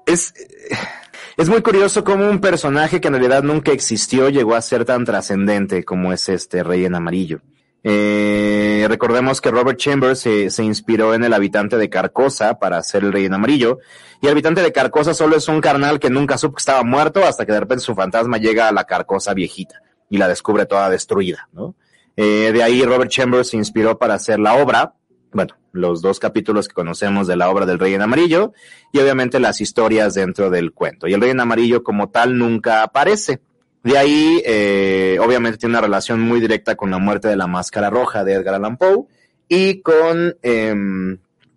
es, 0.06 0.34
es 1.37 1.48
muy 1.48 1.62
curioso 1.62 2.02
cómo 2.02 2.28
un 2.28 2.40
personaje 2.40 3.00
que 3.00 3.08
en 3.08 3.14
realidad 3.14 3.42
nunca 3.42 3.72
existió 3.72 4.28
llegó 4.28 4.54
a 4.54 4.62
ser 4.62 4.84
tan 4.84 5.04
trascendente 5.04 5.84
como 5.84 6.12
es 6.12 6.28
este 6.28 6.62
rey 6.62 6.84
en 6.84 6.94
amarillo. 6.94 7.40
Eh, 7.84 8.87
recordemos 8.88 9.40
que 9.40 9.50
Robert 9.50 9.78
Chambers 9.78 10.18
se, 10.18 10.50
se, 10.50 10.64
inspiró 10.64 11.14
en 11.14 11.22
el 11.24 11.32
habitante 11.32 11.76
de 11.76 11.88
Carcosa 11.88 12.58
para 12.58 12.78
hacer 12.78 13.04
el 13.04 13.12
rey 13.12 13.26
en 13.26 13.34
amarillo. 13.34 13.78
Y 14.20 14.26
el 14.26 14.32
habitante 14.32 14.62
de 14.62 14.72
Carcosa 14.72 15.14
solo 15.14 15.37
es 15.37 15.46
un 15.48 15.61
carnal 15.61 16.00
que 16.00 16.11
nunca 16.11 16.38
supo 16.38 16.56
que 16.56 16.61
estaba 16.61 16.82
muerto 16.82 17.24
hasta 17.24 17.46
que 17.46 17.52
de 17.52 17.61
repente 17.61 17.84
su 17.84 17.94
fantasma 17.94 18.38
llega 18.38 18.68
a 18.68 18.72
la 18.72 18.84
Carcosa 18.84 19.32
viejita 19.32 19.80
y 20.11 20.18
la 20.18 20.26
descubre 20.26 20.66
toda 20.66 20.90
destruida, 20.90 21.48
¿no? 21.52 21.74
Eh, 22.16 22.50
de 22.52 22.62
ahí 22.64 22.82
Robert 22.82 23.11
Chambers 23.11 23.50
se 23.50 23.56
inspiró 23.56 23.96
para 23.96 24.14
hacer 24.14 24.40
la 24.40 24.54
obra, 24.54 24.94
bueno, 25.32 25.54
los 25.78 26.02
dos 26.02 26.20
capítulos 26.20 26.68
que 26.68 26.74
conocemos 26.74 27.26
de 27.26 27.36
la 27.36 27.48
obra 27.50 27.64
del 27.64 27.78
Rey 27.78 27.94
en 27.94 28.02
Amarillo 28.02 28.52
y 28.92 28.98
obviamente 28.98 29.40
las 29.40 29.60
historias 29.60 30.14
dentro 30.14 30.50
del 30.50 30.72
cuento. 30.72 31.08
Y 31.08 31.14
el 31.14 31.20
Rey 31.20 31.30
en 31.30 31.40
Amarillo 31.40 31.82
como 31.82 32.10
tal 32.10 32.36
nunca 32.36 32.82
aparece. 32.82 33.40
De 33.82 33.96
ahí, 33.96 34.42
eh, 34.44 35.18
obviamente 35.22 35.58
tiene 35.58 35.74
una 35.74 35.80
relación 35.80 36.20
muy 36.20 36.40
directa 36.40 36.74
con 36.74 36.90
la 36.90 36.98
muerte 36.98 37.28
de 37.28 37.36
la 37.36 37.46
máscara 37.46 37.88
roja 37.90 38.24
de 38.24 38.34
Edgar 38.34 38.56
Allan 38.56 38.76
Poe 38.76 39.06
y 39.48 39.80
con 39.80 40.36
eh, 40.42 40.74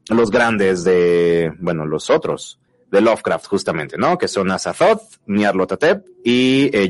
los 0.10 0.32
grandes 0.32 0.84
de, 0.84 1.54
bueno, 1.60 1.86
los 1.86 2.10
otros 2.10 2.60
de 2.92 3.02
Lovecraft 3.02 3.48
justamente, 3.48 3.98
¿no? 3.98 4.18
Que 4.18 4.28
son 4.28 4.52
Azathoth, 4.52 5.02
Nyarlathotep 5.26 6.06
y 6.24 6.70
eh. 6.74 6.90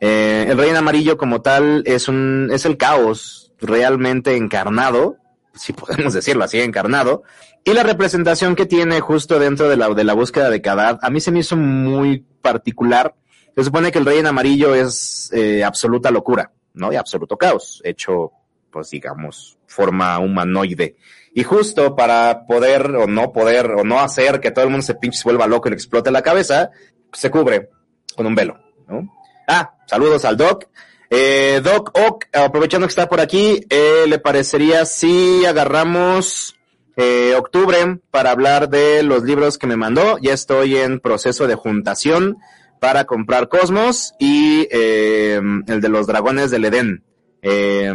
Eh, 0.00 0.46
el 0.48 0.58
rey 0.58 0.70
en 0.70 0.76
amarillo 0.76 1.16
como 1.16 1.40
tal 1.42 1.82
es 1.86 2.08
un, 2.08 2.50
es 2.52 2.66
el 2.66 2.76
caos 2.76 3.52
realmente 3.58 4.36
encarnado, 4.36 5.16
si 5.58 5.72
podemos 5.72 6.14
decirlo 6.14 6.44
así, 6.44 6.60
encarnado, 6.60 7.22
y 7.64 7.72
la 7.72 7.82
representación 7.82 8.56
que 8.56 8.66
tiene 8.66 9.00
justo 9.00 9.38
dentro 9.38 9.68
de 9.68 9.76
la, 9.76 9.88
de 9.90 10.04
la 10.04 10.14
búsqueda 10.14 10.50
de 10.50 10.62
Kadad, 10.62 10.98
a 11.02 11.10
mí 11.10 11.20
se 11.20 11.30
me 11.30 11.40
hizo 11.40 11.56
muy 11.56 12.24
particular. 12.40 13.14
Se 13.56 13.64
supone 13.64 13.90
que 13.90 13.98
el 13.98 14.06
rey 14.06 14.18
en 14.18 14.26
amarillo 14.26 14.74
es 14.74 15.30
eh, 15.32 15.64
absoluta 15.64 16.10
locura, 16.10 16.52
¿no? 16.74 16.92
Y 16.92 16.96
absoluto 16.96 17.36
caos, 17.36 17.82
hecho, 17.84 18.32
pues 18.70 18.90
digamos, 18.90 19.58
forma 19.66 20.18
humanoide. 20.18 20.96
Y 21.34 21.42
justo 21.42 21.94
para 21.94 22.46
poder 22.46 22.86
o 22.96 23.06
no 23.06 23.32
poder 23.32 23.72
o 23.72 23.84
no 23.84 24.00
hacer 24.00 24.40
que 24.40 24.50
todo 24.50 24.64
el 24.64 24.70
mundo 24.70 24.86
se 24.86 24.94
pinche 24.94 25.18
se 25.18 25.24
vuelva 25.24 25.46
loco 25.46 25.68
y 25.68 25.70
le 25.72 25.76
explote 25.76 26.10
la 26.10 26.22
cabeza, 26.22 26.70
se 27.12 27.30
cubre 27.30 27.68
con 28.16 28.26
un 28.26 28.34
velo, 28.34 28.58
¿no? 28.86 29.12
Ah, 29.46 29.74
saludos 29.86 30.24
al 30.24 30.36
Doc. 30.36 30.68
Eh, 31.10 31.60
Doc 31.64 31.90
Ock, 31.98 32.26
aprovechando 32.32 32.86
que 32.86 32.90
está 32.90 33.08
por 33.08 33.20
aquí, 33.20 33.64
eh, 33.70 34.04
¿le 34.06 34.18
parecería 34.18 34.84
si 34.84 35.44
agarramos 35.46 36.56
eh, 36.96 37.34
octubre 37.34 38.00
para 38.10 38.30
hablar 38.30 38.68
de 38.68 39.02
los 39.02 39.22
libros 39.22 39.56
que 39.56 39.66
me 39.66 39.76
mandó? 39.76 40.18
Ya 40.20 40.34
estoy 40.34 40.76
en 40.76 41.00
proceso 41.00 41.46
de 41.46 41.54
juntación 41.54 42.36
para 42.78 43.04
comprar 43.04 43.48
Cosmos 43.48 44.12
y 44.18 44.68
eh, 44.70 45.40
el 45.66 45.80
de 45.80 45.88
los 45.88 46.06
dragones 46.06 46.50
del 46.50 46.66
Edén. 46.66 47.04
Eh, 47.40 47.90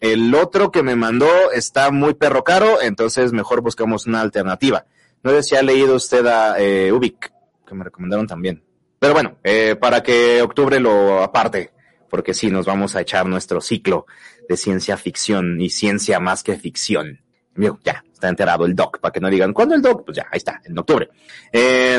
el 0.00 0.34
otro 0.34 0.72
que 0.72 0.82
me 0.82 0.96
mandó 0.96 1.52
está 1.52 1.92
muy 1.92 2.14
perro 2.14 2.42
caro, 2.42 2.82
entonces 2.82 3.32
mejor 3.32 3.60
buscamos 3.60 4.06
una 4.06 4.20
alternativa. 4.20 4.84
No 5.22 5.30
sé 5.30 5.44
si 5.44 5.54
ha 5.54 5.62
leído 5.62 5.94
usted 5.94 6.26
a 6.26 6.58
eh, 6.58 6.90
Ubik, 6.90 7.32
que 7.64 7.74
me 7.76 7.84
recomendaron 7.84 8.26
también. 8.26 8.64
Pero 8.98 9.14
bueno, 9.14 9.36
para 9.80 10.02
que 10.02 10.42
octubre 10.42 10.78
lo 10.78 11.22
aparte, 11.22 11.72
porque 12.12 12.34
sí, 12.34 12.50
nos 12.50 12.66
vamos 12.66 12.94
a 12.94 13.00
echar 13.00 13.24
nuestro 13.24 13.62
ciclo 13.62 14.04
de 14.46 14.58
ciencia 14.58 14.98
ficción 14.98 15.58
y 15.62 15.70
ciencia 15.70 16.20
más 16.20 16.42
que 16.42 16.58
ficción. 16.58 17.22
Mío, 17.54 17.80
ya, 17.82 18.04
está 18.12 18.28
enterado 18.28 18.66
el 18.66 18.76
doc, 18.76 19.00
para 19.00 19.12
que 19.12 19.20
no 19.20 19.30
digan, 19.30 19.54
¿cuándo 19.54 19.74
el 19.74 19.80
doc? 19.80 20.04
Pues 20.04 20.18
ya, 20.18 20.26
ahí 20.30 20.36
está, 20.36 20.60
en 20.62 20.78
octubre. 20.78 21.08
Eh, 21.50 21.98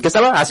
¿Qué 0.00 0.06
estaba? 0.06 0.32
Ah. 0.34 0.46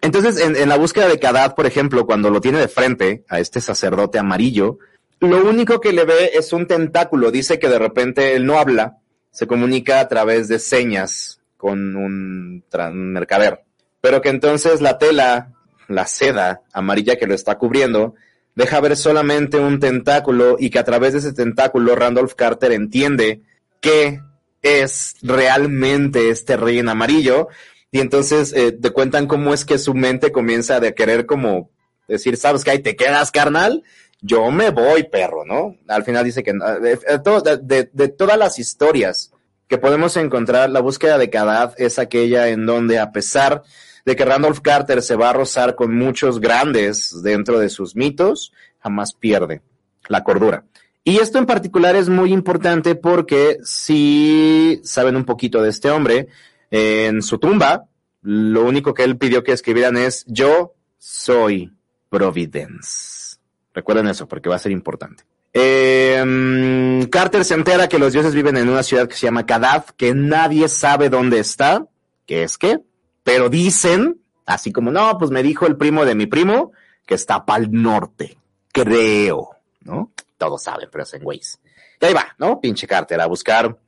Entonces, 0.00 0.40
en, 0.40 0.56
en 0.56 0.66
la 0.66 0.78
búsqueda 0.78 1.08
de 1.08 1.18
Kadad, 1.18 1.54
por 1.54 1.66
ejemplo, 1.66 2.06
cuando 2.06 2.30
lo 2.30 2.40
tiene 2.40 2.58
de 2.58 2.68
frente 2.68 3.22
a 3.28 3.38
este 3.38 3.60
sacerdote 3.60 4.18
amarillo, 4.18 4.78
lo 5.20 5.44
único 5.46 5.78
que 5.78 5.92
le 5.92 6.06
ve 6.06 6.30
es 6.32 6.54
un 6.54 6.66
tentáculo. 6.66 7.30
Dice 7.30 7.58
que 7.58 7.68
de 7.68 7.78
repente 7.78 8.34
él 8.34 8.46
no 8.46 8.58
habla, 8.58 8.96
se 9.30 9.46
comunica 9.46 10.00
a 10.00 10.08
través 10.08 10.48
de 10.48 10.58
señas 10.58 11.42
con 11.58 11.96
un, 11.96 12.64
un 12.72 13.12
mercader. 13.12 13.64
Pero 14.00 14.22
que 14.22 14.30
entonces 14.30 14.80
la 14.80 14.96
tela, 14.96 15.52
la 15.86 16.06
seda 16.06 16.62
amarilla 16.72 17.16
que 17.16 17.26
lo 17.26 17.34
está 17.34 17.58
cubriendo, 17.58 18.14
deja 18.54 18.80
ver 18.80 18.96
solamente 18.96 19.58
un 19.58 19.80
tentáculo 19.80 20.56
y 20.58 20.70
que 20.70 20.78
a 20.78 20.84
través 20.84 21.12
de 21.12 21.20
ese 21.20 21.32
tentáculo 21.32 21.94
Randolph 21.94 22.34
Carter 22.34 22.72
entiende 22.72 23.42
que 23.80 24.20
es 24.62 25.16
realmente 25.22 26.30
este 26.30 26.56
rey 26.56 26.78
en 26.78 26.88
amarillo 26.88 27.48
y 27.90 28.00
entonces 28.00 28.52
eh, 28.52 28.72
te 28.72 28.90
cuentan 28.90 29.26
cómo 29.26 29.54
es 29.54 29.64
que 29.64 29.78
su 29.78 29.94
mente 29.94 30.32
comienza 30.32 30.76
a 30.76 30.92
querer 30.92 31.26
como 31.26 31.70
decir, 32.06 32.36
¿sabes 32.36 32.64
qué? 32.64 32.72
Ahí 32.72 32.78
te 32.80 32.96
quedas, 32.96 33.30
carnal. 33.30 33.82
Yo 34.20 34.50
me 34.50 34.70
voy, 34.70 35.04
perro, 35.04 35.44
¿no? 35.44 35.76
Al 35.86 36.04
final 36.04 36.24
dice 36.24 36.42
que 36.42 36.52
de, 36.52 37.88
de, 37.92 38.08
todas 38.08 38.36
las 38.36 38.58
historias 38.58 39.32
que 39.68 39.78
podemos 39.78 40.16
encontrar, 40.16 40.70
la 40.70 40.80
búsqueda 40.80 41.18
de 41.18 41.30
Kadad 41.30 41.74
es 41.76 41.98
aquella 41.98 42.48
en 42.48 42.66
donde 42.66 42.98
a 42.98 43.12
pesar 43.12 43.62
de 43.62 43.68
que 44.16 44.24
Randolph 44.24 44.60
Carter 44.60 45.02
se 45.02 45.16
va 45.16 45.30
a 45.30 45.32
rozar 45.32 45.74
con 45.74 45.96
muchos 45.96 46.40
grandes 46.40 47.22
dentro 47.22 47.58
de 47.58 47.68
sus 47.68 47.96
mitos, 47.96 48.52
jamás 48.80 49.12
pierde 49.12 49.62
la 50.08 50.24
cordura. 50.24 50.64
Y 51.04 51.18
esto 51.18 51.38
en 51.38 51.46
particular 51.46 51.96
es 51.96 52.08
muy 52.08 52.32
importante 52.32 52.94
porque 52.94 53.58
si 53.62 54.80
saben 54.84 55.16
un 55.16 55.24
poquito 55.24 55.62
de 55.62 55.70
este 55.70 55.90
hombre, 55.90 56.28
en 56.70 57.22
su 57.22 57.38
tumba, 57.38 57.86
lo 58.22 58.64
único 58.64 58.92
que 58.94 59.04
él 59.04 59.16
pidió 59.16 59.42
que 59.42 59.52
escribieran 59.52 59.96
es 59.96 60.24
yo 60.26 60.74
soy 60.98 61.72
Providence. 62.10 63.38
Recuerden 63.74 64.08
eso 64.08 64.26
porque 64.28 64.48
va 64.48 64.56
a 64.56 64.60
ser 64.60 64.72
importante. 64.72 65.24
Em, 65.52 67.06
Carter 67.06 67.44
se 67.44 67.54
entera 67.54 67.88
que 67.88 67.98
los 67.98 68.12
dioses 68.12 68.34
viven 68.34 68.56
en 68.56 68.68
una 68.68 68.82
ciudad 68.82 69.08
que 69.08 69.16
se 69.16 69.26
llama 69.26 69.46
Kadaf, 69.46 69.92
que 69.96 70.14
nadie 70.14 70.68
sabe 70.68 71.08
dónde 71.08 71.38
está, 71.38 71.86
que 72.26 72.42
es 72.42 72.58
que, 72.58 72.80
pero 73.28 73.50
dicen, 73.50 74.22
así 74.46 74.72
como, 74.72 74.90
no, 74.90 75.18
pues 75.18 75.30
me 75.30 75.42
dijo 75.42 75.66
el 75.66 75.76
primo 75.76 76.06
de 76.06 76.14
mi 76.14 76.24
primo 76.24 76.72
que 77.04 77.14
está 77.14 77.44
para 77.44 77.62
el 77.62 77.70
norte, 77.70 78.38
creo, 78.72 79.50
¿no? 79.82 80.12
Todos 80.38 80.62
saben, 80.62 80.88
pero 80.90 81.04
es 81.04 81.12
en. 81.12 81.24
Y 81.26 82.06
ahí 82.06 82.14
va, 82.14 82.34
¿no? 82.38 82.58
Pinche 82.58 82.86
Carter 82.86 83.20
a 83.20 83.26
buscar 83.26 83.78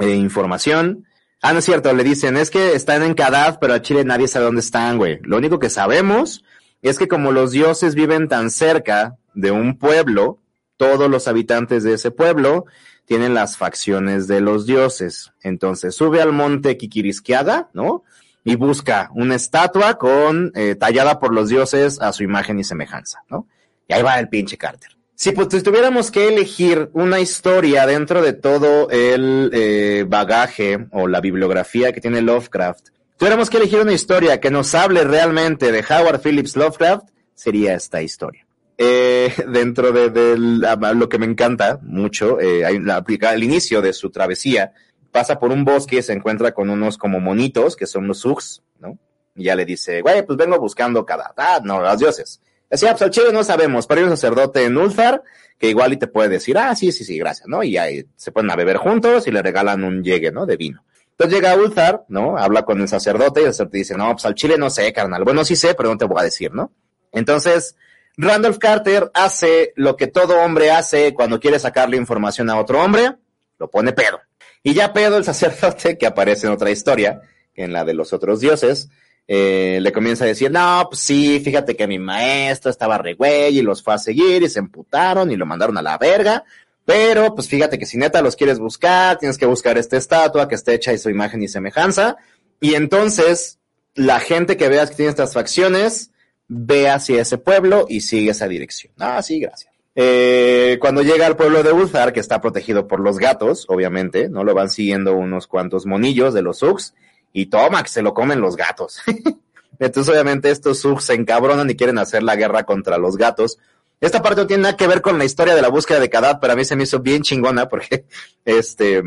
eh, 0.00 0.16
información. 0.16 1.06
Ah, 1.40 1.52
no 1.52 1.60
es 1.60 1.64
cierto, 1.64 1.92
le 1.92 2.02
dicen, 2.02 2.36
es 2.36 2.50
que 2.50 2.72
están 2.72 3.04
en 3.04 3.14
Kadaf, 3.14 3.58
pero 3.60 3.74
a 3.74 3.82
Chile 3.82 4.02
nadie 4.02 4.26
sabe 4.26 4.46
dónde 4.46 4.62
están, 4.62 4.98
güey. 4.98 5.20
Lo 5.22 5.36
único 5.36 5.60
que 5.60 5.70
sabemos 5.70 6.42
es 6.82 6.98
que 6.98 7.06
como 7.06 7.30
los 7.30 7.52
dioses 7.52 7.94
viven 7.94 8.26
tan 8.26 8.50
cerca 8.50 9.16
de 9.32 9.52
un 9.52 9.78
pueblo, 9.78 10.40
todos 10.76 11.08
los 11.08 11.28
habitantes 11.28 11.84
de 11.84 11.92
ese 11.92 12.10
pueblo 12.10 12.64
tienen 13.04 13.32
las 13.32 13.56
facciones 13.56 14.26
de 14.26 14.40
los 14.40 14.66
dioses. 14.66 15.30
Entonces 15.44 15.94
sube 15.94 16.20
al 16.20 16.32
monte 16.32 16.76
Kikirisquiada, 16.76 17.70
¿no? 17.74 18.02
Y 18.44 18.56
busca 18.56 19.10
una 19.14 19.34
estatua 19.34 19.98
con, 19.98 20.52
eh, 20.54 20.74
tallada 20.74 21.18
por 21.18 21.34
los 21.34 21.48
dioses 21.48 22.00
a 22.00 22.12
su 22.12 22.22
imagen 22.22 22.58
y 22.58 22.64
semejanza, 22.64 23.22
¿no? 23.28 23.46
Y 23.86 23.94
ahí 23.94 24.02
va 24.02 24.18
el 24.18 24.28
pinche 24.28 24.56
Carter. 24.56 24.98
Si 25.14 25.32
pues 25.32 25.48
tuviéramos 25.64 26.12
que 26.12 26.28
elegir 26.28 26.90
una 26.92 27.18
historia 27.18 27.86
dentro 27.86 28.22
de 28.22 28.34
todo 28.34 28.88
el 28.90 29.50
eh, 29.52 30.04
bagaje 30.06 30.86
o 30.92 31.08
la 31.08 31.20
bibliografía 31.20 31.92
que 31.92 32.00
tiene 32.00 32.22
Lovecraft, 32.22 32.90
tuviéramos 33.16 33.50
que 33.50 33.56
elegir 33.56 33.80
una 33.80 33.92
historia 33.92 34.38
que 34.38 34.52
nos 34.52 34.76
hable 34.76 35.02
realmente 35.02 35.72
de 35.72 35.84
Howard 35.90 36.20
Phillips 36.20 36.54
Lovecraft, 36.54 37.08
sería 37.34 37.74
esta 37.74 38.00
historia. 38.00 38.46
Eh, 38.78 39.32
dentro 39.48 39.90
de, 39.90 40.38
lo 40.38 41.08
que 41.08 41.18
me 41.18 41.26
encanta 41.26 41.80
mucho, 41.82 42.40
eh, 42.40 42.64
hay 42.64 42.78
la, 42.78 43.04
el 43.32 43.42
inicio 43.42 43.82
de 43.82 43.92
su 43.92 44.10
travesía, 44.10 44.72
pasa 45.10 45.38
por 45.38 45.50
un 45.50 45.64
bosque 45.64 45.96
y 45.96 46.02
se 46.02 46.12
encuentra 46.12 46.52
con 46.52 46.70
unos 46.70 46.98
como 46.98 47.20
monitos, 47.20 47.76
que 47.76 47.86
son 47.86 48.06
los 48.06 48.24
Ugs, 48.24 48.62
¿no? 48.78 48.98
Y 49.34 49.44
ya 49.44 49.54
le 49.54 49.64
dice, 49.64 50.02
güey, 50.02 50.24
pues 50.24 50.36
vengo 50.36 50.58
buscando 50.58 51.04
cada, 51.06 51.32
ah, 51.36 51.60
no, 51.62 51.80
los 51.80 51.98
dioses. 51.98 52.40
Decía, 52.70 52.90
pues 52.90 53.02
al 53.02 53.10
chile 53.10 53.32
no 53.32 53.44
sabemos, 53.44 53.86
pero 53.86 54.00
hay 54.00 54.04
un 54.04 54.10
sacerdote 54.10 54.64
en 54.64 54.76
Ulfar 54.76 55.22
que 55.58 55.68
igual 55.68 55.92
y 55.92 55.96
te 55.96 56.06
puede 56.06 56.28
decir, 56.28 56.58
ah, 56.58 56.74
sí, 56.74 56.92
sí, 56.92 57.04
sí, 57.04 57.18
gracias, 57.18 57.48
¿no? 57.48 57.62
Y 57.62 57.76
ahí 57.76 58.04
se 58.16 58.30
ponen 58.30 58.50
a 58.50 58.56
beber 58.56 58.76
juntos 58.76 59.26
y 59.26 59.30
le 59.30 59.42
regalan 59.42 59.84
un 59.84 60.02
llegue, 60.02 60.30
¿no? 60.30 60.46
De 60.46 60.56
vino. 60.56 60.84
Entonces 61.10 61.34
llega 61.34 61.56
Ulfar, 61.56 62.04
¿no? 62.08 62.38
Habla 62.38 62.64
con 62.64 62.80
el 62.80 62.86
sacerdote 62.86 63.40
y 63.40 63.44
el 63.44 63.52
sacerdote 63.52 63.78
dice, 63.78 63.96
no, 63.96 64.12
pues 64.12 64.24
al 64.24 64.34
chile 64.34 64.56
no 64.56 64.70
sé, 64.70 64.92
carnal. 64.92 65.24
Bueno, 65.24 65.44
sí 65.44 65.56
sé, 65.56 65.74
pero 65.74 65.88
no 65.88 65.98
te 65.98 66.04
voy 66.04 66.20
a 66.20 66.24
decir, 66.24 66.52
¿no? 66.52 66.72
Entonces, 67.10 67.74
Randolph 68.16 68.58
Carter 68.58 69.10
hace 69.14 69.72
lo 69.74 69.96
que 69.96 70.06
todo 70.06 70.40
hombre 70.40 70.70
hace 70.70 71.14
cuando 71.14 71.40
quiere 71.40 71.58
sacarle 71.58 71.96
información 71.96 72.50
a 72.50 72.60
otro 72.60 72.82
hombre, 72.82 73.16
lo 73.58 73.68
pone 73.68 73.92
pedo. 73.92 74.20
Y 74.62 74.74
ya 74.74 74.92
pedo 74.92 75.16
el 75.16 75.24
sacerdote, 75.24 75.98
que 75.98 76.06
aparece 76.06 76.46
en 76.46 76.52
otra 76.52 76.70
historia, 76.70 77.20
en 77.54 77.72
la 77.72 77.84
de 77.84 77.94
los 77.94 78.12
otros 78.12 78.40
dioses, 78.40 78.88
eh, 79.26 79.78
le 79.82 79.92
comienza 79.92 80.24
a 80.24 80.28
decir, 80.28 80.50
no, 80.50 80.86
pues 80.90 81.00
sí, 81.00 81.40
fíjate 81.44 81.76
que 81.76 81.86
mi 81.86 81.98
maestro 81.98 82.70
estaba 82.70 82.96
re 82.96 83.14
güey 83.14 83.58
y 83.58 83.62
los 83.62 83.82
fue 83.82 83.94
a 83.94 83.98
seguir 83.98 84.42
y 84.42 84.48
se 84.48 84.58
emputaron 84.58 85.30
y 85.30 85.36
lo 85.36 85.44
mandaron 85.44 85.76
a 85.76 85.82
la 85.82 85.98
verga. 85.98 86.44
Pero, 86.86 87.34
pues 87.34 87.48
fíjate 87.48 87.78
que 87.78 87.84
si 87.84 87.98
neta 87.98 88.22
los 88.22 88.34
quieres 88.34 88.58
buscar, 88.58 89.18
tienes 89.18 89.36
que 89.36 89.44
buscar 89.44 89.76
esta 89.76 89.98
estatua 89.98 90.48
que 90.48 90.54
esté 90.54 90.72
hecha 90.72 90.92
de 90.92 90.98
su 90.98 91.10
imagen 91.10 91.42
y 91.42 91.48
semejanza. 91.48 92.16
Y 92.62 92.74
entonces, 92.74 93.58
la 93.94 94.20
gente 94.20 94.56
que 94.56 94.70
veas 94.70 94.88
que 94.88 94.96
tiene 94.96 95.10
estas 95.10 95.34
facciones, 95.34 96.12
ve 96.46 96.88
hacia 96.88 97.20
ese 97.20 97.36
pueblo 97.36 97.84
y 97.90 98.00
sigue 98.00 98.30
esa 98.30 98.48
dirección. 98.48 98.94
Ah, 98.98 99.20
sí, 99.22 99.38
gracias. 99.38 99.77
Eh, 100.00 100.78
cuando 100.80 101.02
llega 101.02 101.26
al 101.26 101.34
pueblo 101.34 101.64
de 101.64 101.72
Ulthar, 101.72 102.12
que 102.12 102.20
está 102.20 102.40
protegido 102.40 102.86
por 102.86 103.00
los 103.00 103.18
gatos, 103.18 103.64
obviamente, 103.66 104.28
no 104.28 104.44
lo 104.44 104.54
van 104.54 104.70
siguiendo 104.70 105.16
unos 105.16 105.48
cuantos 105.48 105.86
monillos 105.86 106.34
de 106.34 106.42
los 106.42 106.62
Ugs, 106.62 106.94
y 107.32 107.46
toma, 107.46 107.82
que 107.82 107.88
se 107.88 108.02
lo 108.02 108.14
comen 108.14 108.40
los 108.40 108.54
gatos. 108.54 109.02
Entonces, 109.80 110.08
obviamente, 110.12 110.52
estos 110.52 110.78
subs 110.78 111.02
se 111.02 111.14
encabronan 111.14 111.68
y 111.68 111.74
quieren 111.74 111.98
hacer 111.98 112.22
la 112.22 112.36
guerra 112.36 112.62
contra 112.62 112.96
los 112.96 113.16
gatos. 113.16 113.58
Esta 114.00 114.22
parte 114.22 114.42
no 114.42 114.46
tiene 114.46 114.62
nada 114.62 114.76
que 114.76 114.86
ver 114.86 115.02
con 115.02 115.18
la 115.18 115.24
historia 115.24 115.56
de 115.56 115.62
la 115.62 115.68
búsqueda 115.68 115.98
de 115.98 116.08
Kadat, 116.08 116.38
pero 116.40 116.52
a 116.52 116.56
mí 116.56 116.64
se 116.64 116.76
me 116.76 116.84
hizo 116.84 117.00
bien 117.00 117.22
chingona 117.22 117.68
porque, 117.68 118.04
este, 118.44 119.02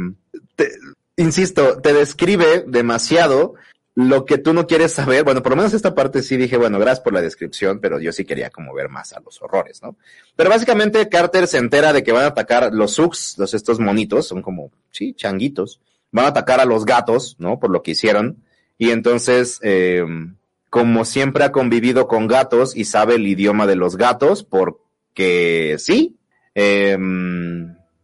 insisto, 1.16 1.80
te 1.80 1.94
describe 1.94 2.66
demasiado 2.68 3.54
lo 4.10 4.26
que 4.26 4.38
tú 4.38 4.54
no 4.54 4.68
quieres 4.68 4.94
saber. 4.94 5.24
Bueno, 5.24 5.42
por 5.42 5.52
lo 5.52 5.58
menos 5.58 5.74
esta 5.74 5.96
parte 5.96 6.22
sí 6.24 6.38
dije, 6.38 6.58
bueno, 6.58 6.80
gracias 6.80 7.02
por 7.02 7.14
la 7.14 7.22
descripción, 7.22 7.80
pero 7.80 8.00
yo 8.00 8.12
sí 8.12 8.26
quería 8.26 8.50
como 8.50 8.74
ver 8.74 8.90
más 8.90 9.14
a 9.14 9.20
los 9.20 9.42
horrores, 9.42 9.82
¿no? 9.82 9.98
Pero 10.36 10.50
básicamente 10.50 11.10
Carter 11.10 11.48
se 11.48 11.58
entera 11.58 11.94
de 11.94 12.04
que 12.04 12.12
van 12.12 12.24
a 12.24 12.28
atacar 12.28 12.74
los 12.74 12.94
Sugs, 12.94 13.38
los 13.38 13.54
estos 13.54 13.80
monitos, 13.80 14.28
son 14.28 14.42
como, 14.42 14.72
sí, 14.92 15.14
changuitos 15.14 15.80
van 16.12 16.26
a 16.26 16.30
atacar 16.30 16.60
a 16.60 16.66
los 16.66 16.86
gatos, 16.86 17.36
¿no? 17.40 17.60
Por 17.60 17.72
lo 17.72 17.82
que 17.82 17.92
hicieron. 17.92 18.44
Y 18.78 18.92
entonces, 18.92 19.60
eh, 19.64 20.06
como 20.70 21.06
siempre 21.06 21.44
ha 21.44 21.52
convivido 21.52 22.08
con 22.08 22.28
gatos 22.28 22.76
y 22.76 22.86
sabe 22.86 23.16
el 23.16 23.28
idioma 23.28 23.66
de 23.66 23.76
los 23.76 23.98
gatos, 23.98 24.44
porque 24.44 25.76
sí, 25.80 26.18
eh, 26.56 26.98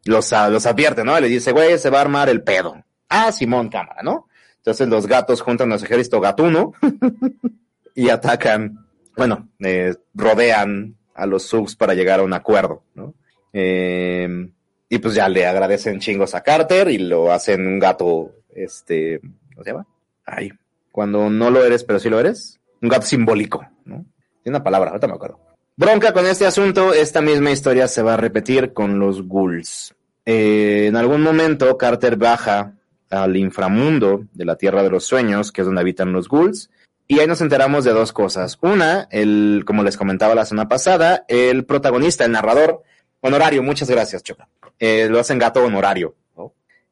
los, 0.06 0.32
los 0.32 0.66
advierte, 0.66 1.04
¿no? 1.04 1.20
Le 1.20 1.28
dice, 1.28 1.52
güey, 1.52 1.78
se 1.78 1.90
va 1.90 2.00
a 2.00 2.02
armar 2.02 2.30
el 2.30 2.44
pedo. 2.44 2.84
Ah, 3.10 3.32
Simón, 3.32 3.70
cámara, 3.70 4.02
¿no? 4.04 4.28
Entonces 4.68 4.90
los 4.90 5.08
gatos 5.08 5.40
juntan 5.40 5.72
a 5.72 5.78
su 5.78 5.86
ejército 5.86 6.20
gatuno 6.20 6.74
y 7.96 8.10
atacan, 8.10 8.86
bueno, 9.16 9.48
eh, 9.60 9.96
rodean 10.14 10.98
a 11.16 11.26
los 11.26 11.44
subs 11.44 11.78
para 11.78 11.94
llegar 11.94 12.20
a 12.20 12.24
un 12.24 12.34
acuerdo, 12.34 12.84
¿no? 12.94 13.14
Eh, 13.54 14.28
y 14.90 14.98
pues 14.98 15.14
ya 15.16 15.30
le 15.30 15.46
agradecen 15.48 16.02
chingos 16.02 16.36
a 16.36 16.42
Carter 16.44 16.90
y 16.90 16.98
lo 16.98 17.32
hacen 17.32 17.66
un 17.66 17.80
gato, 17.80 18.34
este, 18.54 19.22
¿cómo 19.54 19.64
se 19.64 19.72
llama? 19.72 19.88
Ay, 20.26 20.52
cuando 20.92 21.30
no 21.30 21.50
lo 21.50 21.64
eres, 21.64 21.86
pero 21.86 21.98
sí 22.00 22.10
lo 22.10 22.20
eres. 22.20 22.60
Un 22.82 22.90
gato 22.90 23.06
simbólico, 23.06 23.66
¿no? 23.86 24.06
Tiene 24.44 24.58
una 24.58 24.64
palabra, 24.66 24.90
ahorita 24.90 25.08
me 25.08 25.14
acuerdo. 25.14 25.40
Bronca 25.78 26.12
con 26.12 26.26
este 26.26 26.46
asunto, 26.46 26.94
esta 26.94 27.22
misma 27.22 27.52
historia 27.52 27.88
se 27.88 28.02
va 28.02 28.16
a 28.16 28.18
repetir 28.18 28.74
con 28.74 29.00
los 29.00 29.26
ghouls. 29.26 29.96
Eh, 30.26 30.88
en 30.88 30.98
algún 30.98 31.22
momento 31.22 31.78
Carter 31.78 32.18
baja 32.18 32.74
al 33.10 33.38
inframundo 33.38 34.26
de 34.34 34.46
la 34.46 34.56
Tierra 34.56 34.84
de 34.84 34.90
los 34.90 35.06
Sueños, 35.06 35.52
que 35.52 35.62
es 35.62 35.66
donde 35.66 35.82
habitan 35.82 36.14
los 36.14 36.28
ghouls, 36.28 36.70
y 37.08 37.20
ahí 37.20 37.28
nos 37.28 37.42
enteramos 37.42 37.86
de 37.86 37.92
dos 37.92 38.12
cosas. 38.12 38.58
Una, 38.62 39.08
el, 39.12 39.64
como 39.66 39.84
les 39.84 39.98
comentaba 39.98 40.36
la 40.36 40.46
semana 40.46 40.68
pasada, 40.68 41.26
el 41.28 41.66
protagonista, 41.66 42.26
el 42.26 42.34
narrador, 42.34 42.84
honorario, 43.22 43.64
muchas 43.64 43.90
gracias, 43.90 44.24
Choca 44.24 44.48
eh, 44.80 45.08
lo 45.10 45.20
hacen 45.20 45.40
gato 45.40 45.64
honorario. 45.64 46.16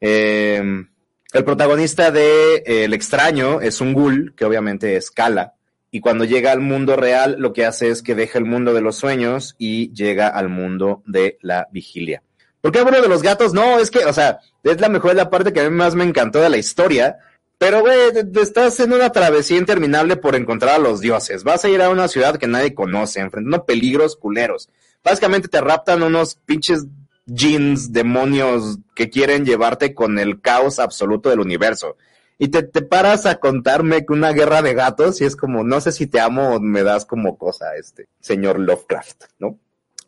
Eh, 0.01 0.61
el 1.33 1.43
protagonista 1.43 2.11
de 2.11 2.57
eh, 2.57 2.83
El 2.83 2.93
extraño 2.93 3.61
es 3.61 3.81
un 3.81 3.93
ghoul 3.93 4.33
que 4.35 4.45
obviamente 4.45 4.97
escala 4.97 5.53
y 5.89 6.01
cuando 6.01 6.25
llega 6.25 6.51
al 6.51 6.59
mundo 6.59 6.95
real 6.95 7.37
lo 7.39 7.53
que 7.53 7.65
hace 7.65 7.89
es 7.89 8.01
que 8.01 8.15
deja 8.15 8.37
el 8.37 8.45
mundo 8.45 8.73
de 8.73 8.81
los 8.81 8.97
sueños 8.97 9.55
y 9.57 9.93
llega 9.93 10.27
al 10.27 10.49
mundo 10.49 11.01
de 11.05 11.37
la 11.41 11.67
vigilia. 11.71 12.21
¿Por 12.65 12.71
qué 12.71 12.83
de 12.83 13.07
los 13.07 13.21
gatos? 13.21 13.53
No, 13.53 13.77
es 13.77 13.91
que, 13.91 14.05
o 14.05 14.11
sea, 14.11 14.39
es 14.63 14.81
la 14.81 14.89
mejor 14.89 15.13
la 15.13 15.29
parte 15.29 15.53
que 15.53 15.59
a 15.59 15.69
mí 15.69 15.75
más 15.75 15.93
me 15.93 16.03
encantó 16.03 16.41
de 16.41 16.49
la 16.49 16.57
historia, 16.57 17.19
Pero, 17.59 17.81
güey, 17.81 17.95
estás 18.41 18.79
en 18.79 18.91
una 18.91 19.11
travesía 19.11 19.59
interminable 19.59 20.15
por 20.15 20.35
encontrar 20.35 20.73
a 20.73 20.79
los 20.79 20.99
dioses. 20.99 21.43
Vas 21.43 21.63
a 21.63 21.69
ir 21.69 21.79
a 21.83 21.91
una 21.91 22.07
ciudad 22.07 22.37
que 22.39 22.47
nadie 22.47 22.73
conoce, 22.73 23.19
enfrentando 23.19 23.65
peligros 23.65 24.15
culeros. 24.15 24.69
Básicamente 25.03 25.47
te 25.47 25.61
raptan 25.61 26.01
unos 26.01 26.37
pinches 26.43 26.87
jeans, 27.27 27.93
demonios 27.93 28.79
que 28.95 29.11
quieren 29.11 29.45
llevarte 29.45 29.93
con 29.93 30.17
el 30.17 30.41
caos 30.41 30.79
absoluto 30.79 31.29
del 31.29 31.41
universo. 31.41 31.97
Y 32.39 32.47
te, 32.47 32.63
te 32.63 32.81
paras 32.81 33.27
a 33.27 33.35
contarme 33.35 34.07
que 34.07 34.13
una 34.13 34.31
guerra 34.31 34.63
de 34.63 34.73
gatos 34.73 35.21
y 35.21 35.25
es 35.25 35.35
como, 35.35 35.63
no 35.63 35.81
sé 35.81 35.91
si 35.91 36.07
te 36.07 36.19
amo 36.19 36.55
o 36.55 36.59
me 36.59 36.81
das 36.81 37.05
como 37.05 37.37
cosa, 37.37 37.75
este, 37.75 38.07
señor 38.19 38.59
Lovecraft, 38.59 39.25
¿no? 39.37 39.59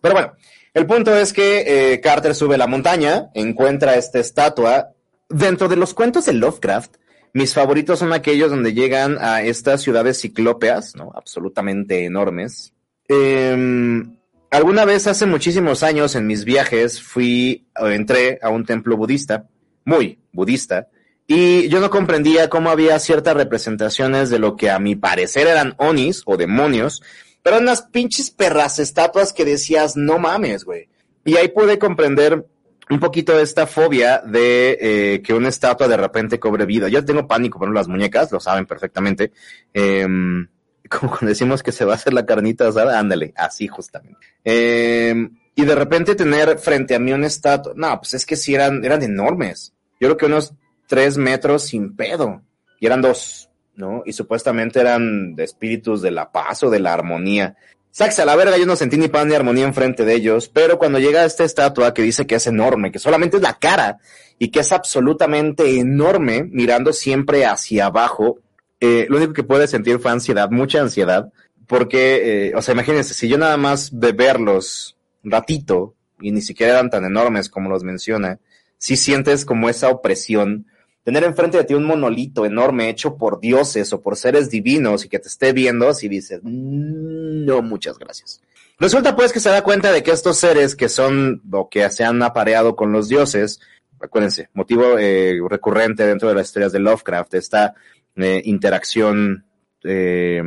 Pero 0.01 0.15
bueno, 0.15 0.33
el 0.78 0.86
punto 0.86 1.17
es 1.17 1.34
que 1.34 1.93
eh, 1.93 2.01
Carter 2.01 2.36
sube 2.36 2.55
la 2.55 2.67
montaña, 2.67 3.32
encuentra 3.34 3.95
esta 3.95 4.19
estatua. 4.19 4.91
Dentro 5.28 5.67
de 5.67 5.75
los 5.75 5.95
cuentos 5.95 6.28
de 6.28 6.34
Lovecraft, 6.34 6.97
mis 7.34 7.55
favoritos 7.55 7.97
son 7.97 8.13
aquellos 8.13 8.51
donde 8.51 8.75
llegan 8.75 9.17
a 9.19 9.41
estas 9.41 9.82
ciudades 9.82 10.19
ciclópeas, 10.19 10.95
¿no? 10.95 11.11
Absolutamente 11.15 12.05
enormes. 12.05 12.73
Em, 13.07 14.17
alguna 14.51 14.86
vez 14.86 15.07
hace 15.07 15.25
muchísimos 15.25 15.82
años 15.82 16.13
en 16.13 16.28
mis 16.28 16.45
viajes 16.45 17.01
fui, 17.01 17.65
o 17.75 17.88
entré 17.88 18.38
a 18.43 18.49
un 18.49 18.63
templo 18.63 18.97
budista, 18.97 19.47
muy 19.84 20.19
budista, 20.32 20.89
y 21.25 21.69
yo 21.69 21.80
no 21.80 21.89
comprendía 21.89 22.49
cómo 22.49 22.69
había 22.69 22.99
ciertas 22.99 23.36
representaciones 23.36 24.30
de 24.30 24.38
lo 24.38 24.55
que 24.55 24.69
a 24.69 24.78
mi 24.78 24.95
parecer 24.95 25.47
eran 25.47 25.73
onis 25.78 26.21
o 26.28 26.38
demonios, 26.38 27.01
eran 27.49 27.63
unas 27.63 27.83
pinches 27.83 28.31
perras 28.31 28.79
estatuas 28.79 29.33
que 29.33 29.45
decías, 29.45 29.95
no 29.95 30.19
mames, 30.19 30.63
güey. 30.63 30.89
Y 31.25 31.35
ahí 31.35 31.49
pude 31.49 31.77
comprender 31.77 32.45
un 32.89 32.99
poquito 32.99 33.37
esta 33.39 33.67
fobia 33.67 34.19
de 34.19 34.77
eh, 34.79 35.21
que 35.21 35.33
una 35.33 35.49
estatua 35.49 35.87
de 35.87 35.97
repente 35.97 36.39
cobre 36.39 36.65
vida. 36.65 36.87
Yo 36.87 37.03
tengo 37.03 37.27
pánico 37.27 37.59
por 37.59 37.73
las 37.73 37.87
muñecas, 37.87 38.31
lo 38.31 38.39
saben 38.39 38.65
perfectamente. 38.65 39.31
Em, 39.73 40.47
como 40.89 41.11
cuando 41.11 41.27
decimos 41.27 41.63
que 41.63 41.71
se 41.71 41.85
va 41.85 41.93
a 41.93 41.95
hacer 41.95 42.13
la 42.13 42.25
carnita 42.25 42.67
asada, 42.67 42.97
ándale, 42.97 43.33
así 43.35 43.67
justamente. 43.67 44.19
Em, 44.43 45.37
y 45.55 45.65
de 45.65 45.75
repente 45.75 46.15
tener 46.15 46.59
frente 46.59 46.95
a 46.95 46.99
mí 46.99 47.11
una 47.11 47.27
estatua, 47.27 47.73
no, 47.75 47.99
pues 47.99 48.13
es 48.13 48.25
que 48.25 48.35
sí 48.35 48.55
eran, 48.55 48.85
eran 48.85 49.01
enormes. 49.01 49.73
Yo 49.99 50.07
creo 50.07 50.17
que 50.17 50.25
unos 50.27 50.53
tres 50.87 51.17
metros 51.17 51.63
sin 51.63 51.95
pedo. 51.95 52.41
Y 52.79 52.85
eran 52.85 53.01
dos, 53.01 53.46
¿no? 53.78 54.03
Y 54.05 54.11
supuestamente 54.11 54.82
eran 54.82 55.36
de 55.36 55.45
espíritus 55.45 56.01
de 56.01 56.11
la 56.11 56.32
paz 56.32 56.63
o 56.63 56.69
de 56.69 56.80
la 56.80 56.93
armonía. 56.93 57.55
Sáquese 57.91 58.23
a 58.23 58.25
la 58.25 58.36
verga, 58.36 58.57
yo 58.57 58.65
no 58.65 58.75
sentí 58.75 58.97
ni 58.97 59.07
pan 59.07 59.28
ni 59.28 59.36
armonía 59.36 59.65
enfrente 59.65 60.03
de 60.03 60.13
ellos, 60.13 60.49
pero 60.49 60.78
cuando 60.78 60.99
llega 60.99 61.23
esta 61.23 61.43
estatua 61.43 61.93
que 61.93 62.01
dice 62.01 62.28
que 62.28 62.36
es 62.36 62.47
enorme, 62.47 62.91
que 62.91 62.99
solamente 62.99 63.38
es 63.38 63.43
la 63.43 63.57
cara 63.57 63.99
y 64.38 64.49
que 64.49 64.59
es 64.59 64.71
absolutamente 64.71 65.80
enorme, 65.80 66.43
mirando 66.43 66.91
siempre 66.91 67.45
hacia 67.45 67.86
abajo, 67.86 68.39
eh, 68.80 69.05
lo 69.09 69.17
único 69.17 69.34
que 69.34 69.43
pude 69.43 69.67
sentir 69.67 69.99
fue 69.99 70.11
ansiedad, 70.11 70.49
mucha 70.51 70.82
ansiedad, 70.82 71.32
porque, 71.67 72.49
eh, 72.49 72.55
o 72.55 72.61
sea, 72.61 72.73
imagínense, 72.73 73.13
si 73.13 73.28
yo 73.28 73.38
nada 73.38 73.57
más 73.57 73.99
de 73.99 74.11
verlos 74.11 74.97
ratito, 75.23 75.95
y 76.19 76.32
ni 76.32 76.41
siquiera 76.41 76.73
eran 76.73 76.89
tan 76.89 77.05
enormes 77.05 77.49
como 77.49 77.69
los 77.69 77.84
menciona, 77.84 78.39
si 78.78 78.95
sientes 78.95 79.45
como 79.45 79.69
esa 79.69 79.89
opresión, 79.89 80.67
tener 81.07 81.23
enfrente 81.23 81.57
de 81.57 81.63
ti 81.63 81.73
un 81.73 81.85
monolito 81.85 82.45
enorme 82.45 82.89
hecho 82.89 83.15
por 83.15 83.39
dioses 83.39 83.93
o 83.93 84.01
por 84.01 84.17
seres 84.17 84.49
divinos 84.49 85.05
y 85.05 85.07
que 85.07 85.19
te 85.19 85.29
esté 85.29 85.53
viendo, 85.53 85.93
si 85.93 86.09
dices, 86.09 86.41
"Mm, 86.43 87.45
no, 87.45 87.61
muchas 87.61 87.97
gracias. 87.97 88.41
Resulta 88.77 89.15
pues 89.15 89.31
que 89.31 89.39
se 89.39 89.47
da 89.47 89.61
cuenta 89.63 89.93
de 89.93 90.03
que 90.03 90.11
estos 90.11 90.37
seres 90.37 90.75
que 90.75 90.89
son 90.89 91.41
o 91.49 91.69
que 91.69 91.89
se 91.91 92.03
han 92.03 92.21
apareado 92.23 92.75
con 92.75 92.91
los 92.91 93.07
dioses, 93.07 93.61
acuérdense, 94.01 94.49
motivo 94.53 94.99
eh, 94.99 95.39
recurrente 95.49 96.05
dentro 96.05 96.27
de 96.27 96.35
las 96.35 96.47
historias 96.47 96.73
de 96.73 96.79
Lovecraft, 96.79 97.35
esta 97.35 97.73
eh, 98.17 98.41
interacción, 98.43 99.45
eh, 99.85 100.43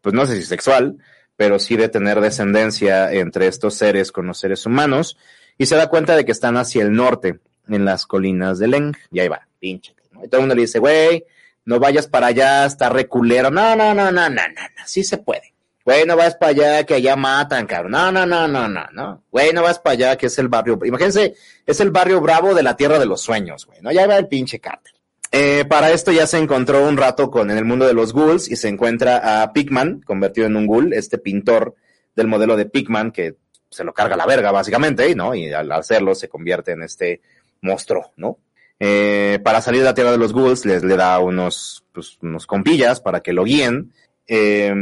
pues 0.00 0.14
no 0.14 0.24
sé 0.24 0.36
si 0.36 0.44
sexual, 0.44 0.96
pero 1.36 1.58
sí 1.58 1.76
de 1.76 1.90
tener 1.90 2.22
descendencia 2.22 3.12
entre 3.12 3.48
estos 3.48 3.74
seres 3.74 4.12
con 4.12 4.26
los 4.26 4.38
seres 4.38 4.64
humanos, 4.64 5.18
y 5.58 5.66
se 5.66 5.76
da 5.76 5.90
cuenta 5.90 6.16
de 6.16 6.24
que 6.24 6.32
están 6.32 6.56
hacia 6.56 6.84
el 6.84 6.92
norte, 6.92 7.40
en 7.68 7.84
las 7.84 8.06
colinas 8.06 8.58
de 8.58 8.66
Leng, 8.68 8.96
y 9.12 9.20
ahí 9.20 9.28
va, 9.28 9.49
pinche. 9.60 9.94
¿no? 10.10 10.24
Y 10.24 10.28
todo 10.28 10.40
el 10.40 10.42
mundo 10.42 10.54
le 10.56 10.62
dice, 10.62 10.78
güey, 10.78 11.24
no 11.64 11.78
vayas 11.78 12.06
para 12.06 12.28
allá, 12.28 12.66
está 12.66 12.88
reculero. 12.88 13.50
No, 13.50 13.76
no, 13.76 13.94
no, 13.94 14.10
no, 14.10 14.28
no, 14.28 14.28
no, 14.28 14.48
no, 14.48 14.86
sí 14.86 15.04
se 15.04 15.18
puede. 15.18 15.54
Güey, 15.84 16.04
no 16.04 16.16
vas 16.16 16.34
para 16.34 16.50
allá, 16.50 16.84
que 16.84 16.94
allá 16.94 17.16
matan, 17.16 17.66
cabrón. 17.66 17.92
No, 17.92 18.12
no, 18.12 18.26
no, 18.26 18.46
no, 18.46 18.68
no, 18.68 18.86
no. 18.92 19.24
Güey, 19.30 19.52
no 19.52 19.62
vas 19.62 19.78
para 19.78 19.94
allá, 19.94 20.16
que 20.16 20.26
es 20.26 20.38
el 20.38 20.48
barrio. 20.48 20.78
Imagínense, 20.84 21.34
es 21.64 21.80
el 21.80 21.90
barrio 21.90 22.20
bravo 22.20 22.54
de 22.54 22.62
la 22.62 22.76
tierra 22.76 22.98
de 22.98 23.06
los 23.06 23.22
sueños, 23.22 23.66
güey. 23.66 23.80
No, 23.80 23.90
ya 23.90 24.06
va 24.06 24.16
el 24.16 24.28
pinche 24.28 24.60
Carter. 24.60 24.92
Eh, 25.32 25.64
para 25.68 25.92
esto 25.92 26.10
ya 26.10 26.26
se 26.26 26.38
encontró 26.38 26.86
un 26.86 26.96
rato 26.96 27.30
con 27.30 27.50
en 27.50 27.56
el 27.56 27.64
mundo 27.64 27.86
de 27.86 27.94
los 27.94 28.12
ghouls 28.12 28.50
y 28.50 28.56
se 28.56 28.68
encuentra 28.68 29.42
a 29.42 29.52
Pigman, 29.52 30.00
convertido 30.00 30.48
en 30.48 30.56
un 30.56 30.66
ghoul, 30.66 30.92
este 30.92 31.18
pintor 31.18 31.76
del 32.16 32.26
modelo 32.26 32.56
de 32.56 32.66
Pigman 32.66 33.12
que 33.12 33.36
se 33.70 33.84
lo 33.84 33.94
carga 33.94 34.16
la 34.16 34.26
verga, 34.26 34.50
básicamente, 34.50 35.14
¿no? 35.14 35.34
Y 35.34 35.52
al 35.52 35.70
hacerlo 35.70 36.16
se 36.16 36.28
convierte 36.28 36.72
en 36.72 36.82
este 36.82 37.20
monstruo, 37.62 38.12
¿no? 38.16 38.38
Eh, 38.82 39.38
para 39.44 39.60
salir 39.60 39.80
de 39.80 39.86
la 39.86 39.94
tierra 39.94 40.10
de 40.10 40.18
los 40.18 40.32
ghouls 40.32 40.64
les 40.64 40.82
le 40.82 40.96
da 40.96 41.18
unos, 41.18 41.84
pues, 41.92 42.18
unos 42.22 42.46
compillas 42.46 43.00
para 43.00 43.20
que 43.20 43.34
lo 43.34 43.44
guíen. 43.44 43.92
Eh, 44.26 44.74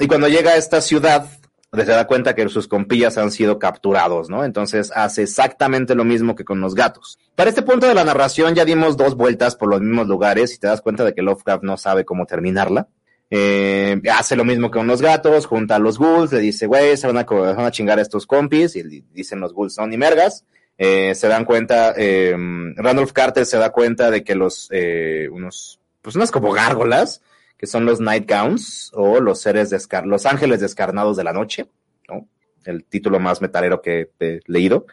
y 0.00 0.06
cuando 0.06 0.28
llega 0.28 0.52
a 0.52 0.56
esta 0.56 0.80
ciudad, 0.80 1.28
se 1.72 1.84
da 1.84 2.06
cuenta 2.06 2.34
que 2.34 2.48
sus 2.48 2.66
compillas 2.66 3.18
han 3.18 3.30
sido 3.30 3.58
capturados, 3.58 4.30
¿no? 4.30 4.44
Entonces 4.44 4.90
hace 4.94 5.24
exactamente 5.24 5.94
lo 5.94 6.04
mismo 6.04 6.34
que 6.34 6.44
con 6.44 6.60
los 6.60 6.74
gatos. 6.74 7.18
Para 7.34 7.50
este 7.50 7.62
punto 7.62 7.86
de 7.86 7.94
la 7.94 8.04
narración 8.04 8.54
ya 8.54 8.64
dimos 8.64 8.96
dos 8.96 9.14
vueltas 9.14 9.56
por 9.56 9.68
los 9.68 9.80
mismos 9.80 10.08
lugares 10.08 10.54
y 10.54 10.58
te 10.58 10.66
das 10.66 10.80
cuenta 10.80 11.04
de 11.04 11.12
que 11.14 11.22
Lovecraft 11.22 11.62
no 11.64 11.76
sabe 11.76 12.04
cómo 12.04 12.24
terminarla. 12.24 12.88
Eh, 13.30 14.00
hace 14.10 14.36
lo 14.36 14.44
mismo 14.44 14.70
que 14.70 14.78
con 14.78 14.86
los 14.86 15.02
gatos, 15.02 15.44
junta 15.44 15.76
a 15.76 15.78
los 15.78 15.98
ghouls, 15.98 16.32
le 16.32 16.40
dice, 16.40 16.66
güey, 16.66 16.96
se 16.96 17.06
van 17.06 17.18
a, 17.18 17.24
van 17.24 17.60
a 17.66 17.70
chingar 17.70 17.98
a 17.98 18.02
estos 18.02 18.26
compis, 18.26 18.74
y 18.74 19.04
dicen 19.12 19.40
los 19.40 19.52
ghouls, 19.52 19.74
son 19.74 19.90
ni 19.90 19.98
mergas. 19.98 20.44
Eh, 20.78 21.14
se 21.16 21.26
dan 21.28 21.44
cuenta, 21.44 21.92
eh, 21.96 22.36
Randolph 22.76 23.12
Carter 23.12 23.44
se 23.44 23.58
da 23.58 23.70
cuenta 23.70 24.10
de 24.12 24.22
que 24.22 24.34
los, 24.36 24.68
eh, 24.70 25.28
unos, 25.30 25.80
pues 26.00 26.14
unas 26.14 26.30
como 26.30 26.52
gárgolas, 26.52 27.20
que 27.56 27.66
son 27.66 27.84
los 27.84 28.00
Nightgowns, 28.00 28.92
o 28.94 29.20
los 29.20 29.40
seres 29.40 29.70
descar 29.70 30.06
los 30.06 30.24
ángeles 30.24 30.60
descarnados 30.60 31.16
de 31.16 31.24
la 31.24 31.32
noche, 31.32 31.66
¿no? 32.08 32.28
El 32.64 32.84
título 32.84 33.18
más 33.18 33.40
metalero 33.42 33.82
que 33.82 34.10
he 34.20 34.40
leído. 34.46 34.86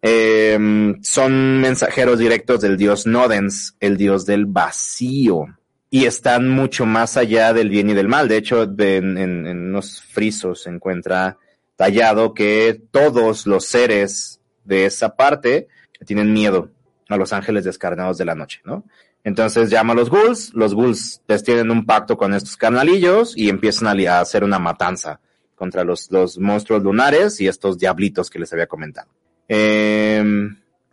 Eh, 0.00 0.56
son 1.02 1.60
mensajeros 1.60 2.18
directos 2.18 2.60
del 2.60 2.76
dios 2.76 3.06
Nodens, 3.06 3.74
el 3.80 3.96
dios 3.96 4.24
del 4.26 4.46
vacío 4.46 5.44
y 5.90 6.04
están 6.04 6.48
mucho 6.48 6.86
más 6.86 7.16
allá 7.16 7.52
del 7.52 7.68
bien 7.68 7.90
y 7.90 7.94
del 7.94 8.08
mal. 8.08 8.28
De 8.28 8.36
hecho, 8.36 8.62
en, 8.62 9.18
en- 9.18 9.46
en 9.46 9.58
unos 9.70 10.00
frisos 10.00 10.62
se 10.62 10.70
encuentra 10.70 11.36
tallado 11.76 12.32
que 12.34 12.80
todos 12.90 13.46
los 13.46 13.64
seres 13.66 14.37
de 14.68 14.84
esa 14.84 15.16
parte 15.16 15.66
tienen 16.06 16.32
miedo 16.32 16.70
a 17.08 17.16
los 17.16 17.32
ángeles 17.32 17.64
descarnados 17.64 18.18
de 18.18 18.24
la 18.24 18.34
noche, 18.34 18.60
¿no? 18.64 18.84
Entonces 19.24 19.70
llama 19.70 19.94
a 19.94 19.96
los 19.96 20.10
ghouls, 20.10 20.52
los 20.54 20.74
ghouls 20.74 21.22
les 21.26 21.42
tienen 21.42 21.70
un 21.70 21.84
pacto 21.84 22.16
con 22.16 22.34
estos 22.34 22.56
carnalillos 22.56 23.36
y 23.36 23.48
empiezan 23.48 23.88
a, 23.88 24.20
hacer 24.20 24.44
una 24.44 24.58
matanza 24.58 25.20
contra 25.56 25.82
los, 25.82 26.10
monstruos 26.38 26.82
lunares 26.82 27.40
y 27.40 27.48
estos 27.48 27.78
diablitos 27.78 28.30
que 28.30 28.38
les 28.38 28.52
había 28.52 28.68
comentado. 28.68 29.08
Eh, 29.48 30.22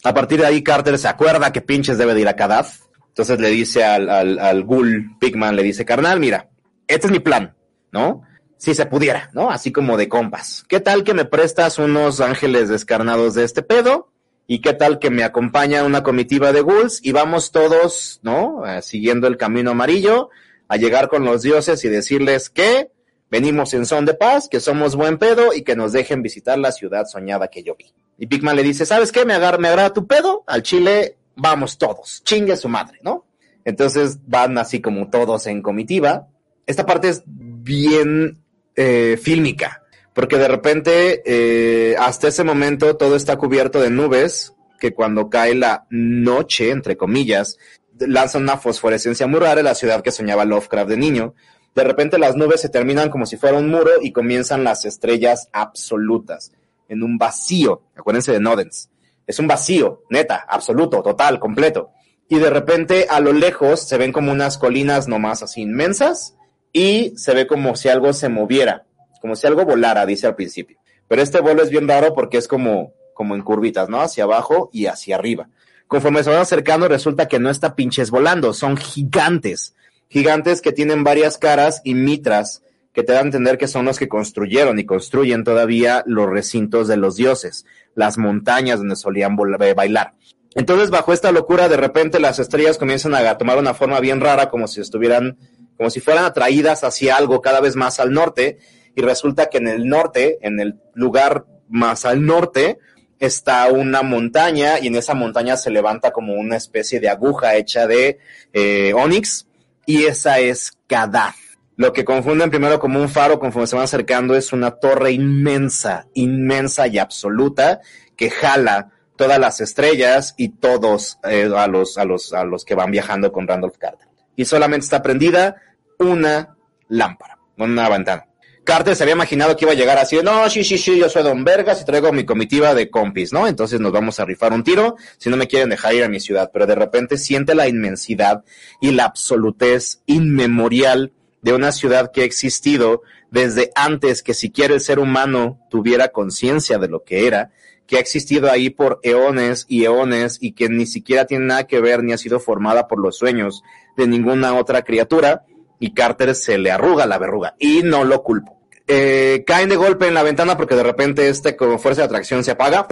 a 0.03 0.13
partir 0.13 0.39
de 0.39 0.47
ahí 0.47 0.63
Carter 0.63 0.97
se 0.97 1.07
acuerda 1.07 1.51
que 1.51 1.61
pinches 1.61 1.97
debe 1.97 2.13
de 2.13 2.21
ir 2.21 2.27
a 2.27 2.35
Kadaf. 2.35 2.79
Entonces 3.09 3.39
le 3.39 3.49
dice 3.49 3.83
al, 3.83 4.09
al, 4.09 4.39
al 4.39 4.63
ghoul 4.63 5.17
Pigman, 5.19 5.55
le 5.55 5.63
dice, 5.63 5.85
carnal, 5.85 6.19
mira, 6.19 6.49
este 6.87 7.07
es 7.07 7.11
mi 7.11 7.19
plan, 7.19 7.55
¿no? 7.91 8.23
Si 8.65 8.73
se 8.73 8.87
pudiera, 8.87 9.29
¿no? 9.31 9.51
Así 9.51 9.71
como 9.71 9.95
de 9.95 10.09
compas. 10.09 10.65
¿Qué 10.67 10.79
tal 10.79 11.03
que 11.03 11.13
me 11.13 11.25
prestas 11.25 11.77
unos 11.77 12.19
ángeles 12.19 12.67
descarnados 12.67 13.35
de 13.35 13.43
este 13.43 13.61
pedo? 13.61 14.09
¿Y 14.47 14.61
qué 14.61 14.73
tal 14.73 14.97
que 14.97 15.11
me 15.11 15.23
acompaña 15.23 15.83
una 15.83 16.01
comitiva 16.01 16.51
de 16.51 16.61
ghouls 16.61 16.99
y 17.03 17.11
vamos 17.11 17.51
todos, 17.51 18.19
¿no? 18.23 18.65
Eh, 18.65 18.81
siguiendo 18.81 19.27
el 19.27 19.37
camino 19.37 19.69
amarillo 19.69 20.31
a 20.67 20.77
llegar 20.77 21.09
con 21.09 21.25
los 21.25 21.43
dioses 21.43 21.85
y 21.85 21.89
decirles 21.89 22.49
que 22.49 22.89
venimos 23.29 23.71
en 23.75 23.85
son 23.85 24.03
de 24.03 24.15
paz, 24.15 24.49
que 24.49 24.59
somos 24.59 24.95
buen 24.95 25.19
pedo 25.19 25.53
y 25.53 25.61
que 25.61 25.75
nos 25.75 25.91
dejen 25.91 26.23
visitar 26.23 26.57
la 26.57 26.71
ciudad 26.71 27.05
soñada 27.05 27.49
que 27.49 27.61
yo 27.61 27.75
vi. 27.75 27.93
Y 28.17 28.25
Pigman 28.25 28.55
le 28.55 28.63
dice, 28.63 28.87
¿sabes 28.87 29.11
qué? 29.11 29.25
Me, 29.25 29.35
agar 29.35 29.59
me 29.59 29.67
agrada 29.67 29.93
tu 29.93 30.07
pedo, 30.07 30.43
al 30.47 30.63
Chile 30.63 31.17
vamos 31.35 31.77
todos, 31.77 32.23
chingue 32.23 32.57
su 32.57 32.67
madre, 32.67 32.97
¿no? 33.03 33.25
Entonces 33.63 34.17
van 34.25 34.57
así 34.57 34.81
como 34.81 35.11
todos 35.11 35.45
en 35.45 35.61
comitiva. 35.61 36.29
Esta 36.65 36.87
parte 36.87 37.09
es 37.09 37.21
bien 37.27 38.43
eh, 38.75 39.17
fílmica, 39.21 39.83
porque 40.13 40.37
de 40.37 40.47
repente 40.47 41.21
eh, 41.25 41.95
hasta 41.97 42.27
ese 42.27 42.43
momento 42.43 42.97
todo 42.97 43.15
está 43.15 43.37
cubierto 43.37 43.79
de 43.79 43.89
nubes 43.89 44.53
que 44.79 44.93
cuando 44.93 45.29
cae 45.29 45.55
la 45.55 45.85
noche, 45.89 46.69
entre 46.71 46.97
comillas, 46.97 47.57
lanzan 47.99 48.43
una 48.43 48.57
fosforescencia 48.57 49.27
muy 49.27 49.39
en 49.43 49.63
la 49.63 49.75
ciudad 49.75 50.01
que 50.01 50.11
soñaba 50.11 50.45
Lovecraft 50.45 50.89
de 50.89 50.97
niño. 50.97 51.33
De 51.73 51.83
repente 51.83 52.17
las 52.17 52.35
nubes 52.35 52.61
se 52.61 52.69
terminan 52.69 53.09
como 53.09 53.25
si 53.25 53.37
fuera 53.37 53.57
un 53.57 53.69
muro 53.69 53.91
y 54.01 54.11
comienzan 54.11 54.63
las 54.63 54.85
estrellas 54.85 55.49
absolutas 55.53 56.51
en 56.87 57.03
un 57.03 57.17
vacío. 57.17 57.83
Acuérdense 57.95 58.31
de 58.31 58.39
Nodens. 58.39 58.89
Es 59.27 59.39
un 59.39 59.47
vacío, 59.47 60.03
neta, 60.09 60.45
absoluto, 60.47 61.01
total, 61.01 61.39
completo. 61.39 61.91
y 62.27 62.39
de 62.39 62.49
repente 62.49 63.07
a 63.09 63.19
lo 63.19 63.33
lejos 63.33 63.87
se 63.87 63.97
ven 63.97 64.11
como 64.11 64.31
unas 64.31 64.57
colinas 64.57 65.07
nomás 65.07 65.43
así 65.43 65.61
inmensas 65.61 66.34
y 66.75 67.13
se 67.15 67.33
ve 67.33 67.47
como 67.47 67.77
si 67.77 67.87
algo 67.87 68.11
se 68.11 68.27
moviera, 68.27 68.83
como 69.21 69.37
si 69.37 69.47
algo 69.47 69.63
volara, 69.63 70.05
dice 70.05 70.27
al 70.27 70.35
principio. 70.35 70.77
Pero 71.07 71.21
este 71.21 71.39
vuelo 71.39 71.63
es 71.63 71.69
bien 71.69 71.87
raro 71.87 72.13
porque 72.13 72.37
es 72.37 72.49
como, 72.49 72.91
como 73.13 73.33
en 73.33 73.43
curvitas, 73.43 73.87
¿no? 73.87 74.01
Hacia 74.01 74.25
abajo 74.25 74.69
y 74.73 74.87
hacia 74.87 75.15
arriba. 75.15 75.47
Conforme 75.87 76.21
se 76.21 76.31
van 76.31 76.39
acercando 76.39 76.89
resulta 76.89 77.29
que 77.29 77.39
no 77.39 77.49
está 77.49 77.75
pinches 77.75 78.11
volando, 78.11 78.53
son 78.53 78.75
gigantes. 78.75 79.73
Gigantes 80.09 80.61
que 80.61 80.73
tienen 80.73 81.05
varias 81.05 81.37
caras 81.37 81.79
y 81.85 81.93
mitras 81.93 82.61
que 82.91 83.03
te 83.03 83.13
dan 83.13 83.23
a 83.23 83.27
entender 83.27 83.57
que 83.57 83.69
son 83.69 83.85
los 83.85 83.97
que 83.97 84.09
construyeron 84.09 84.77
y 84.77 84.85
construyen 84.85 85.45
todavía 85.45 86.03
los 86.05 86.29
recintos 86.29 86.89
de 86.89 86.97
los 86.97 87.15
dioses, 87.15 87.65
las 87.93 88.17
montañas 88.17 88.79
donde 88.79 88.97
solían 88.97 89.37
bailar. 89.37 90.13
Entonces, 90.55 90.89
bajo 90.89 91.13
esta 91.13 91.31
locura, 91.31 91.69
de 91.69 91.77
repente 91.77 92.19
las 92.19 92.39
estrellas 92.39 92.77
comienzan 92.77 93.13
a 93.13 93.37
tomar 93.37 93.57
una 93.57 93.73
forma 93.73 93.99
bien 94.01 94.19
rara, 94.19 94.49
como 94.49 94.67
si 94.67 94.81
estuvieran, 94.81 95.37
como 95.77 95.89
si 95.89 95.99
fueran 95.99 96.25
atraídas 96.25 96.83
hacia 96.83 97.15
algo 97.15 97.41
cada 97.41 97.61
vez 97.61 97.75
más 97.75 97.99
al 97.99 98.11
norte, 98.11 98.57
y 98.95 99.01
resulta 99.01 99.47
que 99.47 99.57
en 99.57 99.67
el 99.67 99.87
norte, 99.87 100.37
en 100.41 100.59
el 100.59 100.79
lugar 100.93 101.45
más 101.67 102.05
al 102.05 102.25
norte, 102.25 102.79
está 103.19 103.67
una 103.67 104.01
montaña, 104.01 104.79
y 104.79 104.87
en 104.87 104.95
esa 104.95 105.13
montaña 105.13 105.57
se 105.57 105.69
levanta 105.69 106.11
como 106.11 106.33
una 106.33 106.57
especie 106.57 106.99
de 106.99 107.09
aguja 107.09 107.55
hecha 107.55 107.87
de 107.87 108.19
eh, 108.53 108.93
onix, 108.93 109.47
y 109.85 110.05
esa 110.05 110.39
es 110.39 110.73
Kadaf. 110.87 111.35
Lo 111.77 111.91
que 111.91 112.05
confunden 112.05 112.49
primero 112.49 112.79
como 112.79 113.01
un 113.01 113.09
faro 113.09 113.37
conforme 113.37 113.67
se 113.67 113.75
van 113.75 113.83
acercando 113.83 114.33
es 114.35 114.53
una 114.53 114.71
torre 114.71 115.11
inmensa, 115.11 116.07
inmensa 116.13 116.87
y 116.87 116.99
absoluta 116.99 117.81
que 118.15 118.29
jala 118.29 118.91
todas 119.17 119.39
las 119.39 119.59
estrellas 119.59 120.35
y 120.37 120.49
todos 120.49 121.19
eh, 121.23 121.49
a, 121.55 121.67
los, 121.67 121.97
a, 121.97 122.05
los, 122.05 122.31
a 122.33 122.45
los 122.45 122.63
que 122.63 122.75
van 122.75 122.91
viajando 122.91 123.31
con 123.31 123.47
Randolph 123.47 123.77
Carter. 123.77 124.07
Y 124.35 124.45
solamente 124.45 124.83
está 124.83 125.01
prendida 125.01 125.55
una 125.99 126.55
lámpara, 126.87 127.39
una 127.57 127.89
ventana. 127.89 128.27
Carter 128.65 128.95
se 128.95 129.03
había 129.03 129.13
imaginado 129.13 129.55
que 129.55 129.63
iba 129.63 129.73
a 129.73 129.75
llegar 129.75 129.99
así, 129.99 130.17
no, 130.23 130.49
sí, 130.49 130.63
sí, 130.63 130.79
sí, 130.79 130.97
yo 130.97 131.07
soy 131.07 131.21
Don 131.21 131.43
Vergas 131.43 131.81
y 131.81 131.85
traigo 131.85 132.11
mi 132.11 132.25
comitiva 132.25 132.73
de 132.73 132.89
compis, 132.89 133.31
¿no? 133.31 133.47
Entonces 133.47 133.79
nos 133.79 133.91
vamos 133.91 134.19
a 134.19 134.25
rifar 134.25 134.53
un 134.53 134.63
tiro 134.63 134.95
si 135.17 135.29
no 135.29 135.37
me 135.37 135.47
quieren 135.47 135.69
dejar 135.69 135.93
ir 135.93 136.03
a 136.03 136.09
mi 136.09 136.19
ciudad. 136.19 136.49
Pero 136.51 136.65
de 136.65 136.73
repente 136.73 137.17
siente 137.17 137.53
la 137.53 137.67
inmensidad 137.67 138.43
y 138.81 138.91
la 138.91 139.05
absolutez 139.05 140.01
inmemorial 140.07 141.13
de 141.43 141.53
una 141.53 141.71
ciudad 141.71 142.11
que 142.11 142.21
ha 142.21 142.25
existido 142.25 143.03
desde 143.29 143.69
antes 143.75 144.23
que 144.23 144.33
siquiera 144.33 144.73
el 144.73 144.81
ser 144.81 144.97
humano 144.97 145.59
tuviera 145.69 146.07
conciencia 146.07 146.79
de 146.79 146.87
lo 146.87 147.03
que 147.03 147.27
era, 147.27 147.51
que 147.85 147.97
ha 147.97 147.99
existido 147.99 148.49
ahí 148.49 148.71
por 148.71 148.99
eones 149.03 149.67
y 149.69 149.83
eones 149.83 150.39
y 150.41 150.53
que 150.53 150.69
ni 150.69 150.87
siquiera 150.87 151.25
tiene 151.25 151.45
nada 151.45 151.67
que 151.67 151.81
ver 151.81 152.03
ni 152.03 152.13
ha 152.13 152.17
sido 152.17 152.39
formada 152.39 152.87
por 152.87 152.99
los 152.99 153.15
sueños 153.15 153.61
de 153.97 154.07
ninguna 154.07 154.55
otra 154.55 154.83
criatura, 154.83 155.45
y 155.79 155.93
Carter 155.93 156.35
se 156.35 156.57
le 156.57 156.71
arruga 156.71 157.05
la 157.05 157.17
verruga, 157.17 157.55
y 157.59 157.81
no 157.83 158.03
lo 158.03 158.23
culpo. 158.23 158.59
Eh, 158.87 159.43
caen 159.47 159.69
de 159.69 159.75
golpe 159.75 160.07
en 160.07 160.13
la 160.13 160.23
ventana 160.23 160.55
porque 160.57 160.75
de 160.75 160.83
repente 160.83 161.27
este 161.27 161.55
con 161.55 161.79
fuerza 161.79 162.01
de 162.01 162.05
atracción 162.05 162.43
se 162.43 162.51
apaga, 162.51 162.87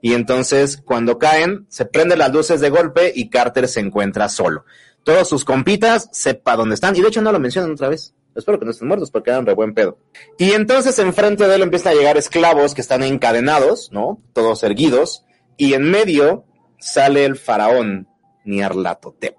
y 0.00 0.14
entonces 0.14 0.76
cuando 0.84 1.18
caen 1.18 1.66
se 1.68 1.86
prenden 1.86 2.18
las 2.18 2.32
luces 2.32 2.60
de 2.60 2.70
golpe 2.70 3.12
y 3.14 3.30
Carter 3.30 3.66
se 3.66 3.80
encuentra 3.80 4.28
solo. 4.28 4.64
Todos 5.04 5.28
sus 5.28 5.44
compitas 5.44 6.08
sepa 6.12 6.56
dónde 6.56 6.74
están, 6.74 6.94
y 6.96 7.00
de 7.00 7.08
hecho 7.08 7.22
no 7.22 7.32
lo 7.32 7.40
mencionan 7.40 7.72
otra 7.72 7.88
vez. 7.88 8.14
Espero 8.34 8.58
que 8.58 8.64
no 8.64 8.70
estén 8.70 8.86
muertos 8.86 9.10
porque 9.10 9.30
eran 9.30 9.46
re 9.46 9.54
buen 9.54 9.74
pedo. 9.74 9.98
Y 10.38 10.52
entonces 10.52 10.98
enfrente 11.00 11.48
de 11.48 11.56
él 11.56 11.62
empiezan 11.62 11.92
a 11.92 11.96
llegar 11.96 12.16
esclavos 12.16 12.74
que 12.74 12.80
están 12.80 13.02
encadenados, 13.02 13.90
¿no? 13.90 14.22
Todos 14.32 14.62
erguidos. 14.62 15.24
Y 15.56 15.74
en 15.74 15.90
medio 15.90 16.44
sale 16.78 17.24
el 17.24 17.36
faraón 17.36 18.06
Nyarlathotep, 18.44 19.36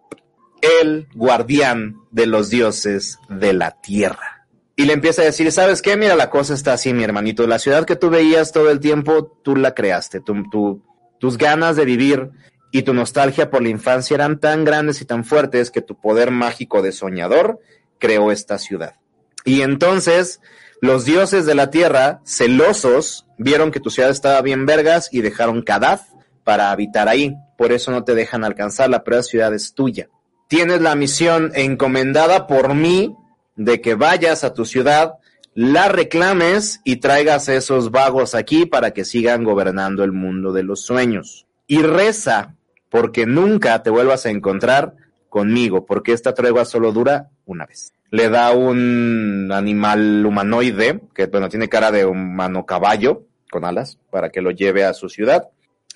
el 0.61 1.07
guardián 1.13 1.97
de 2.11 2.25
los 2.25 2.49
dioses 2.49 3.19
de 3.29 3.53
la 3.53 3.79
tierra. 3.81 4.47
Y 4.75 4.85
le 4.85 4.93
empieza 4.93 5.21
a 5.21 5.25
decir, 5.25 5.51
¿sabes 5.51 5.81
qué? 5.81 5.97
Mira, 5.97 6.15
la 6.15 6.29
cosa 6.29 6.53
está 6.53 6.73
así, 6.73 6.93
mi 6.93 7.03
hermanito. 7.03 7.45
La 7.47 7.59
ciudad 7.59 7.85
que 7.85 7.97
tú 7.97 8.09
veías 8.09 8.51
todo 8.51 8.69
el 8.69 8.79
tiempo, 8.79 9.39
tú 9.43 9.55
la 9.55 9.73
creaste. 9.73 10.21
tus 10.21 11.37
ganas 11.37 11.75
de 11.75 11.85
vivir 11.85 12.31
y 12.71 12.83
tu 12.83 12.93
nostalgia 12.93 13.49
por 13.49 13.61
la 13.61 13.69
infancia 13.69 14.15
eran 14.15 14.39
tan 14.39 14.63
grandes 14.63 15.01
y 15.01 15.05
tan 15.05 15.25
fuertes 15.25 15.71
que 15.71 15.81
tu 15.81 15.99
poder 15.99 16.31
mágico 16.31 16.81
de 16.81 16.91
soñador 16.91 17.59
creó 17.97 18.31
esta 18.31 18.57
ciudad. 18.57 18.95
Y 19.43 19.61
entonces 19.61 20.39
los 20.81 21.03
dioses 21.03 21.45
de 21.45 21.55
la 21.55 21.71
tierra, 21.71 22.21
celosos, 22.25 23.25
vieron 23.37 23.71
que 23.71 23.81
tu 23.81 23.89
ciudad 23.89 24.11
estaba 24.11 24.41
bien 24.41 24.65
vergas 24.65 25.09
y 25.11 25.21
dejaron 25.21 25.61
Kadaf 25.61 26.03
para 26.45 26.71
habitar 26.71 27.09
ahí. 27.09 27.35
Por 27.57 27.73
eso 27.73 27.91
no 27.91 28.05
te 28.05 28.15
dejan 28.15 28.45
alcanzarla, 28.45 29.03
pero 29.03 29.17
la 29.17 29.23
ciudad 29.23 29.53
es 29.53 29.73
tuya. 29.73 30.07
Tienes 30.49 30.81
la 30.81 30.95
misión 30.95 31.51
encomendada 31.53 32.47
por 32.47 32.73
mí 32.73 33.15
de 33.55 33.81
que 33.81 33.93
vayas 33.93 34.43
a 34.43 34.55
tu 34.55 34.65
ciudad, 34.65 35.13
la 35.53 35.89
reclames 35.89 36.81
y 36.83 36.95
traigas 36.95 37.49
esos 37.49 37.91
vagos 37.91 38.33
aquí 38.33 38.65
para 38.65 38.89
que 38.89 39.05
sigan 39.05 39.43
gobernando 39.43 40.03
el 40.03 40.11
mundo 40.11 40.51
de 40.51 40.63
los 40.63 40.81
sueños. 40.81 41.45
Y 41.67 41.83
reza 41.83 42.55
porque 42.89 43.27
nunca 43.27 43.83
te 43.83 43.91
vuelvas 43.91 44.25
a 44.25 44.31
encontrar 44.31 44.95
conmigo, 45.29 45.85
porque 45.85 46.13
esta 46.13 46.33
tregua 46.33 46.65
solo 46.65 46.91
dura 46.91 47.29
una 47.45 47.67
vez. 47.67 47.93
Le 48.09 48.29
da 48.29 48.51
un 48.51 49.51
animal 49.53 50.25
humanoide, 50.25 50.99
que 51.13 51.27
bueno, 51.27 51.47
tiene 51.49 51.69
cara 51.69 51.91
de 51.91 52.05
humano 52.05 52.65
caballo, 52.65 53.21
con 53.51 53.65
alas, 53.65 53.99
para 54.09 54.31
que 54.31 54.41
lo 54.41 54.49
lleve 54.49 54.83
a 54.83 54.95
su 54.95 55.09
ciudad. 55.09 55.49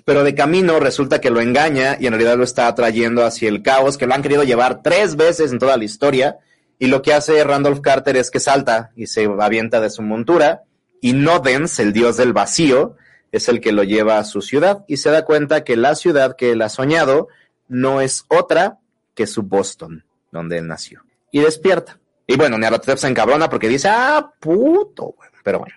Pero 0.05 0.23
de 0.23 0.35
camino 0.35 0.79
resulta 0.79 1.21
que 1.21 1.29
lo 1.29 1.39
engaña 1.39 1.97
y 1.99 2.07
en 2.07 2.13
realidad 2.13 2.37
lo 2.37 2.43
está 2.43 2.67
atrayendo 2.67 3.25
hacia 3.25 3.49
el 3.49 3.61
caos, 3.61 3.97
que 3.97 4.05
lo 4.05 4.13
han 4.13 4.21
querido 4.21 4.43
llevar 4.43 4.81
tres 4.81 5.15
veces 5.15 5.51
en 5.51 5.59
toda 5.59 5.77
la 5.77 5.85
historia. 5.85 6.37
Y 6.77 6.87
lo 6.87 7.01
que 7.01 7.13
hace 7.13 7.43
Randolph 7.43 7.79
Carter 7.81 8.17
es 8.17 8.29
que 8.29 8.39
salta 8.39 8.91
y 8.95 9.07
se 9.07 9.25
avienta 9.39 9.79
de 9.79 9.89
su 9.89 10.01
montura. 10.01 10.63
Y 10.99 11.13
Nodens, 11.13 11.79
el 11.79 11.93
dios 11.93 12.17
del 12.17 12.33
vacío, 12.33 12.95
es 13.31 13.47
el 13.49 13.61
que 13.61 13.71
lo 13.71 13.83
lleva 13.83 14.19
a 14.19 14.23
su 14.23 14.41
ciudad 14.41 14.85
y 14.87 14.97
se 14.97 15.09
da 15.09 15.25
cuenta 15.25 15.63
que 15.63 15.75
la 15.75 15.95
ciudad 15.95 16.35
que 16.35 16.51
él 16.51 16.61
ha 16.61 16.69
soñado 16.69 17.27
no 17.67 18.01
es 18.01 18.25
otra 18.27 18.79
que 19.15 19.25
su 19.25 19.43
Boston, 19.43 20.05
donde 20.31 20.59
él 20.59 20.67
nació. 20.67 21.03
Y 21.31 21.39
despierta. 21.39 21.99
Y 22.27 22.37
bueno, 22.37 22.57
Nyarlathotep 22.57 22.97
se 22.97 23.07
encabrona 23.07 23.49
porque 23.49 23.67
dice, 23.67 23.89
ah, 23.89 24.31
puto, 24.39 25.15
pero 25.43 25.59
bueno. 25.59 25.75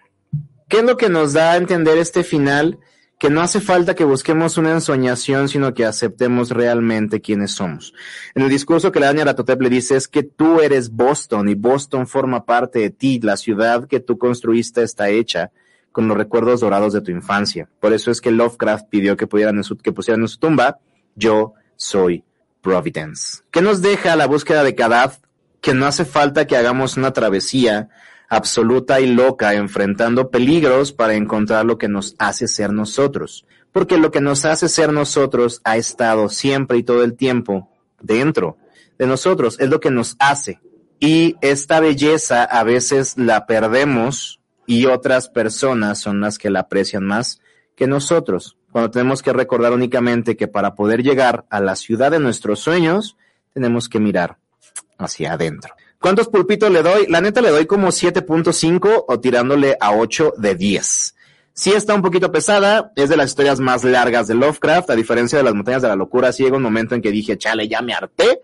¿Qué 0.69 0.79
es 0.79 0.85
lo 0.85 0.97
que 0.97 1.09
nos 1.09 1.33
da 1.33 1.53
a 1.53 1.57
entender 1.57 1.97
este 1.99 2.25
final? 2.25 2.79
Que 3.19 3.31
no 3.31 3.41
hace 3.41 3.61
falta 3.61 3.95
que 3.95 4.05
busquemos 4.05 4.59
una 4.59 4.73
ensoñación, 4.73 5.49
sino 5.49 5.73
que 5.73 5.87
aceptemos 5.87 6.51
realmente 6.51 7.21
quiénes 7.21 7.53
somos. 7.53 7.95
En 8.35 8.43
el 8.43 8.51
discurso 8.51 8.93
que 8.93 9.01
le 9.01 9.07
da 9.07 9.13
Nyarlathotep 9.15 9.63
le 9.63 9.71
dice 9.71 9.97
es 9.97 10.07
que 10.07 10.23
tú 10.23 10.61
eres 10.61 10.91
Boston 10.91 11.49
y 11.49 11.55
Boston 11.55 12.07
forma 12.07 12.45
parte 12.45 12.81
de 12.81 12.91
ti, 12.91 13.19
la 13.23 13.37
ciudad 13.37 13.87
que 13.87 14.01
tú 14.01 14.19
construiste 14.19 14.83
está 14.83 15.09
hecha 15.09 15.51
con 15.97 16.09
los 16.09 16.17
recuerdos 16.19 16.61
dorados 16.61 16.93
de 16.93 17.01
tu 17.01 17.11
infancia. 17.11 17.71
Por 17.81 17.95
eso 17.95 18.11
es 18.11 18.21
que 18.21 18.31
Lovecraft 18.31 18.91
pidió 18.91 19.17
que, 19.17 19.27
pudieran 19.27 19.63
que 19.83 19.93
pusieran 19.93 20.21
en 20.21 20.29
su 20.29 20.39
tumba, 20.39 20.79
yo 21.15 21.55
soy 21.75 22.23
Providence. 22.61 23.43
¿Qué 23.51 23.63
nos 23.63 23.81
deja 23.81 24.15
la 24.15 24.27
búsqueda 24.27 24.63
de 24.63 24.75
Kadaf? 24.75 25.21
Que 25.63 25.73
no 25.73 25.87
hace 25.87 26.05
falta 26.05 26.47
que 26.47 26.55
hagamos 26.55 26.99
una 26.99 27.15
travesía 27.15 27.89
absoluta 28.29 29.01
y 29.01 29.07
loca 29.07 29.55
enfrentando 29.55 30.31
peligros 30.31 30.93
para 30.93 31.15
encontrar 31.15 31.65
lo 31.65 31.79
que 31.79 31.89
nos 31.89 32.15
hace 32.19 32.49
ser 32.49 32.73
nosotros. 32.73 33.47
Porque 33.73 33.99
lo 33.99 34.11
que 34.11 34.21
nos 34.21 34.45
hace 34.45 34.69
ser 34.69 34.93
nosotros 34.93 35.61
ha 35.65 35.77
estado 35.77 36.29
siempre 36.29 36.79
y 36.79 36.83
todo 36.83 37.05
el 37.05 37.15
tiempo 37.15 37.71
dentro 38.01 38.57
de 38.99 39.07
nosotros, 39.07 39.61
es 39.61 39.69
lo 39.69 39.81
que 39.81 39.91
nos 39.91 40.17
hace. 40.19 40.61
Y 40.99 41.37
esta 41.43 41.81
belleza 41.81 42.45
a 42.45 42.65
veces 42.65 43.19
la 43.19 43.47
perdemos 43.47 44.41
y 44.67 44.87
otras 44.87 45.29
personas 45.29 46.01
son 46.01 46.21
las 46.21 46.39
que 46.39 46.51
la 46.51 46.61
aprecian 46.61 47.05
más 47.05 47.41
que 47.75 47.87
nosotros 47.87 48.57
cuando 48.77 48.91
tenemos 48.91 49.23
que 49.23 49.33
recordar 49.33 49.73
únicamente 49.73 50.37
que 50.37 50.49
para 50.49 50.75
poder 50.75 51.03
llegar 51.03 51.47
a 51.49 51.61
la 51.61 51.77
ciudad 51.77 52.11
de 52.11 52.21
nuestros 52.21 52.61
sueños, 52.61 53.17
tenemos 53.55 53.89
que 53.89 54.01
mirar 54.01 54.37
hacia 54.99 55.33
adentro. 55.33 55.75
¿Cuántos 56.07 56.29
pulpitos 56.29 56.71
le 56.71 56.85
doy? 56.85 57.07
La 57.09 57.21
neta 57.21 57.41
le 57.41 57.51
doy 57.51 57.67
como 57.67 57.89
7.5 57.89 59.07
o 59.09 59.19
tirándole 59.19 59.77
a 59.81 59.91
8 59.91 60.35
de 60.37 60.55
10. 60.55 61.17
Sí 61.53 61.73
está 61.73 61.97
un 61.97 62.03
poquito 62.03 62.31
pesada, 62.31 62.93
es 62.95 63.09
de 63.09 63.17
las 63.17 63.31
historias 63.31 63.59
más 63.59 63.83
largas 63.83 64.29
de 64.29 64.37
Lovecraft, 64.37 64.89
a 64.91 64.95
diferencia 64.95 65.37
de 65.37 65.43
las 65.43 65.55
montañas 65.55 65.83
de 65.83 65.89
la 65.89 65.97
locura, 65.97 66.31
sí 66.31 66.45
llega 66.45 66.59
un 66.59 66.63
momento 66.63 66.95
en 66.95 67.03
que 67.03 67.11
dije, 67.11 67.37
chale, 67.37 67.67
ya 67.67 67.83
me 67.83 67.93
harté, 67.93 68.41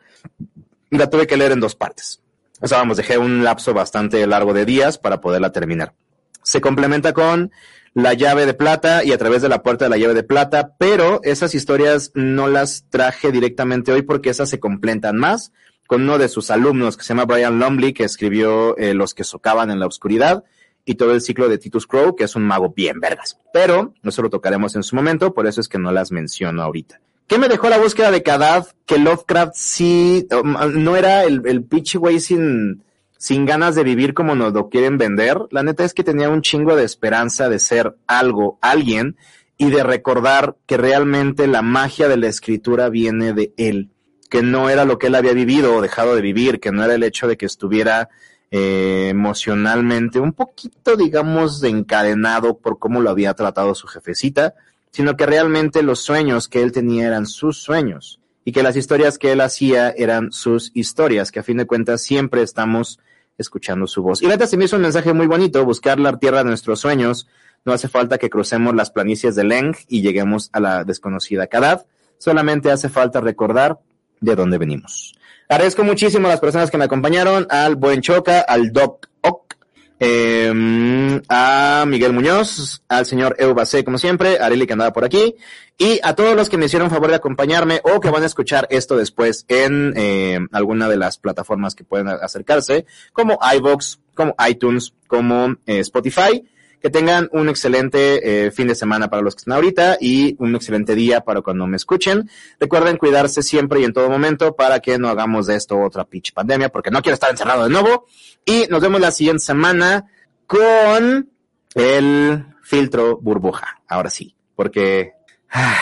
y 0.90 0.98
la 0.98 1.08
tuve 1.08 1.28
que 1.28 1.36
leer 1.36 1.52
en 1.52 1.60
dos 1.60 1.76
partes. 1.76 2.20
O 2.60 2.66
sea, 2.66 2.78
vamos, 2.78 2.96
dejé 2.96 3.16
un 3.16 3.44
lapso 3.44 3.72
bastante 3.72 4.26
largo 4.26 4.52
de 4.52 4.64
días 4.64 4.98
para 4.98 5.20
poderla 5.20 5.52
terminar. 5.52 5.94
Se 6.42 6.60
complementa 6.60 7.12
con 7.12 7.52
la 7.94 8.14
llave 8.14 8.44
de 8.44 8.54
plata 8.54 9.04
y 9.04 9.12
a 9.12 9.18
través 9.18 9.40
de 9.40 9.48
la 9.48 9.62
puerta 9.62 9.84
de 9.84 9.90
la 9.90 9.98
llave 9.98 10.14
de 10.14 10.24
plata, 10.24 10.74
pero 10.78 11.20
esas 11.22 11.54
historias 11.54 12.10
no 12.14 12.48
las 12.48 12.86
traje 12.90 13.30
directamente 13.30 13.92
hoy 13.92 14.02
porque 14.02 14.30
esas 14.30 14.50
se 14.50 14.58
completan 14.58 15.16
más 15.16 15.52
con 15.86 16.02
uno 16.02 16.18
de 16.18 16.28
sus 16.28 16.50
alumnos 16.50 16.96
que 16.96 17.04
se 17.04 17.08
llama 17.08 17.24
Brian 17.24 17.58
Lumley, 17.58 17.92
que 17.92 18.04
escribió 18.04 18.76
eh, 18.78 18.94
Los 18.94 19.14
que 19.14 19.24
socaban 19.24 19.70
en 19.70 19.80
la 19.80 19.86
oscuridad 19.86 20.44
y 20.84 20.94
todo 20.96 21.12
el 21.12 21.20
ciclo 21.20 21.48
de 21.48 21.58
Titus 21.58 21.86
Crow, 21.86 22.16
que 22.16 22.24
es 22.24 22.34
un 22.34 22.42
mago 22.42 22.72
bien 22.74 22.98
vergas. 23.00 23.38
Pero 23.52 23.94
eso 24.02 24.22
lo 24.22 24.30
tocaremos 24.30 24.74
en 24.74 24.82
su 24.82 24.96
momento, 24.96 25.32
por 25.32 25.46
eso 25.46 25.60
es 25.60 25.68
que 25.68 25.78
no 25.78 25.92
las 25.92 26.10
menciono 26.10 26.62
ahorita. 26.62 27.00
¿Qué 27.26 27.38
me 27.38 27.48
dejó 27.48 27.68
la 27.68 27.78
búsqueda 27.78 28.10
de 28.10 28.22
Kadad? 28.22 28.66
Que 28.84 28.98
Lovecraft 28.98 29.54
sí, 29.54 30.26
um, 30.32 30.56
no 30.82 30.96
era 30.96 31.24
el, 31.24 31.42
el 31.46 31.62
pinche 31.62 31.98
güey 31.98 32.20
sin, 32.20 32.82
sin 33.16 33.46
ganas 33.46 33.74
de 33.74 33.84
vivir 33.84 34.12
como 34.12 34.34
nos 34.34 34.52
lo 34.52 34.68
quieren 34.68 34.98
vender. 34.98 35.38
La 35.50 35.62
neta 35.62 35.84
es 35.84 35.94
que 35.94 36.04
tenía 36.04 36.28
un 36.28 36.42
chingo 36.42 36.74
de 36.74 36.84
esperanza 36.84 37.48
de 37.48 37.58
ser 37.58 37.96
algo, 38.06 38.58
alguien, 38.60 39.16
y 39.56 39.70
de 39.70 39.84
recordar 39.84 40.56
que 40.66 40.76
realmente 40.76 41.46
la 41.46 41.62
magia 41.62 42.08
de 42.08 42.16
la 42.16 42.26
escritura 42.26 42.88
viene 42.88 43.32
de 43.32 43.52
él, 43.56 43.90
que 44.32 44.40
no 44.40 44.70
era 44.70 44.86
lo 44.86 44.98
que 44.98 45.08
él 45.08 45.14
había 45.14 45.34
vivido 45.34 45.76
o 45.76 45.82
dejado 45.82 46.14
de 46.16 46.22
vivir, 46.22 46.58
que 46.58 46.72
no 46.72 46.82
era 46.82 46.94
el 46.94 47.02
hecho 47.02 47.28
de 47.28 47.36
que 47.36 47.44
estuviera 47.44 48.08
eh, 48.50 49.08
emocionalmente 49.10 50.20
un 50.20 50.32
poquito, 50.32 50.96
digamos, 50.96 51.62
encadenado 51.62 52.56
por 52.56 52.78
cómo 52.78 53.02
lo 53.02 53.10
había 53.10 53.34
tratado 53.34 53.74
su 53.74 53.88
jefecita, 53.88 54.54
sino 54.90 55.18
que 55.18 55.26
realmente 55.26 55.82
los 55.82 56.00
sueños 56.00 56.48
que 56.48 56.62
él 56.62 56.72
tenía 56.72 57.08
eran 57.08 57.26
sus 57.26 57.58
sueños 57.58 58.20
y 58.42 58.52
que 58.52 58.62
las 58.62 58.74
historias 58.74 59.18
que 59.18 59.32
él 59.32 59.42
hacía 59.42 59.90
eran 59.90 60.32
sus 60.32 60.70
historias, 60.72 61.30
que 61.30 61.40
a 61.40 61.42
fin 61.42 61.58
de 61.58 61.66
cuentas 61.66 62.00
siempre 62.00 62.40
estamos 62.40 63.00
escuchando 63.36 63.86
su 63.86 64.02
voz. 64.02 64.22
Y 64.22 64.28
neta 64.28 64.46
se 64.46 64.56
me 64.56 64.64
hizo 64.64 64.76
un 64.76 64.82
mensaje 64.82 65.12
muy 65.12 65.26
bonito, 65.26 65.62
buscar 65.66 66.00
la 66.00 66.18
tierra 66.18 66.38
de 66.38 66.44
nuestros 66.44 66.80
sueños. 66.80 67.28
No 67.66 67.74
hace 67.74 67.86
falta 67.86 68.16
que 68.16 68.30
crucemos 68.30 68.74
las 68.74 68.90
planicies 68.92 69.34
de 69.34 69.44
Leng 69.44 69.76
y 69.88 70.00
lleguemos 70.00 70.48
a 70.54 70.60
la 70.60 70.84
desconocida 70.84 71.48
Kadad. 71.48 71.84
Solamente 72.16 72.70
hace 72.70 72.88
falta 72.88 73.20
recordar 73.20 73.78
de 74.22 74.34
dónde 74.34 74.56
venimos. 74.56 75.14
Agradezco 75.48 75.84
muchísimo 75.84 76.28
a 76.28 76.30
las 76.30 76.40
personas 76.40 76.70
que 76.70 76.78
me 76.78 76.84
acompañaron, 76.84 77.46
al 77.50 77.76
buen 77.76 78.00
Choca, 78.00 78.40
al 78.40 78.72
Doc 78.72 79.08
Oc, 79.20 79.56
eh, 80.00 81.20
a 81.28 81.84
Miguel 81.86 82.12
Muñoz, 82.12 82.82
al 82.88 83.04
señor 83.04 83.36
Eubacé, 83.38 83.84
como 83.84 83.98
siempre, 83.98 84.38
a 84.38 84.46
Areli 84.46 84.66
que 84.66 84.72
andaba 84.72 84.92
por 84.92 85.04
aquí, 85.04 85.36
y 85.76 86.00
a 86.02 86.14
todos 86.14 86.34
los 86.34 86.48
que 86.48 86.56
me 86.56 86.66
hicieron 86.66 86.90
favor 86.90 87.10
de 87.10 87.16
acompañarme 87.16 87.80
o 87.84 88.00
que 88.00 88.10
van 88.10 88.22
a 88.22 88.26
escuchar 88.26 88.66
esto 88.70 88.96
después 88.96 89.44
en 89.48 89.92
eh, 89.96 90.38
alguna 90.52 90.88
de 90.88 90.96
las 90.96 91.18
plataformas 91.18 91.74
que 91.74 91.84
pueden 91.84 92.08
acercarse, 92.08 92.86
como 93.12 93.38
iVoox, 93.56 93.98
como 94.14 94.34
iTunes, 94.48 94.94
como 95.06 95.56
eh, 95.66 95.80
Spotify. 95.80 96.42
Que 96.82 96.90
tengan 96.90 97.28
un 97.32 97.48
excelente 97.48 98.46
eh, 98.46 98.50
fin 98.50 98.66
de 98.66 98.74
semana 98.74 99.08
para 99.08 99.22
los 99.22 99.34
que 99.34 99.40
están 99.40 99.54
ahorita 99.54 99.98
y 100.00 100.34
un 100.40 100.54
excelente 100.54 100.94
día 100.94 101.20
para 101.20 101.40
cuando 101.40 101.66
me 101.66 101.76
escuchen. 101.76 102.28
Recuerden 102.58 102.96
cuidarse 102.96 103.42
siempre 103.42 103.80
y 103.80 103.84
en 103.84 103.92
todo 103.92 104.10
momento 104.10 104.56
para 104.56 104.80
que 104.80 104.98
no 104.98 105.08
hagamos 105.08 105.46
de 105.46 105.56
esto 105.56 105.78
otra 105.78 106.04
pitch 106.04 106.32
pandemia, 106.32 106.70
porque 106.70 106.90
no 106.90 107.00
quiero 107.00 107.14
estar 107.14 107.30
encerrado 107.30 107.64
de 107.64 107.70
nuevo. 107.70 108.06
Y 108.44 108.66
nos 108.68 108.80
vemos 108.80 109.00
la 109.00 109.12
siguiente 109.12 109.44
semana 109.44 110.06
con 110.46 111.30
el 111.74 112.46
filtro 112.62 113.18
burbuja. 113.18 113.80
Ahora 113.86 114.10
sí, 114.10 114.34
porque 114.56 115.12
ah, 115.50 115.76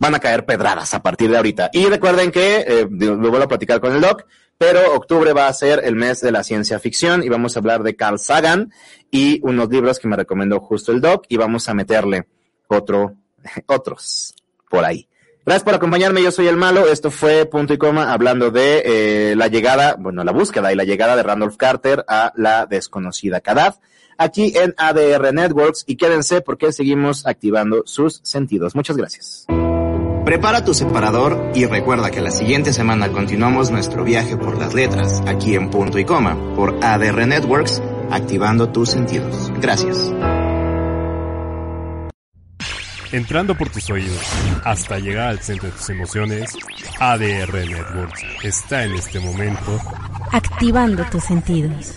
van 0.00 0.14
a 0.14 0.18
caer 0.18 0.44
pedradas 0.44 0.92
a 0.94 1.02
partir 1.02 1.30
de 1.30 1.36
ahorita. 1.36 1.70
Y 1.72 1.84
recuerden 1.86 2.32
que, 2.32 2.64
eh, 2.66 2.88
lo 2.90 3.16
vuelvo 3.18 3.44
a 3.44 3.48
platicar 3.48 3.80
con 3.80 3.94
el 3.94 4.00
doc, 4.00 4.24
pero 4.58 4.94
octubre 4.94 5.32
va 5.32 5.46
a 5.46 5.52
ser 5.52 5.82
el 5.84 5.94
mes 5.94 6.20
de 6.20 6.32
la 6.32 6.42
ciencia 6.42 6.80
ficción 6.80 7.22
y 7.22 7.28
vamos 7.28 7.54
a 7.54 7.60
hablar 7.60 7.82
de 7.82 7.94
Carl 7.94 8.18
Sagan 8.18 8.72
y 9.10 9.40
unos 9.42 9.68
libros 9.68 9.98
que 9.98 10.08
me 10.08 10.16
recomendó 10.16 10.58
justo 10.60 10.90
el 10.90 11.00
doc 11.00 11.24
y 11.28 11.36
vamos 11.36 11.68
a 11.68 11.74
meterle 11.74 12.26
otro, 12.66 13.14
otros 13.66 14.34
por 14.68 14.84
ahí. 14.84 15.06
Gracias 15.44 15.64
por 15.64 15.74
acompañarme, 15.74 16.22
yo 16.22 16.30
soy 16.30 16.46
el 16.46 16.56
malo, 16.56 16.86
esto 16.86 17.10
fue 17.10 17.46
punto 17.46 17.72
y 17.72 17.78
coma 17.78 18.12
hablando 18.12 18.50
de 18.50 18.82
eh, 18.84 19.34
la 19.36 19.48
llegada, 19.48 19.96
bueno, 19.98 20.22
la 20.22 20.32
búsqueda 20.32 20.72
y 20.72 20.76
la 20.76 20.84
llegada 20.84 21.16
de 21.16 21.22
Randolph 21.22 21.56
Carter 21.56 22.04
a 22.06 22.32
la 22.36 22.66
desconocida 22.66 23.40
Kadad, 23.40 23.76
aquí 24.18 24.52
en 24.54 24.74
ADR 24.76 25.32
Networks 25.32 25.84
y 25.86 25.96
quédense 25.96 26.42
porque 26.42 26.72
seguimos 26.72 27.26
activando 27.26 27.82
sus 27.86 28.20
sentidos. 28.22 28.74
Muchas 28.74 28.96
gracias. 28.96 29.46
Prepara 30.30 30.64
tu 30.64 30.74
separador 30.74 31.50
y 31.56 31.66
recuerda 31.66 32.12
que 32.12 32.20
la 32.20 32.30
siguiente 32.30 32.72
semana 32.72 33.08
continuamos 33.08 33.72
nuestro 33.72 34.04
viaje 34.04 34.36
por 34.36 34.56
las 34.58 34.74
letras, 34.74 35.20
aquí 35.26 35.56
en 35.56 35.70
punto 35.70 35.98
y 35.98 36.04
coma, 36.04 36.54
por 36.54 36.78
ADR 36.84 37.26
Networks, 37.26 37.82
activando 38.12 38.68
tus 38.68 38.90
sentidos. 38.90 39.50
Gracias. 39.60 40.14
Entrando 43.10 43.56
por 43.56 43.70
tus 43.70 43.90
oídos 43.90 44.22
hasta 44.62 45.00
llegar 45.00 45.30
al 45.30 45.40
centro 45.40 45.68
de 45.68 45.74
tus 45.74 45.90
emociones, 45.90 46.56
ADR 47.00 47.52
Networks 47.52 48.22
está 48.44 48.84
en 48.84 48.92
este 48.92 49.18
momento 49.18 49.80
activando 50.30 51.04
tus 51.06 51.24
sentidos. 51.24 51.92